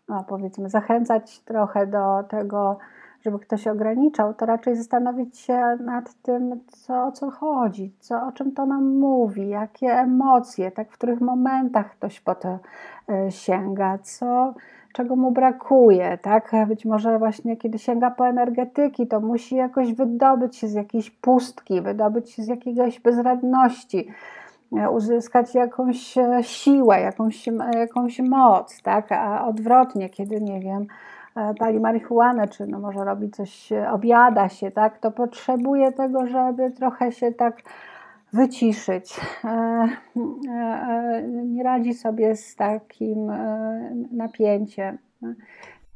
no 0.10 0.24
powiedzmy 0.28 0.70
zachęcać 0.70 1.40
trochę 1.40 1.88
do 1.88 2.24
tego, 2.30 2.78
żeby 3.22 3.40
ktoś 3.40 3.68
ograniczał, 3.68 4.34
to 4.34 4.46
raczej 4.46 4.76
zastanowić 4.76 5.40
się 5.40 5.78
nad 5.80 6.14
tym, 6.14 6.60
co, 6.68 7.06
o 7.06 7.12
co 7.12 7.32
chodzi, 7.32 7.96
co, 8.00 8.28
o 8.28 8.32
czym 8.32 8.52
to 8.52 8.66
nam 8.66 9.00
mówi, 9.00 9.50
jakie 9.50 9.88
emocje, 9.88 10.72
tak, 10.72 10.92
w 10.92 10.98
których 10.98 11.22
momentach 11.22 11.92
ktoś 11.92 12.22
po 12.22 12.36
to 12.36 12.60
sięga, 13.30 13.98
co, 13.98 14.54
czego 14.94 15.16
mu 15.16 15.32
brakuje, 15.32 16.18
tak? 16.22 16.52
Być 16.68 16.86
może 16.86 17.20
właśnie 17.20 17.58
kiedy 17.58 17.80
sięga 17.80 18.12
po 18.12 18.28
energetyki, 18.28 19.08
to 19.08 19.20
musi 19.20 19.56
jakoś 19.56 19.94
wydobyć 19.94 20.56
się 20.56 20.68
z 20.68 20.74
jakiejś 20.74 21.12
pustki, 21.12 21.82
wydobyć 21.82 22.32
się 22.32 22.44
z 22.44 22.48
jakiegoś 22.48 23.00
bezradności. 23.00 24.08
uzyskać 24.92 25.56
jakąś 25.56 26.16
siłę, 26.42 27.02
jakąś, 27.02 27.50
jakąś 27.74 28.20
moc, 28.20 28.82
tak? 28.82 29.12
A 29.12 29.48
odwrotnie, 29.48 30.10
kiedy 30.10 30.42
nie 30.42 30.60
wiem, 30.60 30.88
pali 31.60 31.80
marihuanę, 31.80 32.48
czy 32.48 32.68
no 32.68 32.80
może 32.80 33.04
robi 33.04 33.30
coś, 33.30 33.70
obiada 33.92 34.50
się, 34.50 34.72
tak? 34.72 34.98
To 34.98 35.12
potrzebuje 35.12 35.92
tego, 35.92 36.28
żeby 36.28 36.72
trochę 36.72 37.12
się 37.12 37.32
tak 37.32 37.62
wyciszyć. 38.34 39.14
E, 39.44 39.48
e, 39.48 39.90
e, 40.50 41.24
nie 41.46 41.64
radzi 41.64 41.94
sobie 41.94 42.36
z 42.36 42.56
takim 42.56 43.32
napięciem. 44.12 44.98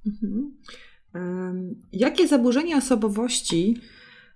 Mhm. 0.08 0.56
Jakie 1.94 2.28
zaburzenia 2.28 2.78
osobowości 2.78 3.82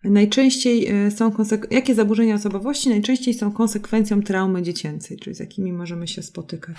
najczęściej 0.04 0.88
są 1.12 1.32
jakie 1.72 1.96
zaburzenia 1.96 2.36
osobowości 2.36 2.90
najczęściej 2.90 3.34
są 3.34 3.52
konsekwencją 3.52 4.22
traumy 4.22 4.62
dziecięcej, 4.62 5.18
czyli 5.18 5.36
z 5.36 5.40
jakimi 5.40 5.74
możemy 5.74 6.08
się 6.08 6.24
spotykać? 6.24 6.78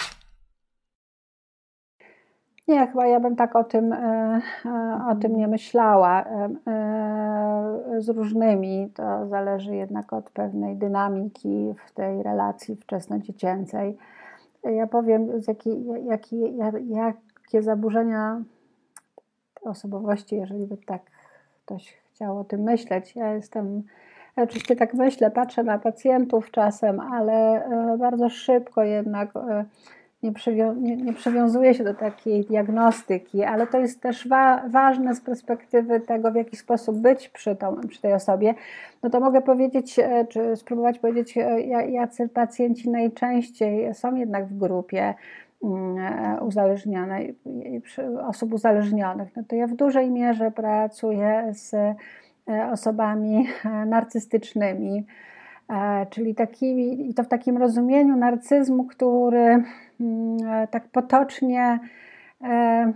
Nie, 2.72 2.86
chyba 2.86 3.06
ja 3.06 3.20
bym 3.20 3.36
tak 3.36 3.56
o 3.56 3.64
tym, 3.64 3.92
e, 3.92 4.40
e, 4.66 5.00
o 5.10 5.14
tym 5.14 5.36
nie 5.36 5.48
myślała. 5.48 6.24
E, 6.24 6.48
z 7.98 8.08
różnymi 8.08 8.90
to 8.94 9.26
zależy 9.28 9.76
jednak 9.76 10.12
od 10.12 10.30
pewnej 10.30 10.76
dynamiki 10.76 11.74
w 11.86 11.92
tej 11.92 12.22
relacji 12.22 12.76
wczesnodziecięcej. 12.76 13.96
Ja 14.64 14.86
powiem, 14.86 15.28
jakie 16.88 17.62
zaburzenia 17.62 18.42
osobowości, 19.62 20.36
jeżeli 20.36 20.66
by 20.66 20.76
tak 20.76 21.02
ktoś 21.64 21.96
chciał 22.12 22.38
o 22.38 22.44
tym 22.44 22.60
myśleć. 22.60 23.16
Ja 23.16 23.34
jestem, 23.34 23.82
oczywiście 24.36 24.76
tak 24.76 24.94
myślę, 24.94 25.30
patrzę 25.30 25.62
na 25.62 25.78
pacjentów 25.78 26.50
czasem, 26.50 27.00
ale 27.00 27.68
bardzo 27.98 28.28
szybko 28.28 28.82
jednak 28.82 29.32
nie, 30.22 30.32
przywią 30.32 30.74
nie, 30.74 30.96
nie 30.96 31.12
przywiązuje 31.12 31.74
się 31.74 31.84
do 31.84 31.94
takiej 31.94 32.44
diagnostyki, 32.44 33.44
ale 33.44 33.66
to 33.66 33.78
jest 33.78 34.00
też 34.00 34.28
wa 34.28 34.68
ważne 34.68 35.14
z 35.14 35.20
perspektywy 35.20 36.00
tego, 36.00 36.32
w 36.32 36.34
jaki 36.34 36.56
sposób 36.56 36.96
być 36.96 37.28
przy, 37.28 37.56
tą, 37.56 37.76
przy 37.88 38.02
tej 38.02 38.12
osobie. 38.12 38.54
No 39.02 39.10
to 39.10 39.20
mogę 39.20 39.42
powiedzieć, 39.42 39.98
e, 39.98 40.26
czy 40.26 40.56
spróbować 40.56 40.98
powiedzieć, 40.98 41.38
e, 41.38 41.60
jacy 41.90 42.28
pacjenci 42.28 42.90
najczęściej 42.90 43.94
są 43.94 44.14
jednak 44.14 44.46
w 44.46 44.58
grupie 44.58 45.14
mm, 45.64 45.98
e, 45.98 46.40
uzależnionej, 46.40 47.34
osób 48.28 48.52
uzależnionych. 48.52 49.36
No 49.36 49.42
to 49.48 49.56
ja 49.56 49.66
w 49.66 49.74
dużej 49.74 50.10
mierze 50.10 50.50
pracuję 50.50 51.48
z 51.52 51.74
osobami 52.72 53.46
narcystycznymi, 53.86 55.06
czyli 56.10 56.34
takimi, 56.34 57.10
i 57.10 57.14
to 57.14 57.22
w 57.24 57.28
takim 57.28 57.56
rozumieniu 57.56 58.16
narcyzmu, 58.16 58.84
który 58.84 59.62
Mm, 60.02 60.36
e, 60.48 60.68
tak 60.68 60.88
potocznie 60.88 61.78
e, 62.44 62.92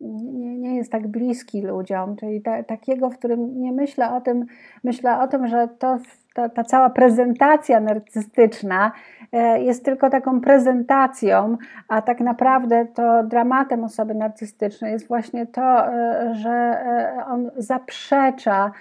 nie, 0.00 0.58
nie 0.58 0.76
jest 0.76 0.92
tak 0.92 1.08
bliski 1.08 1.62
ludziom, 1.62 2.16
czyli 2.16 2.42
ta, 2.42 2.62
takiego, 2.62 3.10
w 3.10 3.18
którym 3.18 3.60
nie 3.60 3.72
myślę 3.72 4.14
o 4.14 4.20
tym, 4.20 4.46
myślę 4.84 5.20
o 5.20 5.28
tym, 5.28 5.46
że 5.46 5.68
to, 5.78 5.98
ta, 6.34 6.48
ta 6.48 6.64
cała 6.64 6.90
prezentacja 6.90 7.80
narcystyczna 7.80 8.92
e, 9.32 9.62
jest 9.62 9.84
tylko 9.84 10.10
taką 10.10 10.40
prezentacją, 10.40 11.56
a 11.88 12.02
tak 12.02 12.20
naprawdę 12.20 12.86
to 12.94 13.24
dramatem 13.24 13.84
osoby 13.84 14.14
narcystycznej 14.14 14.92
jest 14.92 15.08
właśnie 15.08 15.46
to, 15.46 15.84
że 16.32 16.84
on 17.26 17.50
zaprzecza 17.56 18.72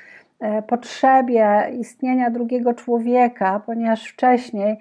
potrzebie 0.67 1.71
istnienia 1.79 2.29
drugiego 2.29 2.73
człowieka, 2.73 3.61
ponieważ 3.65 4.03
wcześniej 4.07 4.77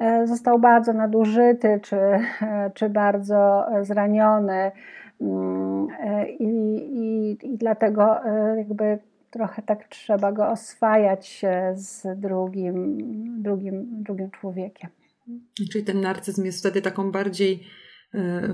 E, 0.00 0.26
został 0.26 0.58
bardzo 0.58 0.92
nadużyty 0.92 1.80
czy, 1.82 1.96
e, 1.96 2.70
czy 2.74 2.88
bardzo 2.88 3.66
zraniony 3.82 4.72
mm, 5.20 5.88
e, 6.00 6.30
i, 6.30 6.48
i, 6.98 7.38
i 7.42 7.58
dlatego 7.58 8.16
jakby 8.56 8.98
trochę 9.30 9.62
tak 9.62 9.88
trzeba 9.88 10.32
go 10.32 10.48
oswajać 10.48 11.42
z 11.74 12.20
drugim, 12.20 12.98
drugim, 13.42 14.02
drugim 14.02 14.30
człowiekiem. 14.30 14.90
Czyli 15.72 15.84
ten 15.84 16.00
narcyzm 16.00 16.44
jest 16.44 16.58
wtedy 16.58 16.82
taką 16.82 17.12
bardziej 17.12 17.66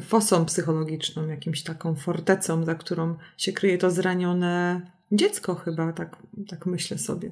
fosą 0.01 0.45
psychologiczną, 0.45 1.29
jakimś 1.29 1.63
taką 1.63 1.95
fortecą, 1.95 2.65
za 2.65 2.75
którą 2.75 3.15
się 3.37 3.53
kryje 3.53 3.79
to 3.79 3.91
zranione 3.91 4.81
dziecko 5.13 5.55
chyba, 5.55 5.93
tak, 5.93 6.17
tak 6.49 6.67
myślę 6.67 6.99
sobie. 6.99 7.31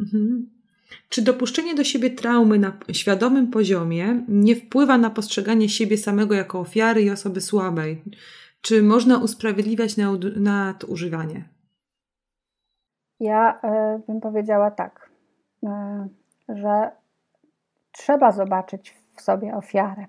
Mhm. 0.00 0.50
Czy 1.08 1.22
dopuszczenie 1.22 1.74
do 1.74 1.84
siebie 1.84 2.10
traumy 2.10 2.58
na 2.58 2.72
świadomym 2.92 3.50
poziomie 3.50 4.24
nie 4.28 4.56
wpływa 4.56 4.98
na 4.98 5.10
postrzeganie 5.10 5.68
siebie 5.68 5.98
samego 5.98 6.34
jako 6.34 6.60
ofiary 6.60 7.02
i 7.02 7.10
osoby 7.10 7.40
słabej? 7.40 8.02
Czy 8.60 8.82
można 8.82 9.18
usprawiedliwiać 9.18 9.96
nadużywanie? 10.36 11.48
Ja 13.20 13.60
y, 13.96 14.02
bym 14.06 14.20
powiedziała 14.20 14.70
tak, 14.70 15.10
y, 15.62 15.68
że 16.48 16.90
trzeba 17.92 18.32
zobaczyć 18.32 18.96
w 19.14 19.20
sobie 19.20 19.54
ofiarę 19.54 20.06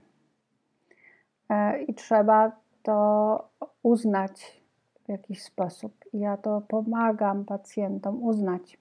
y, 1.51 1.83
i 1.83 1.93
trzeba 1.93 2.51
to 2.83 3.49
uznać 3.83 4.61
w 5.05 5.09
jakiś 5.09 5.43
sposób. 5.43 5.93
Ja 6.13 6.37
to 6.37 6.61
pomagam 6.67 7.45
pacjentom 7.45 8.23
uznać 8.23 8.77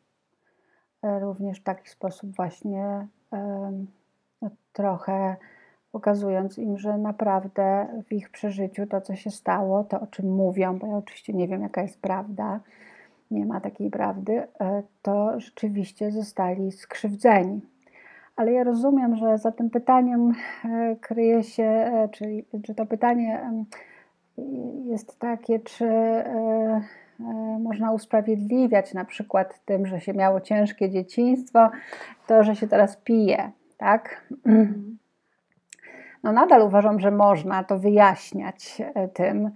E, 1.05 1.21
również 1.21 1.61
w 1.61 1.63
taki 1.63 1.89
sposób 1.89 2.37
właśnie 2.37 3.07
no, 4.43 4.51
trochę 4.73 5.37
pokazując 5.93 6.59
im, 6.59 6.79
że 6.79 6.99
naprawdę 6.99 7.87
w 8.09 8.13
ich 8.13 8.31
przeżyciu 8.31 8.87
to, 8.87 9.01
co 9.01 9.17
się 9.17 9.31
stało, 9.31 9.85
to 9.85 10.01
o 10.01 10.07
czym 10.07 10.35
mówią, 10.35 10.79
bo 10.79 10.87
ja 10.87 10.97
oczywiście 10.97 11.33
nie 11.33 11.49
wiem, 11.49 11.63
jaka 11.63 11.83
jest 11.83 12.01
prawda, 12.01 12.61
nie 13.31 13.47
ma 13.47 13.61
takiej 13.61 13.91
prawdy, 13.91 14.33
e, 14.61 14.83
to 15.03 15.41
rzeczywiście 15.41 16.11
zostali 16.11 16.73
skrzywdzeni. 16.73 17.61
Ale 18.37 18.53
ja 18.53 18.65
rozumiem, 18.65 19.17
że 19.17 19.39
za 19.39 19.53
tym 19.53 19.71
pytaniem 19.71 20.33
e, 20.65 20.97
kryje 21.01 21.43
się, 21.43 21.91
czy, 22.13 22.45
czy 22.63 22.75
to 22.75 22.87
pytanie 22.87 23.51
jest 24.87 25.19
takie, 25.19 25.61
czy 25.61 25.85
E, 27.21 27.59
można 27.59 27.93
usprawiedliwiać 27.93 28.95
na 28.95 29.05
przykład 29.05 29.61
tym, 29.65 29.87
że 29.87 30.01
się 30.01 30.15
miało 30.15 30.41
ciężkie 30.41 30.91
dzieciństwo, 30.91 31.71
to, 32.27 32.43
że 32.43 32.57
się 32.57 32.69
teraz 32.69 32.97
pije, 32.97 33.51
tak? 33.77 34.27
No 36.23 36.33
nadal 36.33 36.63
uważam, 36.63 37.01
że 37.01 37.11
można 37.11 37.65
to 37.65 37.79
wyjaśniać 37.79 38.83
e, 38.95 39.09
tym, 39.09 39.51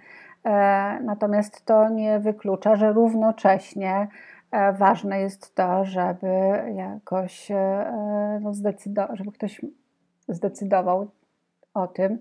e, 0.45 1.01
natomiast 1.03 1.65
to 1.65 1.89
nie 1.89 2.19
wyklucza, 2.19 2.77
że 2.77 2.93
równocześnie 2.93 4.09
ważne 4.79 5.21
jest 5.21 5.55
to, 5.55 5.85
żeby 5.85 6.29
jakoś 6.75 7.49
no, 8.41 8.53
żeby 9.13 9.33
ktoś 9.33 9.61
zdecydował 10.29 11.11
o 11.75 11.87
tym 11.87 12.19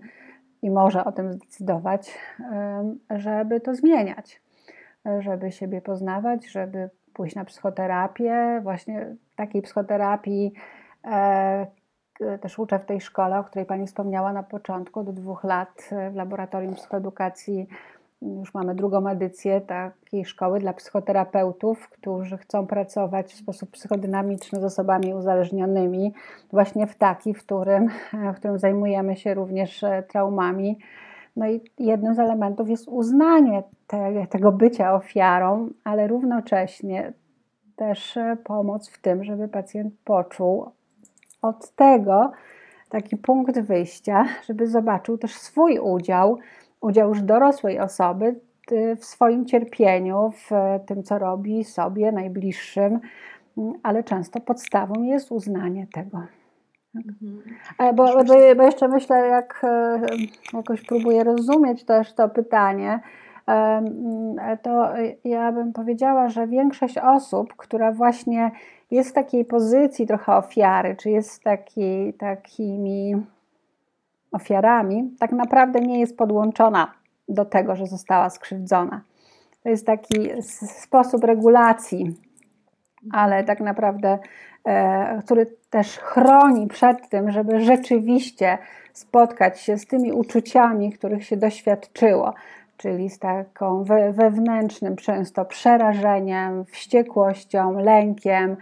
i 0.62 0.70
może 0.70 1.04
o 1.04 1.12
tym 1.12 1.32
zdecydować, 1.32 2.18
żeby 3.10 3.60
to 3.60 3.74
zmieniać 3.74 4.40
żeby 5.18 5.52
siebie 5.52 5.80
poznawać, 5.80 6.46
żeby 6.46 6.90
pójść 7.14 7.34
na 7.34 7.44
psychoterapię. 7.44 8.60
Właśnie 8.62 9.16
takiej 9.36 9.62
psychoterapii 9.62 10.52
e, 11.04 11.66
też 12.40 12.58
uczę 12.58 12.78
w 12.78 12.84
tej 12.84 13.00
szkole, 13.00 13.38
o 13.38 13.44
której 13.44 13.66
Pani 13.66 13.86
wspomniała 13.86 14.32
na 14.32 14.42
początku, 14.42 15.04
do 15.04 15.12
dwóch 15.12 15.44
lat 15.44 15.90
w 16.12 16.14
laboratorium 16.14 16.74
psychoedukacji. 16.74 17.68
Już 18.22 18.54
mamy 18.54 18.74
drugą 18.74 19.08
edycję 19.08 19.60
takiej 19.60 20.24
szkoły 20.24 20.60
dla 20.60 20.72
psychoterapeutów, 20.72 21.88
którzy 21.88 22.38
chcą 22.38 22.66
pracować 22.66 23.32
w 23.32 23.36
sposób 23.36 23.70
psychodynamiczny 23.70 24.60
z 24.60 24.64
osobami 24.64 25.14
uzależnionymi, 25.14 26.12
właśnie 26.52 26.86
w 26.86 26.96
taki, 26.96 27.34
w 27.34 27.38
którym, 27.38 27.88
w 28.34 28.36
którym 28.36 28.58
zajmujemy 28.58 29.16
się 29.16 29.34
również 29.34 29.84
e, 29.84 30.02
traumami. 30.02 30.78
No 31.36 31.48
i 31.48 31.60
jednym 31.78 32.14
z 32.14 32.18
elementów 32.18 32.70
jest 32.70 32.88
uznanie 32.88 33.62
te, 33.86 34.26
tego 34.26 34.52
bycia 34.52 34.94
ofiarą, 34.94 35.68
ale 35.84 36.06
równocześnie 36.06 37.12
też 37.76 38.16
e, 38.16 38.36
pomoc 38.44 38.90
w 38.90 39.00
tym, 39.00 39.24
żeby 39.24 39.48
pacjent 39.48 39.94
poczuł 40.04 40.70
od 41.42 41.70
tego 41.70 42.32
taki 42.88 43.16
punkt 43.16 43.60
wyjścia, 43.60 44.24
żeby 44.46 44.66
zobaczył 44.66 45.18
też 45.18 45.34
swój 45.34 45.78
udział, 45.78 46.38
udział 46.80 47.08
już 47.08 47.22
dorosłej 47.22 47.80
osoby 47.80 48.40
w 48.96 49.04
swoim 49.04 49.46
cierpieniu, 49.46 50.30
w 50.30 50.50
tym, 50.86 51.02
co 51.02 51.18
robi 51.18 51.64
sobie, 51.64 52.12
najbliższym, 52.12 53.00
ale 53.82 54.04
często 54.04 54.40
podstawą 54.40 55.02
jest 55.02 55.32
uznanie 55.32 55.86
tego. 55.92 56.22
Mhm. 56.94 57.42
Bo, 57.96 58.24
bo, 58.24 58.24
bo, 58.56 58.62
jeszcze 58.62 58.88
myślę, 58.88 59.16
jak 59.26 59.60
e, 59.64 60.00
jakoś 60.52 60.82
próbuję 60.86 61.24
rozumieć 61.24 61.84
też 61.84 62.12
to 62.12 62.28
pytanie, 62.28 63.00
to 64.62 64.88
ja 65.24 65.52
bym 65.52 65.72
powiedziała, 65.72 66.28
że 66.28 66.46
większość 66.46 66.98
osób, 66.98 67.54
która 67.56 67.92
właśnie 67.92 68.50
jest 68.90 69.10
w 69.10 69.12
takiej 69.12 69.44
pozycji 69.44 70.06
trochę 70.06 70.36
ofiary, 70.36 70.96
czy 70.96 71.10
jest 71.10 71.42
taki, 71.42 72.12
takimi 72.18 73.22
ofiarami, 74.32 75.10
tak 75.18 75.32
naprawdę 75.32 75.80
nie 75.80 76.00
jest 76.00 76.16
podłączona 76.16 76.92
do 77.28 77.44
tego, 77.44 77.76
że 77.76 77.86
została 77.86 78.30
skrzywdzona. 78.30 79.00
To 79.62 79.68
jest 79.68 79.86
taki 79.86 80.30
sposób 80.66 81.24
regulacji, 81.24 82.14
ale 83.12 83.44
tak 83.44 83.60
naprawdę, 83.60 84.18
e, 84.64 85.22
który 85.24 85.46
też 85.70 85.98
chroni 85.98 86.66
przed 86.66 87.08
tym, 87.08 87.30
żeby 87.30 87.60
rzeczywiście 87.60 88.58
spotkać 88.92 89.60
się 89.60 89.78
z 89.78 89.86
tymi 89.86 90.12
uczuciami, 90.12 90.92
których 90.92 91.24
się 91.24 91.36
doświadczyło, 91.36 92.34
czyli 92.76 93.10
z 93.10 93.18
taką 93.18 93.84
wewnętrznym 94.12 94.96
często 94.96 95.44
przerażeniem, 95.44 96.64
wściekłością, 96.64 97.72
lękiem, 97.72 98.56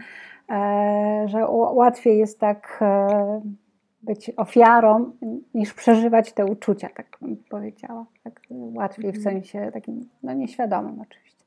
e, 0.51 1.25
że 1.27 1.47
łatwiej 1.51 2.19
jest 2.19 2.41
tak 2.41 2.79
e, 2.83 3.41
być 4.07 4.31
ofiarą 4.37 5.13
niż 5.55 5.75
przeżywać 5.75 6.33
te 6.33 6.47
uczucia, 6.47 6.89
tak 6.89 7.19
bym 7.23 7.37
powiedziała. 7.37 8.07
Tak 8.25 8.41
łatwiej 8.51 9.13
w 9.13 9.17
mhm. 9.17 9.23
sensie 9.23 9.71
takim 9.73 10.09
no, 10.23 10.35
nieświadomym 10.35 11.01
oczywiście. 11.01 11.45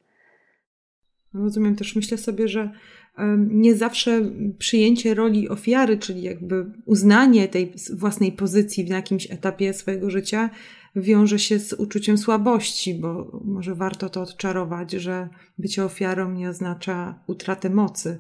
Rozumiem 1.34 1.76
też, 1.76 1.96
myślę 1.96 2.18
sobie, 2.18 2.48
że 2.48 2.72
nie 3.38 3.76
zawsze 3.76 4.22
przyjęcie 4.58 5.14
roli 5.14 5.50
ofiary, 5.50 5.98
czyli 5.98 6.22
jakby 6.22 6.66
uznanie 6.86 7.48
tej 7.48 7.74
własnej 7.94 8.32
pozycji 8.32 8.90
na 8.90 8.96
jakimś 8.96 9.32
etapie 9.32 9.74
swojego 9.74 10.10
życia, 10.10 10.50
wiąże 10.96 11.40
się 11.40 11.60
z 11.60 11.74
uczuciem 11.74 12.18
słabości, 12.18 12.94
bo 12.94 13.42
może 13.46 13.76
warto 13.76 14.10
to 14.10 14.22
odczarować, 14.22 14.92
że 14.92 15.30
bycie 15.58 15.86
ofiarą 15.86 16.32
nie 16.32 16.50
oznacza 16.50 17.20
utratę 17.28 17.70
mocy. 17.70 18.20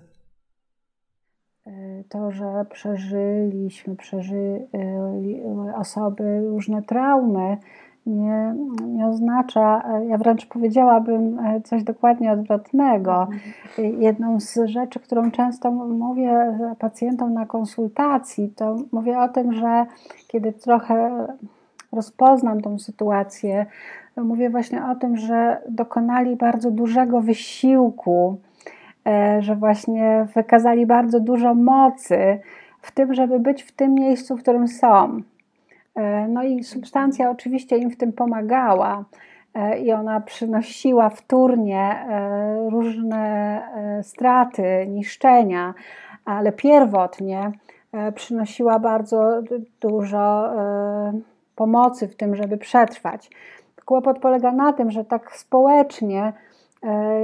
E, 1.69 2.03
to, 2.09 2.31
że 2.31 2.65
przeżyliśmy, 2.69 3.95
przeżyli 3.95 5.41
osoby 5.75 6.41
różne 6.41 6.81
traumy, 6.81 7.57
nie, 8.05 8.55
nie 8.87 9.07
oznacza, 9.07 9.83
ja 10.07 10.17
wręcz 10.17 10.45
powiedziałabym 10.45 11.39
e, 11.39 11.61
coś 11.61 11.83
dokładnie 11.83 12.31
odwrotnego. 12.31 13.27
Jedną 13.77 14.39
z 14.39 14.59
rzeczy, 14.65 14.99
którą 14.99 15.31
często 15.31 15.71
mówię 15.71 16.57
pacjentom 16.79 17.33
na 17.33 17.45
konsultacji, 17.45 18.53
to 18.55 18.75
mówię 18.91 19.19
o 19.19 19.27
tym, 19.27 19.53
że 19.53 19.85
kiedy 20.27 20.53
trochę 20.53 21.27
rozpoznam 21.91 22.61
tą 22.61 22.79
sytuację, 22.79 23.65
mówię 24.17 24.49
właśnie 24.49 24.85
o 24.85 24.95
tym, 24.95 25.17
że 25.17 25.61
dokonali 25.69 26.35
bardzo 26.35 26.71
dużego 26.71 27.21
wysiłku, 27.21 28.37
że 29.39 29.55
właśnie 29.55 30.27
wykazali 30.35 30.85
bardzo 30.85 31.19
dużo 31.19 31.55
mocy 31.55 32.39
w 32.81 32.91
tym, 32.91 33.13
żeby 33.13 33.39
być 33.39 33.63
w 33.63 33.71
tym 33.71 33.93
miejscu, 33.93 34.37
w 34.37 34.41
którym 34.41 34.67
są 34.67 35.21
E, 35.99 36.27
no 36.27 36.43
i 36.43 36.63
substancja 36.63 37.29
oczywiście 37.29 37.77
im 37.77 37.91
w 37.91 37.97
tym 37.97 38.13
pomagała 38.13 39.05
e, 39.53 39.79
i 39.79 39.91
ona 39.91 40.21
przynosiła 40.21 41.09
wtórnie 41.09 41.81
e, 41.81 42.69
różne 42.69 43.61
straty, 44.01 44.85
niszczenia, 44.87 45.73
ale 46.25 46.51
pierwotnie 46.51 47.51
przynosiła 48.15 48.79
bardzo 48.79 49.41
dużo 49.81 50.53
pomocy 51.55 52.07
w 52.07 52.15
tym, 52.15 52.35
żeby 52.35 52.57
przetrwać. 52.57 53.29
Kłopot 53.85 54.19
polega 54.19 54.51
na 54.51 54.73
tym, 54.73 54.91
że 54.91 55.05
tak 55.05 55.35
społecznie, 55.35 56.33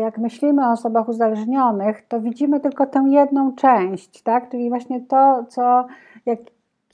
jak 0.01 0.17
myślimy 0.17 0.67
o 0.67 0.71
osobach 0.71 1.09
uzależnionych, 1.09 2.07
to 2.07 2.21
widzimy 2.21 2.59
tylko 2.59 2.85
tę 2.85 3.05
jedną 3.09 3.55
część, 3.55 4.21
tak? 4.21 4.49
czyli 4.49 4.69
właśnie 4.69 5.01
to, 5.01 5.45
co, 5.49 5.85
jak, 6.25 6.39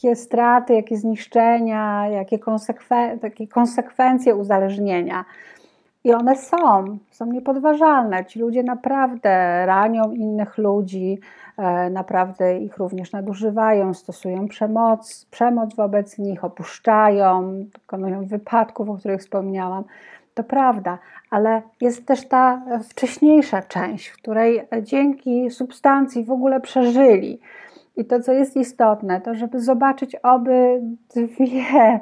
jakie 0.03 0.15
straty, 0.15 0.73
jakie 0.73 0.97
zniszczenia, 0.97 2.07
jakie 2.07 2.39
takie 3.21 3.47
konsekwencje 3.47 4.35
uzależnienia. 4.35 5.25
I 6.03 6.13
one 6.13 6.35
są, 6.35 6.97
są 7.11 7.25
niepodważalne. 7.25 8.25
Ci 8.25 8.39
ludzie 8.39 8.63
naprawdę 8.63 9.65
ranią 9.65 10.11
innych 10.11 10.57
ludzi, 10.57 11.19
e, 11.57 11.89
naprawdę 11.89 12.57
ich 12.57 12.77
również 12.77 13.11
nadużywają, 13.11 13.93
stosują 13.93 14.47
przemoc, 14.47 15.25
przemoc 15.31 15.75
wobec 15.75 16.17
nich, 16.17 16.43
opuszczają, 16.43 17.55
dokonują 17.73 18.25
wypadków, 18.25 18.89
o 18.89 18.95
których 18.95 19.21
wspomniałam. 19.21 19.83
To 20.33 20.43
prawda, 20.43 20.97
ale 21.29 21.61
jest 21.81 22.05
też 22.05 22.27
ta 22.27 22.61
wcześniejsza 22.89 23.61
część, 23.61 24.07
w 24.07 24.17
której 24.17 24.67
dzięki 24.81 25.49
substancji 25.49 26.23
w 26.23 26.31
ogóle 26.31 26.61
przeżyli 26.61 27.39
i 27.97 28.05
to, 28.05 28.19
co 28.19 28.31
jest 28.31 28.57
istotne, 28.57 29.21
to 29.21 29.35
żeby 29.35 29.59
zobaczyć 29.59 30.15
obydwie, 30.15 31.99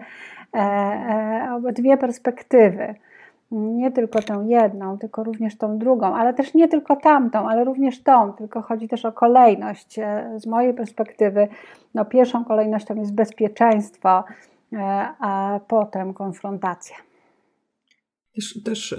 e, 0.55 0.59
e, 0.59 1.53
obydwie 1.55 1.97
perspektywy. 1.97 2.95
Nie 3.51 3.91
tylko 3.91 4.21
tę 4.21 4.43
jedną, 4.45 4.97
tylko 4.97 5.23
również 5.23 5.57
tą 5.57 5.77
drugą, 5.77 6.15
ale 6.15 6.33
też 6.33 6.53
nie 6.53 6.67
tylko 6.67 6.95
tamtą, 6.95 7.49
ale 7.49 7.63
również 7.63 8.03
tą, 8.03 8.33
tylko 8.33 8.61
chodzi 8.61 8.87
też 8.87 9.05
o 9.05 9.11
kolejność. 9.11 9.99
E, 9.99 10.33
z 10.37 10.47
mojej 10.47 10.73
perspektywy, 10.73 11.47
no, 11.93 12.05
pierwszą 12.05 12.45
kolejnością 12.45 12.95
jest 12.95 13.13
bezpieczeństwo, 13.13 14.23
a 15.19 15.59
potem 15.67 16.13
konfrontacja. 16.13 17.08
Też, 18.39 18.59
też 18.63 18.95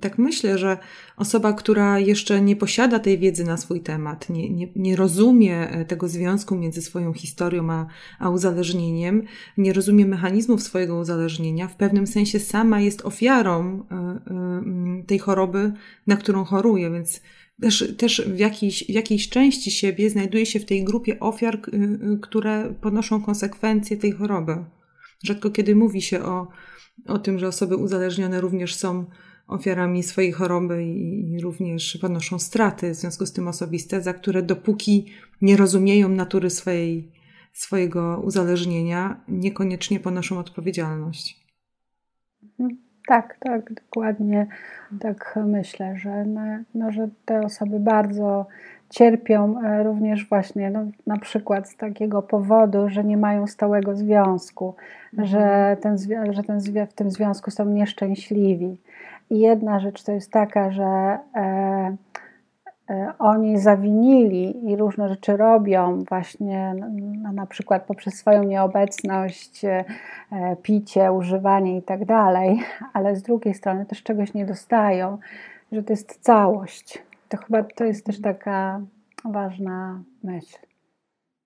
tak 0.00 0.18
myślę, 0.18 0.58
że 0.58 0.78
osoba, 1.16 1.52
która 1.52 1.98
jeszcze 1.98 2.40
nie 2.40 2.56
posiada 2.56 2.98
tej 2.98 3.18
wiedzy 3.18 3.44
na 3.44 3.56
swój 3.56 3.80
temat, 3.80 4.30
nie, 4.30 4.50
nie, 4.50 4.68
nie 4.76 4.96
rozumie 4.96 5.70
e, 5.70 5.84
tego 5.84 6.08
związku 6.08 6.56
między 6.56 6.82
swoją 6.82 7.12
historią 7.12 7.72
a, 7.72 7.86
a 8.18 8.30
uzależnieniem, 8.30 9.22
nie 9.56 9.72
rozumie 9.72 10.06
mechanizmów 10.06 10.62
swojego 10.62 10.98
uzależnienia, 10.98 11.68
w 11.68 11.76
pewnym 11.76 12.06
sensie 12.06 12.40
sama 12.40 12.80
jest 12.80 13.04
ofiarą 13.04 13.86
e, 13.90 13.94
e, 13.94 15.02
tej 15.06 15.18
choroby, 15.18 15.72
na 16.06 16.16
którą 16.16 16.44
choruje, 16.44 16.90
więc 16.90 17.22
też, 17.60 17.94
też 17.96 18.22
w, 18.26 18.38
jakiejś, 18.38 18.84
w 18.84 18.90
jakiejś 18.90 19.28
części 19.28 19.70
siebie 19.70 20.10
znajduje 20.10 20.46
się 20.46 20.60
w 20.60 20.64
tej 20.64 20.84
grupie 20.84 21.20
ofiar, 21.20 21.60
które 22.20 22.74
ponoszą 22.80 23.22
konsekwencje 23.22 23.96
tej 23.96 24.12
choroby. 24.12 24.64
Rzadko 25.22 25.50
kiedy 25.50 25.76
mówi 25.76 26.02
się 26.02 26.24
o 26.24 26.48
o 27.06 27.18
tym, 27.18 27.38
że 27.38 27.48
osoby 27.48 27.76
uzależnione 27.76 28.40
również 28.40 28.74
są 28.74 29.04
ofiarami 29.46 30.02
swojej 30.02 30.32
choroby 30.32 30.84
i 30.84 31.40
również 31.42 31.98
ponoszą 32.00 32.38
straty, 32.38 32.90
w 32.90 32.94
związku 32.94 33.26
z 33.26 33.32
tym 33.32 33.48
osobiste, 33.48 34.02
za 34.02 34.14
które 34.14 34.42
dopóki 34.42 35.06
nie 35.40 35.56
rozumieją 35.56 36.08
natury 36.08 36.50
swojej, 36.50 37.12
swojego 37.52 38.22
uzależnienia, 38.24 39.20
niekoniecznie 39.28 40.00
ponoszą 40.00 40.38
odpowiedzialność. 40.38 41.46
Mhm. 42.58 42.78
Tak, 43.08 43.38
tak, 43.40 43.72
dokładnie 43.74 44.46
tak 45.00 45.38
myślę, 45.46 45.96
że, 45.96 46.24
no, 46.24 46.40
no, 46.74 46.92
że 46.92 47.08
te 47.24 47.40
osoby 47.40 47.80
bardzo 47.80 48.46
cierpią 48.90 49.60
e, 49.60 49.82
również 49.82 50.28
właśnie 50.28 50.70
no, 50.70 50.80
na 51.06 51.18
przykład 51.18 51.68
z 51.68 51.76
takiego 51.76 52.22
powodu, 52.22 52.88
że 52.88 53.04
nie 53.04 53.16
mają 53.16 53.46
stałego 53.46 53.96
związku, 53.96 54.74
mhm. 55.12 55.28
że, 55.28 55.76
ten, 55.80 55.98
że 56.30 56.42
ten, 56.42 56.60
w 56.86 56.92
tym 56.92 57.10
związku 57.10 57.50
są 57.50 57.64
nieszczęśliwi. 57.64 58.76
I 59.30 59.38
jedna 59.38 59.80
rzecz 59.80 60.02
to 60.02 60.12
jest 60.12 60.32
taka, 60.32 60.70
że 60.70 60.84
e, 60.84 61.96
e, 62.90 63.12
oni 63.18 63.58
zawinili 63.58 64.70
i 64.70 64.76
różne 64.76 65.08
rzeczy 65.08 65.36
robią, 65.36 66.04
właśnie 66.08 66.74
no, 67.22 67.32
na 67.32 67.46
przykład 67.46 67.82
poprzez 67.82 68.14
swoją 68.14 68.42
nieobecność, 68.42 69.64
e, 69.64 69.84
picie, 70.62 71.12
używanie 71.12 71.76
i 71.76 71.82
tak 71.82 72.04
dalej, 72.04 72.60
ale 72.92 73.16
z 73.16 73.22
drugiej 73.22 73.54
strony 73.54 73.86
też 73.86 74.02
czegoś 74.02 74.34
nie 74.34 74.46
dostają, 74.46 75.18
że 75.72 75.82
to 75.82 75.92
jest 75.92 76.20
całość 76.20 77.07
to 77.28 77.36
chyba 77.36 77.62
to 77.62 77.84
jest 77.84 78.06
też 78.06 78.20
taka 78.20 78.80
ważna 79.24 80.04
myśl. 80.22 80.56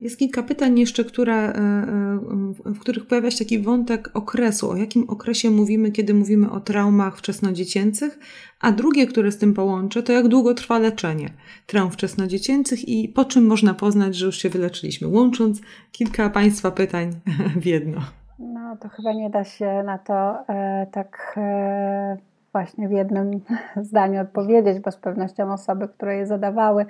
Jest 0.02 0.18
kilka 0.18 0.42
pytań 0.42 0.78
jeszcze, 0.78 1.04
które, 1.04 1.34
e, 1.34 1.56
e, 1.56 2.74
w 2.74 2.78
których 2.78 3.06
pojawia 3.06 3.30
się 3.30 3.38
taki 3.38 3.58
wątek 3.58 4.10
okresu. 4.14 4.70
O 4.70 4.76
jakim 4.76 5.10
okresie 5.10 5.50
mówimy, 5.50 5.92
kiedy 5.92 6.14
mówimy 6.14 6.50
o 6.50 6.60
traumach 6.60 7.16
wczesnodziecięcych? 7.18 8.18
A 8.60 8.72
drugie, 8.72 9.06
które 9.06 9.32
z 9.32 9.38
tym 9.38 9.54
połączę, 9.54 10.02
to 10.02 10.12
jak 10.12 10.28
długo 10.28 10.54
trwa 10.54 10.78
leczenie 10.78 11.30
traum 11.66 11.90
wczesnodziecięcych 11.90 12.88
i 12.88 13.08
po 13.08 13.24
czym 13.24 13.46
można 13.46 13.74
poznać, 13.74 14.16
że 14.16 14.26
już 14.26 14.38
się 14.38 14.48
wyleczyliśmy, 14.48 15.08
łącząc 15.08 15.60
kilka 15.92 16.30
Państwa 16.30 16.70
pytań 16.70 17.10
w 17.62 17.66
jedno. 17.66 18.00
No 18.38 18.76
to 18.76 18.88
chyba 18.88 19.12
nie 19.12 19.30
da 19.30 19.44
się 19.44 19.82
na 19.86 19.98
to 19.98 20.48
e, 20.48 20.86
tak 20.92 21.34
e, 21.36 22.16
właśnie 22.52 22.88
w 22.88 22.92
jednym 22.92 23.30
zdaniu 23.76 24.20
odpowiedzieć, 24.20 24.80
bo 24.80 24.90
z 24.90 24.96
pewnością 24.96 25.52
osoby, 25.52 25.88
które 25.88 26.16
je 26.16 26.26
zadawały, 26.26 26.86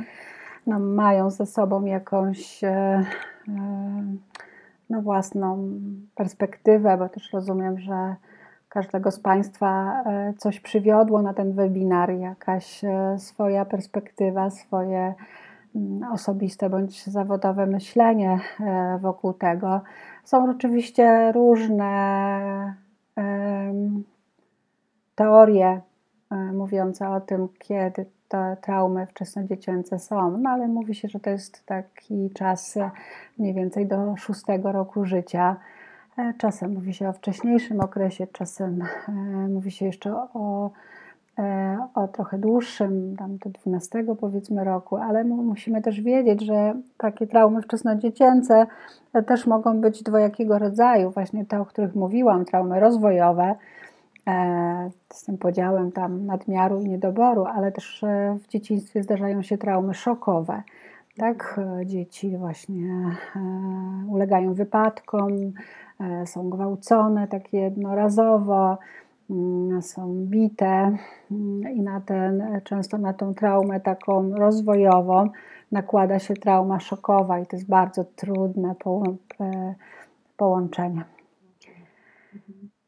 no, 0.67 0.79
mają 0.79 1.31
ze 1.31 1.47
sobą 1.47 1.85
jakąś 1.85 2.65
e, 2.65 2.69
e, 2.69 3.05
no, 4.91 5.03
własną 5.03 5.71
perspektywę, 6.15 6.97
bo 6.99 7.09
też 7.09 7.33
rozumiem, 7.33 7.79
że 7.79 8.17
każdego 8.69 9.11
z 9.11 9.21
Państwa 9.21 10.03
e, 10.07 10.35
coś 10.39 10.61
przywiodło 10.61 11.23
na 11.23 11.35
ten 11.35 11.53
webinar, 11.53 12.11
jakaś 12.11 12.81
swoja 13.19 13.65
perspektywa, 13.65 14.51
swoje 14.51 15.15
osobiste 16.13 16.71
bądź 16.71 17.05
zawodowe 17.05 17.67
myślenie 17.67 18.39
wokół 19.01 19.33
tego. 19.33 19.81
Są 20.25 20.51
oczywiście 20.51 21.33
różne 21.33 22.75
teorie 25.15 25.81
mówiące 26.53 27.09
o 27.09 27.21
tym, 27.21 27.49
kiedy 27.59 28.07
te 28.29 28.57
traumy 28.61 29.07
wczesnodziecięce 29.07 29.99
są, 29.99 30.39
no 30.39 30.51
ale 30.51 30.69
mówi 30.69 30.95
się, 30.95 31.09
że 31.09 31.21
to 31.21 31.31
jest 31.31 31.67
taki 31.67 32.31
czas 32.31 32.79
mniej 33.39 33.55
więcej 33.55 33.87
do 33.87 34.17
szóstego 34.17 34.73
roku 34.73 35.05
życia. 35.05 35.57
E, 36.19 36.35
czasem 36.39 36.73
mówi 36.73 36.95
się 36.95 37.09
o 37.09 37.13
wcześniejszym 37.13 37.81
okresie, 37.81 38.27
czasem 38.33 38.83
e, 39.09 39.13
mówi 39.49 39.71
się 39.71 39.87
jeszcze 39.87 40.15
o, 40.15 40.71
e, 41.39 41.79
o 41.95 42.09
trochę 42.09 42.39
dłuższym, 42.39 43.17
tam 43.17 43.39
do 43.39 43.51
12 43.51 44.05
powiedzmy 44.21 44.65
roku, 44.65 44.97
ale 44.97 45.25
musimy 45.25 45.83
też 45.83 46.01
wiedzieć, 46.01 46.45
że 46.45 46.75
takie 46.97 47.27
traumy 47.27 47.63
wczesnodziecięce 47.63 48.67
też 49.27 49.47
mogą 49.47 49.81
być 49.81 50.03
dwojakiego 50.03 50.59
rodzaju, 50.59 51.11
właśnie 51.11 51.45
te, 51.45 51.61
o 51.61 51.67
których 51.67 51.95
mówiłam, 51.95 52.45
traumy 52.45 52.81
rozwojowe, 52.81 53.55
z 55.13 55.25
tym 55.25 55.39
podziałem 55.39 55.93
tam 55.93 56.27
nadmiaru 56.27 56.81
i 56.81 56.89
niedoboru, 56.89 57.45
ale 57.45 57.73
też 57.73 58.05
w 58.45 58.49
dzieciństwie 58.49 59.03
zdarzają 59.03 59.43
się 59.43 59.59
traumy 59.59 59.95
szokowe. 59.95 60.63
Tak, 61.17 61.61
dzieci 61.85 62.37
właśnie 62.37 63.17
ulegają 64.09 64.55
wypadkom, 64.55 65.53
E, 66.03 66.27
są 66.27 66.51
gwałcone 66.51 67.29
tak 67.29 67.53
jednorazowo, 67.53 68.79
mm, 69.31 69.83
są 69.83 70.15
bite 70.15 70.97
mm, 71.31 71.73
i 71.75 71.83
na 71.83 72.01
ten, 72.01 72.61
często 72.65 72.99
na 72.99 73.13
tą 73.13 73.35
traumę 73.35 73.81
taką 73.81 74.35
rozwojową 74.35 75.29
nakłada 75.73 76.19
się 76.19 76.35
trauma 76.35 76.81
szokowa 76.81 77.39
i 77.39 77.47
to 77.47 77.57
jest 77.57 77.69
bardzo 77.69 78.05
trudne 78.05 78.75
e, 79.41 79.75
połączenie. 80.37 81.05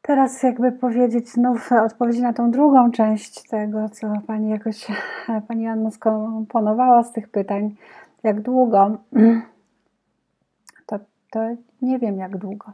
Teraz 0.07 0.43
jakby 0.43 0.71
powiedzieć 0.71 1.29
znów 1.29 1.71
odpowiedzi 1.71 2.21
na 2.21 2.33
tą 2.33 2.51
drugą 2.51 2.91
część 2.91 3.49
tego, 3.49 3.89
co 3.89 4.13
Pani 4.27 4.49
jakoś, 4.49 4.87
Pani 5.47 5.67
Anno 5.67 5.91
skomponowała 5.91 7.03
z 7.03 7.11
tych 7.11 7.29
pytań, 7.29 7.75
jak 8.23 8.41
długo, 8.41 8.97
to, 10.87 10.99
to 11.31 11.39
nie 11.81 11.99
wiem 11.99 12.17
jak 12.17 12.37
długo 12.37 12.73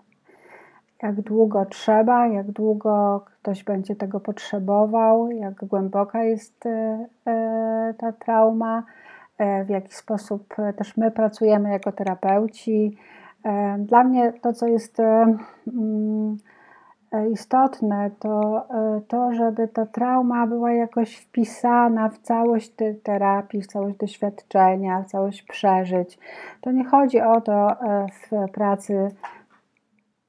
jak 1.03 1.21
długo 1.21 1.65
trzeba, 1.65 2.27
jak 2.27 2.51
długo 2.51 3.25
ktoś 3.25 3.63
będzie 3.63 3.95
tego 3.95 4.19
potrzebował, 4.19 5.31
jak 5.31 5.65
głęboka 5.65 6.23
jest 6.23 6.65
e, 6.65 7.07
e, 7.27 7.93
ta 7.97 8.11
trauma, 8.11 8.83
e, 9.37 9.63
w 9.65 9.69
jaki 9.69 9.93
sposób 9.93 10.55
też 10.77 10.97
my 10.97 11.11
pracujemy 11.11 11.69
jako 11.69 11.91
terapeuci. 11.91 12.97
Dla 13.77 14.03
mnie 14.03 14.33
to, 14.41 14.53
co 14.53 14.67
jest 14.67 14.99
mm, 14.99 16.37
istotne, 17.31 18.11
to 18.19 18.65
to, 19.07 19.33
żeby 19.33 19.67
ta 19.67 19.85
trauma 19.85 20.47
była 20.47 20.71
jakoś 20.71 21.15
wpisana 21.15 22.09
w 22.09 22.19
całość 22.19 22.69
tej 22.69 22.95
terapii, 22.95 23.61
w 23.61 23.67
całość 23.67 23.97
doświadczenia, 23.97 25.01
w 25.01 25.07
całość 25.07 25.43
przeżyć. 25.43 26.19
To 26.61 26.71
nie 26.71 26.85
chodzi 26.85 27.21
o 27.21 27.41
to 27.41 27.75
w 28.11 28.51
pracy 28.51 29.11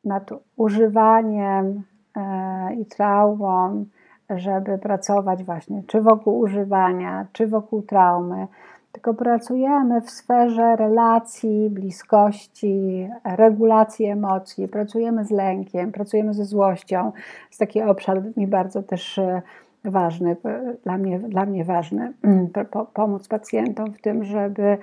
nad 0.05 0.31
używaniem 0.57 1.83
e, 2.17 2.75
i 2.75 2.87
traumą, 2.87 3.85
żeby 4.31 4.79
pracować 4.79 5.45
właśnie 5.45 5.83
czy 5.87 6.01
wokół 6.01 6.39
używania, 6.39 7.27
czy 7.33 7.47
wokół 7.47 7.83
traumy, 7.83 8.47
tylko 8.93 9.15
pracujemy 9.15 10.01
w 10.01 10.11
sferze 10.11 10.77
relacji, 10.77 11.71
bliskości, 11.71 13.09
regulacji 13.25 14.07
emocji, 14.07 14.69
pracujemy 14.69 15.25
z 15.25 15.31
lękiem, 15.31 15.93
pracujemy 15.93 16.35
ze 16.35 16.45
złością. 16.45 17.13
Jest 17.49 17.61
taki 17.61 17.83
obszar 17.83 18.23
mi 18.37 18.47
bardzo 18.47 18.83
też 18.83 19.19
e, 19.19 19.43
ważny, 19.85 20.37
dla 20.85 20.99
mnie, 20.99 21.19
dla 21.19 21.47
mnie 21.47 21.65
ważny, 21.65 22.13
pomóc 22.95 23.29
pacjentom 23.29 23.93
w 23.93 24.01
tym, 24.01 24.25
żeby 24.25 24.79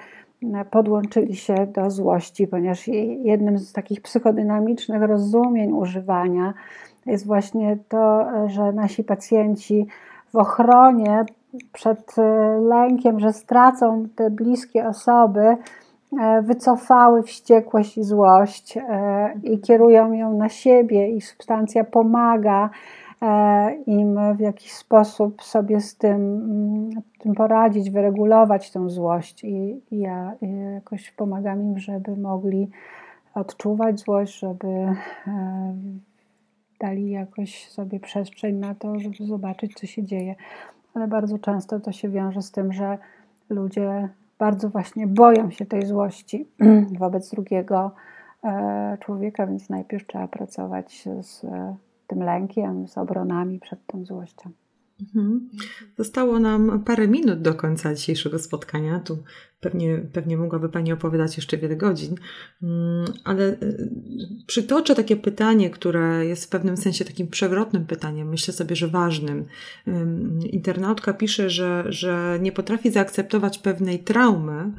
podłączyli 0.71 1.35
się 1.35 1.67
do 1.67 1.91
złości, 1.91 2.47
ponieważ 2.47 2.87
jednym 3.23 3.57
z 3.57 3.73
takich 3.73 4.01
psychodynamicznych 4.01 5.01
rozumień 5.01 5.71
używania 5.71 6.53
jest 7.05 7.25
właśnie 7.25 7.77
to, 7.89 8.27
że 8.47 8.71
nasi 8.71 9.03
pacjenci 9.03 9.87
w 10.33 10.35
ochronie 10.35 11.25
przed 11.73 12.15
lękiem, 12.61 13.19
że 13.19 13.33
stracą 13.33 14.07
te 14.15 14.29
bliskie 14.29 14.87
osoby, 14.87 15.57
e, 16.19 16.41
wycofały 16.41 17.23
wściekłość 17.23 17.97
i 17.97 18.03
złość 18.03 18.77
e, 18.77 19.33
i 19.43 19.59
kierują 19.59 20.11
ją 20.11 20.37
na 20.37 20.49
siebie, 20.49 21.09
i 21.09 21.21
substancja 21.21 21.83
pomaga 21.83 22.69
E, 23.21 23.73
im 23.87 24.35
w 24.35 24.39
jakiś 24.39 24.71
sposób 24.71 25.43
sobie 25.43 25.81
z 25.81 25.95
tym, 25.95 26.15
mm, 26.15 26.89
tym 27.19 27.33
poradzić, 27.33 27.89
wyregulować 27.89 28.71
tą 28.71 28.89
złość 28.89 29.43
i, 29.43 29.81
i 29.91 29.99
ja 29.99 30.33
jakoś 30.73 31.11
pomagam 31.11 31.61
im, 31.61 31.79
żeby 31.79 32.17
mogli 32.17 32.69
odczuwać 33.33 33.99
złość, 33.99 34.39
żeby 34.39 34.67
e, 34.67 34.95
dali 36.79 37.09
jakoś 37.09 37.69
sobie 37.69 37.99
przestrzeń 37.99 38.55
na 38.55 38.75
to, 38.75 38.99
żeby 38.99 39.25
zobaczyć, 39.25 39.73
co 39.73 39.87
się 39.87 40.03
dzieje. 40.03 40.35
Ale 40.93 41.07
bardzo 41.07 41.39
często 41.39 41.79
to 41.79 41.91
się 41.91 42.09
wiąże 42.09 42.41
z 42.41 42.51
tym, 42.51 42.73
że 42.73 42.97
ludzie 43.49 44.09
bardzo 44.39 44.69
właśnie 44.69 45.07
boją 45.07 45.51
się 45.51 45.65
tej 45.65 45.85
złości 45.85 46.47
wobec 46.99 47.29
drugiego 47.29 47.91
e, 48.43 48.97
człowieka, 48.99 49.47
więc 49.47 49.69
najpierw 49.69 50.07
trzeba 50.07 50.27
pracować 50.27 51.07
z 51.21 51.45
tym 52.07 52.23
lękiem, 52.23 52.87
z 52.87 52.97
obronami 52.97 53.59
przed 53.59 53.85
tą 53.85 54.05
złością. 54.05 54.49
Mhm. 55.01 55.49
Zostało 55.97 56.39
nam 56.39 56.83
parę 56.83 57.07
minut 57.07 57.41
do 57.41 57.53
końca 57.53 57.95
dzisiejszego 57.95 58.39
spotkania. 58.39 58.99
Tu 58.99 59.23
pewnie, 59.59 59.97
pewnie 60.13 60.37
mogłaby 60.37 60.69
Pani 60.69 60.93
opowiadać 60.93 61.37
jeszcze 61.37 61.57
wiele 61.57 61.75
godzin, 61.75 62.15
mm, 62.63 63.05
ale 63.23 63.43
y, 63.43 63.89
przytoczę 64.47 64.95
takie 64.95 65.15
pytanie, 65.15 65.69
które 65.69 66.25
jest 66.25 66.45
w 66.45 66.49
pewnym 66.49 66.77
sensie 66.77 67.05
takim 67.05 67.27
przewrotnym 67.27 67.85
pytaniem, 67.85 68.29
myślę 68.29 68.53
sobie, 68.53 68.75
że 68.75 68.87
ważnym. 68.87 69.45
Internautka 70.51 71.13
pisze, 71.13 71.49
że, 71.49 71.83
że 71.89 72.39
nie 72.41 72.51
potrafi 72.51 72.91
zaakceptować 72.91 73.57
pewnej 73.57 73.99
traumy, 73.99 74.71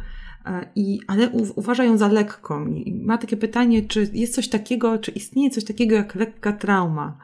E, 0.47 0.69
I, 0.77 1.01
ale 1.07 1.29
u, 1.29 1.47
uważa 1.55 1.85
ją 1.85 1.99
za 1.99 2.09
lekką. 2.09 2.67
I 2.67 2.95
ma 2.95 3.19
takie 3.19 3.37
pytanie, 3.37 3.83
czy 3.83 4.11
jest 4.13 4.35
coś 4.35 4.49
takiego, 4.49 4.99
czy 4.99 5.11
istnieje 5.11 5.51
coś 5.51 5.65
takiego 5.65 5.95
jak 5.95 6.15
lekka 6.15 6.53
trauma? 6.53 7.19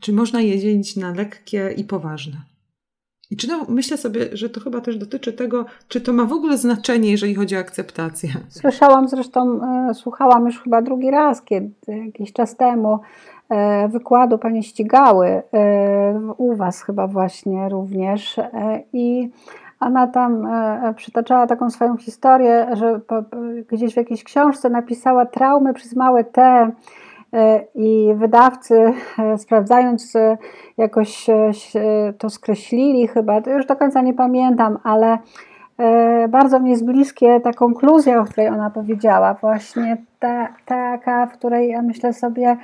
Czy 0.00 0.12
można 0.12 0.40
je 0.40 0.58
dzielić 0.58 0.96
na 0.96 1.12
lekkie 1.12 1.74
i 1.76 1.84
poważne? 1.84 2.36
I 3.30 3.36
czy 3.36 3.48
no, 3.48 3.66
myślę 3.68 3.96
sobie, 3.96 4.28
że 4.32 4.50
to 4.50 4.60
chyba 4.60 4.80
też 4.80 4.96
dotyczy 4.96 5.32
tego, 5.32 5.64
czy 5.88 6.00
to 6.00 6.12
ma 6.12 6.24
w 6.24 6.32
ogóle 6.32 6.58
znaczenie, 6.58 7.10
jeżeli 7.10 7.34
chodzi 7.34 7.56
o 7.56 7.58
akceptację. 7.58 8.30
Słyszałam 8.48 9.08
zresztą, 9.08 9.60
e, 9.90 9.94
słuchałam 9.94 10.46
już 10.46 10.62
chyba 10.62 10.82
drugi 10.82 11.10
raz, 11.10 11.42
kiedy 11.42 11.70
jakiś 12.06 12.32
czas 12.32 12.56
temu 12.56 12.98
e, 13.48 13.88
wykładu 13.88 14.38
pani 14.38 14.62
ścigały 14.62 15.26
e, 15.26 15.42
u 16.36 16.56
was 16.56 16.82
chyba 16.82 17.06
właśnie 17.06 17.68
również 17.68 18.40
i 18.92 19.30
ona 19.80 20.06
tam 20.06 20.48
przytaczała 20.96 21.46
taką 21.46 21.70
swoją 21.70 21.96
historię, 21.96 22.66
że 22.72 23.00
gdzieś 23.68 23.94
w 23.94 23.96
jakiejś 23.96 24.24
książce 24.24 24.70
napisała 24.70 25.26
traumy 25.26 25.74
przez 25.74 25.96
małe 25.96 26.24
T 26.24 26.42
e, 26.42 26.72
i 27.74 28.14
wydawcy 28.14 28.92
sprawdzając 29.36 30.12
jakoś 30.76 31.26
to 32.18 32.30
skreślili 32.30 33.08
chyba, 33.08 33.40
to 33.40 33.50
już 33.50 33.66
do 33.66 33.76
końca 33.76 34.02
nie 34.02 34.14
pamiętam, 34.14 34.78
ale 34.84 35.18
bardzo 36.28 36.60
mi 36.60 36.70
jest 36.70 36.84
bliskie 36.84 37.40
ta 37.40 37.52
konkluzja, 37.52 38.20
o 38.20 38.24
której 38.24 38.48
ona 38.48 38.70
powiedziała, 38.70 39.34
właśnie 39.34 39.96
ta, 40.18 40.48
taka, 40.66 41.26
w 41.26 41.32
której 41.32 41.68
ja 41.68 41.82
myślę 41.82 42.12
sobie, 42.12 42.56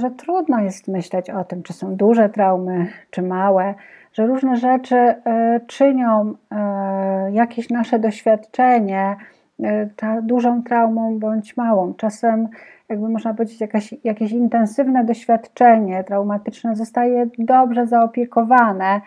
że 0.00 0.10
trudno 0.10 0.60
jest 0.60 0.88
myśleć 0.88 1.30
o 1.30 1.44
tym, 1.44 1.62
czy 1.62 1.72
są 1.72 1.96
duże 1.96 2.28
traumy, 2.28 2.86
czy 3.10 3.22
małe, 3.22 3.74
że 4.12 4.26
różne 4.26 4.56
rzeczy 4.56 4.96
e, 4.96 5.60
czynią 5.66 6.34
e, 6.50 7.32
jakieś 7.32 7.70
nasze 7.70 7.98
doświadczenie 7.98 9.16
e, 9.62 10.22
dużą 10.22 10.62
traumą 10.62 11.18
bądź 11.18 11.56
małą. 11.56 11.94
Czasem, 11.94 12.48
jakby 12.88 13.08
można 13.08 13.34
powiedzieć, 13.34 13.60
jakaś, 13.60 13.94
jakieś 14.04 14.32
intensywne 14.32 15.04
doświadczenie 15.04 16.04
traumatyczne 16.04 16.76
zostaje 16.76 17.26
dobrze 17.38 17.86
zaopiekowane 17.86 19.00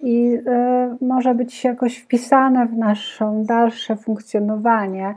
i 0.00 0.38
może 1.00 1.34
być 1.34 1.64
jakoś 1.64 1.98
wpisane 1.98 2.66
w 2.66 2.76
nasze 2.76 3.42
dalsze 3.44 3.96
funkcjonowanie, 3.96 5.14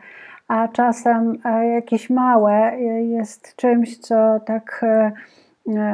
a 0.48 0.68
czasem 0.68 1.38
jakieś 1.74 2.10
małe 2.10 2.80
jest 3.02 3.56
czymś, 3.56 3.98
co 3.98 4.40
tak 4.40 4.86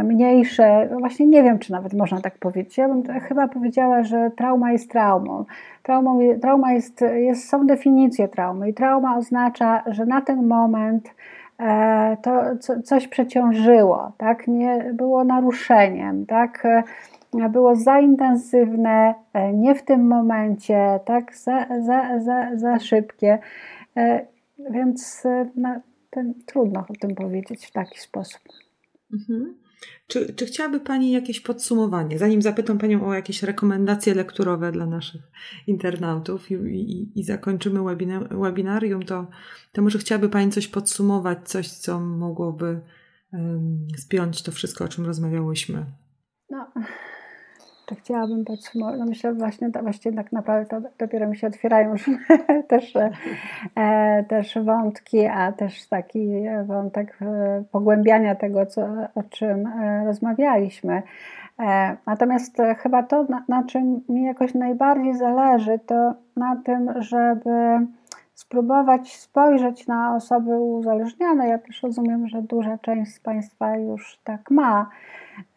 mniejsze, 0.04 0.90
właśnie 1.00 1.26
nie 1.26 1.44
wiem, 1.44 1.60
czy 1.60 1.72
nawet 1.72 1.94
można 1.94 2.22
tak 2.22 2.38
powiedzieć. 2.38 2.78
Ja 2.78 2.88
bym 2.88 3.04
chyba 3.20 3.48
powiedziała, 3.48 4.04
że 4.04 4.32
trauma 4.38 4.72
jest 4.72 4.92
traumą. 4.92 5.46
Traumą, 5.84 6.20
trauma 6.42 6.74
jest, 6.74 7.02
jest, 7.02 7.50
są 7.50 7.68
definicje 7.68 8.28
traumy 8.28 8.70
i 8.70 8.74
trauma 8.74 9.18
oznacza, 9.18 9.84
że 9.88 10.06
na 10.06 10.22
ten 10.22 10.48
moment 10.48 11.16
e, 11.60 12.18
to 12.22 12.42
coś 12.84 13.08
przeciążyło, 13.08 14.12
tak? 14.18 14.48
nie 14.48 14.92
było 14.94 15.24
naruszeniem, 15.24 16.26
tak? 16.26 16.66
E, 16.66 17.50
było 17.50 17.76
za 17.76 18.00
intensywne, 18.00 19.14
e, 19.34 19.54
nie 19.54 19.76
w 19.76 19.84
tym 19.84 20.08
momencie, 20.08 21.00
tak? 21.06 21.36
za, 21.36 21.66
za, 21.82 22.20
za, 22.20 22.56
za 22.56 22.80
szybkie. 22.80 23.40
Więc 24.70 25.24
ten, 26.10 26.34
trudno 26.46 26.80
o 26.80 26.94
tym 27.02 27.16
powiedzieć 27.16 27.66
w 27.66 27.72
taki 27.72 28.00
sposób. 28.00 28.42
Mhm. 29.14 29.56
Czy, 30.08 30.34
czy 30.34 30.46
chciałaby 30.46 30.80
Pani 30.80 31.12
jakieś 31.12 31.40
podsumowanie? 31.40 32.20
Zanim 32.20 32.42
zapytam 32.42 32.78
Panią 32.78 33.08
o 33.08 33.14
jakieś 33.14 33.44
rekomendacje 33.44 34.14
lekturowe 34.14 34.72
dla 34.72 34.86
naszych 34.86 35.22
internautów 35.68 36.52
i, 36.52 36.54
i, 36.54 37.20
i 37.20 37.24
zakończymy 37.24 37.80
webinarium, 38.32 39.04
to, 39.04 39.28
to 39.72 39.82
może 39.82 40.00
chciałaby 40.00 40.30
Pani 40.30 40.52
coś 40.52 40.68
podsumować, 40.68 41.50
coś, 41.50 41.70
co 41.70 42.00
mogłoby 42.00 42.82
um, 43.34 43.88
spiąć 43.98 44.44
to 44.44 44.52
wszystko, 44.52 44.84
o 44.84 44.88
czym 44.88 45.06
rozmawiałyśmy? 45.06 45.86
No, 46.50 46.72
to 47.88 47.96
chciałabym 47.96 48.46
podsumować. 48.46 49.00
No 49.00 49.06
myślę 49.06 49.34
właśnie, 49.34 49.70
właśnie 49.70 50.14
tak 50.14 50.32
naprawdę 50.32 50.66
to 50.66 50.90
dopiero 50.98 51.28
mi 51.28 51.38
się 51.38 51.48
otwierają 51.48 51.92
już 51.92 52.10
też, 52.70 52.94
e, 53.76 54.24
też 54.24 54.58
wątki, 54.64 55.26
a 55.26 55.52
też 55.52 55.88
taki 55.88 56.30
wątek 56.66 57.18
e, 57.22 57.64
pogłębiania 57.72 58.36
tego, 58.36 58.66
co, 58.66 58.82
o 59.16 59.24
czym 59.24 59.68
e, 59.68 60.06
rozmawialiśmy. 60.06 61.02
E, 61.60 61.98
natomiast 62.06 62.58
chyba 62.78 63.04
to, 63.04 63.24
na, 63.24 63.44
na 63.48 63.64
czym 63.64 64.02
mi 64.10 64.24
jakoś 64.24 64.54
najbardziej 64.54 65.16
zależy, 65.16 65.80
to 65.86 66.14
na 66.36 66.56
tym, 66.56 66.94
żeby 67.02 67.50
spróbować 68.38 69.16
spojrzeć 69.16 69.88
na 69.88 70.16
osoby 70.16 70.60
uzależnione. 70.60 71.48
Ja 71.48 71.58
też 71.58 71.84
rozumiem, 71.84 72.28
że 72.28 72.42
duża 72.42 72.78
część 72.78 73.14
z 73.14 73.20
Państwa 73.20 73.76
już 73.76 74.20
tak 74.24 74.52
ma. 74.52 74.90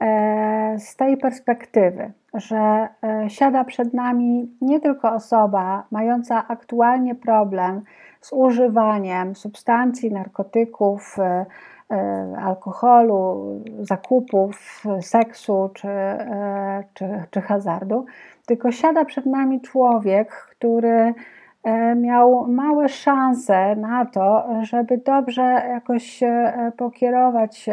E, 0.00 0.78
z 0.78 0.96
tej 0.96 1.16
perspektywy, 1.16 2.12
że 2.34 2.88
e, 3.02 3.30
siada 3.30 3.64
przed 3.64 3.94
nami 3.94 4.56
nie 4.60 4.80
tylko 4.80 5.12
osoba 5.12 5.84
mająca 5.90 6.48
aktualnie 6.48 7.14
problem 7.14 7.82
z 8.20 8.32
używaniem 8.32 9.34
substancji, 9.34 10.12
narkotyków, 10.12 11.16
e, 11.18 11.46
alkoholu, 12.42 13.44
zakupów, 13.80 14.84
seksu 15.00 15.70
czy, 15.74 15.88
czy, 16.94 17.24
czy 17.30 17.40
hazardu, 17.40 18.06
tylko 18.46 18.72
siada 18.72 19.04
przed 19.04 19.26
nami 19.26 19.60
człowiek, 19.60 20.32
który 20.50 21.14
miał 21.96 22.46
małe 22.48 22.88
szanse 22.88 23.76
na 23.76 24.06
to, 24.06 24.44
żeby 24.62 24.98
dobrze 24.98 25.42
jakoś 25.68 26.20
pokierować 26.76 27.68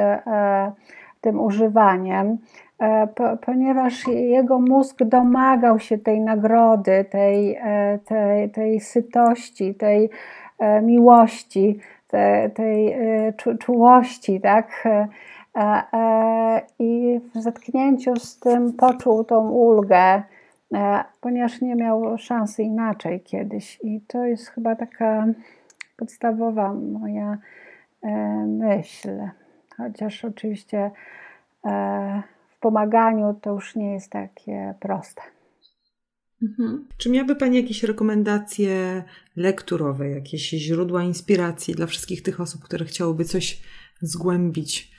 tym 1.21 1.39
używaniem, 1.39 2.38
e, 2.79 3.07
ponieważ 3.45 4.07
jego 4.07 4.59
mózg 4.59 5.03
domagał 5.03 5.79
się 5.79 5.97
tej 5.97 6.21
nagrody, 6.21 7.05
tej, 7.09 7.55
e, 7.55 7.99
tej, 8.05 8.49
tej 8.49 8.79
sytości, 8.79 9.75
tej 9.75 10.09
e, 10.59 10.81
miłości, 10.81 11.79
tej, 12.07 12.51
tej 12.51 12.95
czułości, 13.59 14.41
tak? 14.41 14.83
I 16.79 17.21
w 17.35 17.39
zetknięciu 17.39 18.15
z 18.15 18.39
tym 18.39 18.73
poczuł 18.73 19.23
tą 19.23 19.49
ulgę, 19.49 20.21
ponieważ 21.22 21.61
nie 21.61 21.76
miał 21.76 22.18
szansy 22.18 22.63
inaczej 22.63 23.22
kiedyś. 23.22 23.80
I 23.84 24.01
to 24.01 24.26
jest 24.26 24.47
chyba 24.47 24.76
taka 24.76 25.28
podstawowa 25.97 26.74
moja 26.74 27.38
myśl 28.47 29.09
chociaż 29.78 30.26
oczywiście 30.26 30.91
e, 31.65 32.24
w 32.49 32.59
pomaganiu 32.59 33.39
to 33.41 33.53
już 33.53 33.76
nie 33.76 33.93
jest 33.93 34.11
takie 34.11 34.74
proste. 34.80 35.22
Mhm. 36.41 36.88
Czy 36.97 37.09
miałaby 37.09 37.36
Pani 37.36 37.57
jakieś 37.57 37.84
rekomendacje 37.84 39.03
lekturowe, 39.36 40.09
jakieś 40.09 40.49
źródła 40.49 41.03
inspiracji 41.03 41.76
dla 41.76 41.86
wszystkich 41.86 42.24
tych 42.24 42.41
osób, 42.41 42.63
które 42.63 42.86
chciałyby 42.86 43.26
coś 43.26 43.61
zgłębić 44.01 44.91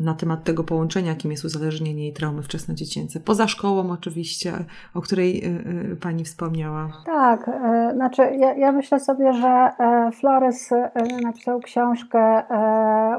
na 0.00 0.14
temat 0.14 0.44
tego 0.44 0.64
połączenia, 0.64 1.08
jakim 1.08 1.30
jest 1.30 1.44
uzależnienie 1.44 2.08
i 2.08 2.12
traumy 2.12 2.42
wczesnodziecięce. 2.42 3.20
Poza 3.20 3.48
szkołą 3.48 3.90
oczywiście, 3.90 4.52
o 4.94 5.00
której 5.00 5.44
y, 5.44 5.92
y, 5.92 5.96
Pani 5.96 6.24
wspomniała. 6.24 6.88
Tak, 7.06 7.48
e, 7.48 7.90
znaczy 7.94 8.22
ja, 8.22 8.54
ja 8.54 8.72
myślę 8.72 9.00
sobie, 9.00 9.32
że 9.32 9.48
e, 9.48 10.10
Flores 10.12 10.72
e, 10.72 10.90
napisał 11.22 11.60
książkę 11.60 12.42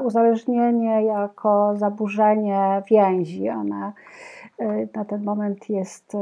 Uzależnienie 0.04 1.04
jako 1.04 1.74
zaburzenie 1.76 2.82
więzi. 2.90 3.48
Ona 3.48 3.92
na 4.94 5.04
ten 5.04 5.24
moment 5.24 5.68
jest 5.68 6.12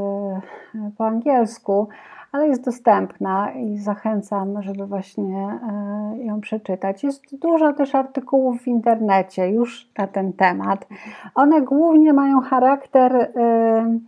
po 0.99 1.07
angielsku 1.07 1.88
ale 2.32 2.48
jest 2.48 2.64
dostępna 2.64 3.52
i 3.52 3.78
zachęcam, 3.78 4.62
żeby 4.62 4.86
właśnie 4.86 5.36
e, 5.38 6.24
ją 6.24 6.40
przeczytać. 6.40 7.04
Jest 7.04 7.38
dużo 7.38 7.72
też 7.72 7.94
artykułów 7.94 8.62
w 8.62 8.66
internecie 8.66 9.50
już 9.50 9.90
na 9.98 10.06
ten 10.06 10.32
temat. 10.32 10.86
One 11.34 11.62
głównie 11.62 12.12
mają 12.12 12.40
charakter 12.40 13.16
e, 13.16 13.98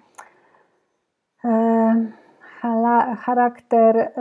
e, 1.44 2.06
charakter 3.16 4.12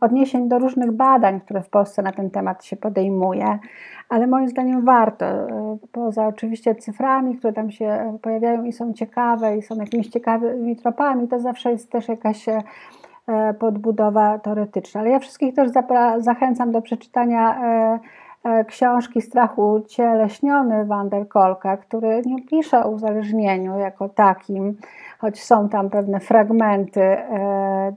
odniesień 0.00 0.48
do 0.48 0.58
różnych 0.58 0.92
badań, 0.92 1.40
które 1.40 1.62
w 1.62 1.68
Polsce 1.68 2.02
na 2.02 2.12
ten 2.12 2.30
temat 2.30 2.64
się 2.64 2.76
podejmuje 2.76 3.58
ale 4.08 4.26
moim 4.26 4.48
zdaniem 4.48 4.84
warto. 4.84 5.26
E, 5.26 5.78
poza 5.92 6.26
oczywiście 6.26 6.74
cyframi, 6.74 7.38
które 7.38 7.52
tam 7.52 7.70
się 7.70 8.18
pojawiają 8.22 8.64
i 8.64 8.72
są 8.72 8.92
ciekawe, 8.92 9.56
i 9.56 9.62
są 9.62 9.76
jakimiś 9.76 10.08
ciekawymi 10.08 10.76
tropami, 10.76 11.28
to 11.28 11.40
zawsze 11.40 11.70
jest 11.70 11.90
też 11.90 12.08
jakaś 12.08 12.48
e, 12.48 12.62
podbudowa 13.54 14.38
teoretyczna. 14.38 15.00
Ale 15.00 15.10
ja 15.10 15.18
wszystkich 15.18 15.54
też 15.54 15.70
zachęcam 16.18 16.72
do 16.72 16.82
przeczytania 16.82 17.64
e, 17.64 17.98
książki 18.66 19.22
Strachu 19.22 19.80
cieleśniony 19.88 20.84
Van 20.84 21.08
der 21.08 21.28
Kolka, 21.28 21.76
który 21.76 22.22
nie 22.26 22.42
pisze 22.42 22.84
o 22.84 22.90
uzależnieniu 22.90 23.78
jako 23.78 24.08
takim, 24.08 24.76
choć 25.18 25.42
są 25.42 25.68
tam 25.68 25.90
pewne 25.90 26.20
fragmenty 26.20 27.16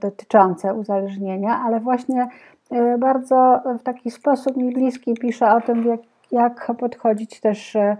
dotyczące 0.00 0.74
uzależnienia, 0.74 1.60
ale 1.64 1.80
właśnie 1.80 2.28
E, 2.72 2.98
bardzo 2.98 3.62
w 3.78 3.82
taki 3.82 4.10
sposób 4.10 4.56
mi 4.56 4.72
bliski 4.72 5.14
pisze 5.14 5.54
o 5.54 5.60
tym, 5.60 5.86
jak, 5.86 6.00
jak 6.32 6.72
podchodzić 6.78 7.40
też 7.40 7.76
e, 7.76 7.96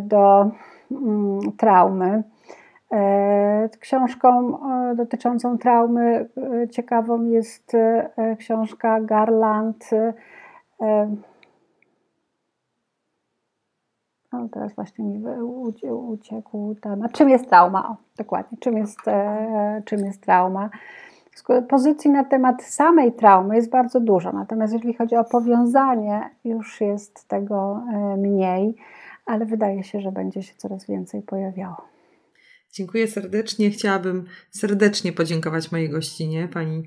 do 0.00 0.50
mm, 0.90 1.40
traumy. 1.56 2.22
E, 2.92 3.68
książką 3.80 4.58
dotyczącą 4.96 5.58
traumy 5.58 6.28
ciekawą 6.70 7.24
jest 7.24 7.76
książka 8.38 9.00
Garland. 9.00 9.90
No, 14.38 14.48
teraz 14.48 14.74
właśnie 14.74 15.04
mi 15.04 15.24
uciekł 15.90 16.74
temat. 16.80 17.12
Czym 17.12 17.28
jest 17.28 17.48
trauma? 17.48 17.88
O, 17.88 17.96
dokładnie. 18.18 18.58
Czym 18.58 18.76
jest, 18.76 18.98
czym 19.84 20.04
jest 20.04 20.22
trauma? 20.22 20.70
pozycji 21.68 22.10
na 22.10 22.24
temat 22.24 22.62
samej 22.62 23.12
traumy 23.12 23.56
jest 23.56 23.70
bardzo 23.70 24.00
dużo, 24.00 24.32
natomiast 24.32 24.72
jeżeli 24.72 24.94
chodzi 24.94 25.16
o 25.16 25.24
powiązanie, 25.24 26.30
już 26.44 26.80
jest 26.80 27.28
tego 27.28 27.82
e, 27.92 28.16
mniej, 28.16 28.74
ale 29.26 29.46
wydaje 29.46 29.84
się, 29.84 30.00
że 30.00 30.12
będzie 30.12 30.42
się 30.42 30.54
coraz 30.56 30.86
więcej 30.86 31.22
pojawiało. 31.22 31.76
Dziękuję 32.72 33.08
serdecznie. 33.08 33.70
Chciałabym 33.70 34.24
serdecznie 34.50 35.12
podziękować 35.12 35.72
mojej 35.72 35.90
gościnie, 35.90 36.48
pani 36.48 36.82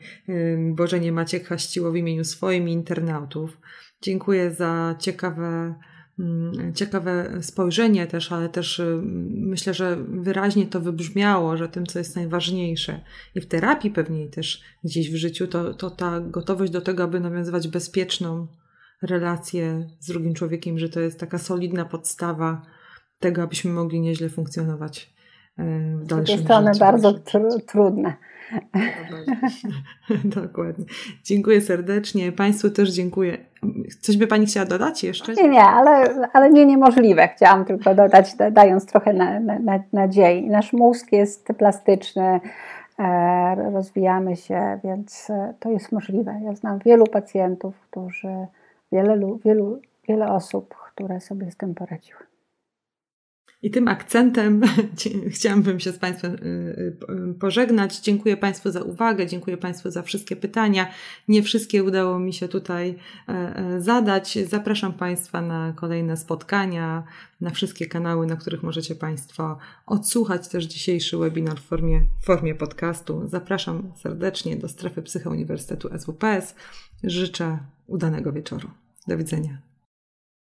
Bożenie 0.57 1.11
Maciek 1.11 1.47
Haściło 1.47 1.91
w 1.91 1.95
imieniu 1.95 2.23
swoim 2.23 2.69
internautów. 2.69 3.57
Dziękuję 4.01 4.51
za 4.51 4.95
ciekawe 4.99 5.73
ciekawe 6.75 7.37
spojrzenie 7.41 8.07
też, 8.07 8.31
ale 8.31 8.49
też 8.49 8.79
y, 8.79 9.01
myślę, 9.29 9.73
że 9.73 9.97
wyraźnie 10.07 10.67
to 10.67 10.81
wybrzmiało, 10.81 11.57
że 11.57 11.69
tym, 11.69 11.85
co 11.85 11.99
jest 11.99 12.15
najważniejsze 12.15 13.01
i 13.35 13.41
w 13.41 13.45
terapii 13.45 13.91
pewnie 13.91 14.27
też 14.27 14.61
gdzieś 14.83 15.11
w 15.11 15.15
życiu, 15.15 15.47
to, 15.47 15.73
to 15.73 15.89
ta 15.89 16.19
gotowość 16.19 16.71
do 16.71 16.81
tego, 16.81 17.03
aby 17.03 17.19
nawiązywać 17.19 17.67
bezpieczną 17.67 18.47
relację 19.01 19.89
z 19.99 20.07
drugim 20.07 20.33
człowiekiem, 20.33 20.79
że 20.79 20.89
to 20.89 20.99
jest 20.99 21.19
taka 21.19 21.37
solidna 21.37 21.85
podstawa 21.85 22.65
tego, 23.19 23.43
abyśmy 23.43 23.73
mogli 23.73 24.01
nieźle 24.01 24.29
funkcjonować 24.29 25.13
w 25.57 26.05
dalszym 26.05 26.39
strony 26.39 26.71
bardzo 26.79 27.13
tr 27.13 27.65
trudne. 27.67 28.13
Dokładnie. 30.41 30.85
Dziękuję 31.23 31.61
serdecznie. 31.61 32.31
Państwu 32.31 32.69
też 32.69 32.91
dziękuję. 32.91 33.37
Coś 34.01 34.17
by 34.17 34.27
Pani 34.27 34.45
chciała 34.45 34.65
dodać 34.65 35.03
jeszcze? 35.03 35.33
Nie, 35.33 35.49
nie, 35.49 35.63
ale, 35.63 36.03
ale 36.33 36.49
nie 36.49 36.65
niemożliwe. 36.65 37.27
Chciałam 37.27 37.65
tylko 37.65 37.95
dodać, 37.95 38.35
dając 38.51 38.85
trochę 38.85 39.13
na, 39.13 39.39
na, 39.39 39.79
nadziei. 39.93 40.49
Nasz 40.49 40.73
mózg 40.73 41.11
jest 41.11 41.47
plastyczny, 41.57 42.39
e, 42.99 43.71
rozwijamy 43.73 44.35
się, 44.35 44.79
więc 44.83 45.29
e, 45.29 45.53
to 45.59 45.69
jest 45.71 45.91
możliwe. 45.91 46.41
Ja 46.43 46.55
znam 46.55 46.79
wielu 46.79 47.07
pacjentów, 47.07 47.75
którzy, 47.79 48.47
wiele, 48.91 49.37
wielu, 49.45 49.79
wiele 50.07 50.31
osób, 50.31 50.75
które 50.93 51.19
sobie 51.19 51.51
z 51.51 51.57
tym 51.57 51.75
poradziły. 51.75 52.30
I 53.63 53.71
tym 53.71 53.87
akcentem 53.87 54.61
chciałabym 55.33 55.79
się 55.79 55.91
z 55.91 55.97
Państwem 55.97 56.33
y, 56.33 56.37
y, 57.31 57.33
pożegnać. 57.33 57.99
Dziękuję 57.99 58.37
Państwu 58.37 58.71
za 58.71 58.81
uwagę, 58.81 59.27
dziękuję 59.27 59.57
Państwu 59.57 59.91
za 59.91 60.01
wszystkie 60.01 60.35
pytania. 60.35 60.87
Nie 61.27 61.43
wszystkie 61.43 61.83
udało 61.83 62.19
mi 62.19 62.33
się 62.33 62.47
tutaj 62.47 62.95
e, 63.27 63.81
zadać. 63.81 64.37
Zapraszam 64.49 64.93
Państwa 64.93 65.41
na 65.41 65.73
kolejne 65.75 66.17
spotkania, 66.17 67.03
na 67.41 67.49
wszystkie 67.49 67.85
kanały, 67.85 68.27
na 68.27 68.35
których 68.35 68.63
możecie 68.63 68.95
Państwo 68.95 69.57
odsłuchać 69.85 70.47
też 70.47 70.65
dzisiejszy 70.65 71.17
webinar 71.17 71.59
w 71.59 71.65
formie, 71.65 72.01
w 72.21 72.25
formie 72.25 72.55
podcastu. 72.55 73.27
Zapraszam 73.27 73.91
serdecznie 73.95 74.55
do 74.57 74.69
strefy 74.69 75.01
Psycha 75.01 75.29
Uniwersytetu 75.29 75.89
SWPS. 75.99 76.55
Życzę 77.03 77.57
udanego 77.87 78.31
wieczoru. 78.31 78.69
Do 79.07 79.17
widzenia. 79.17 79.70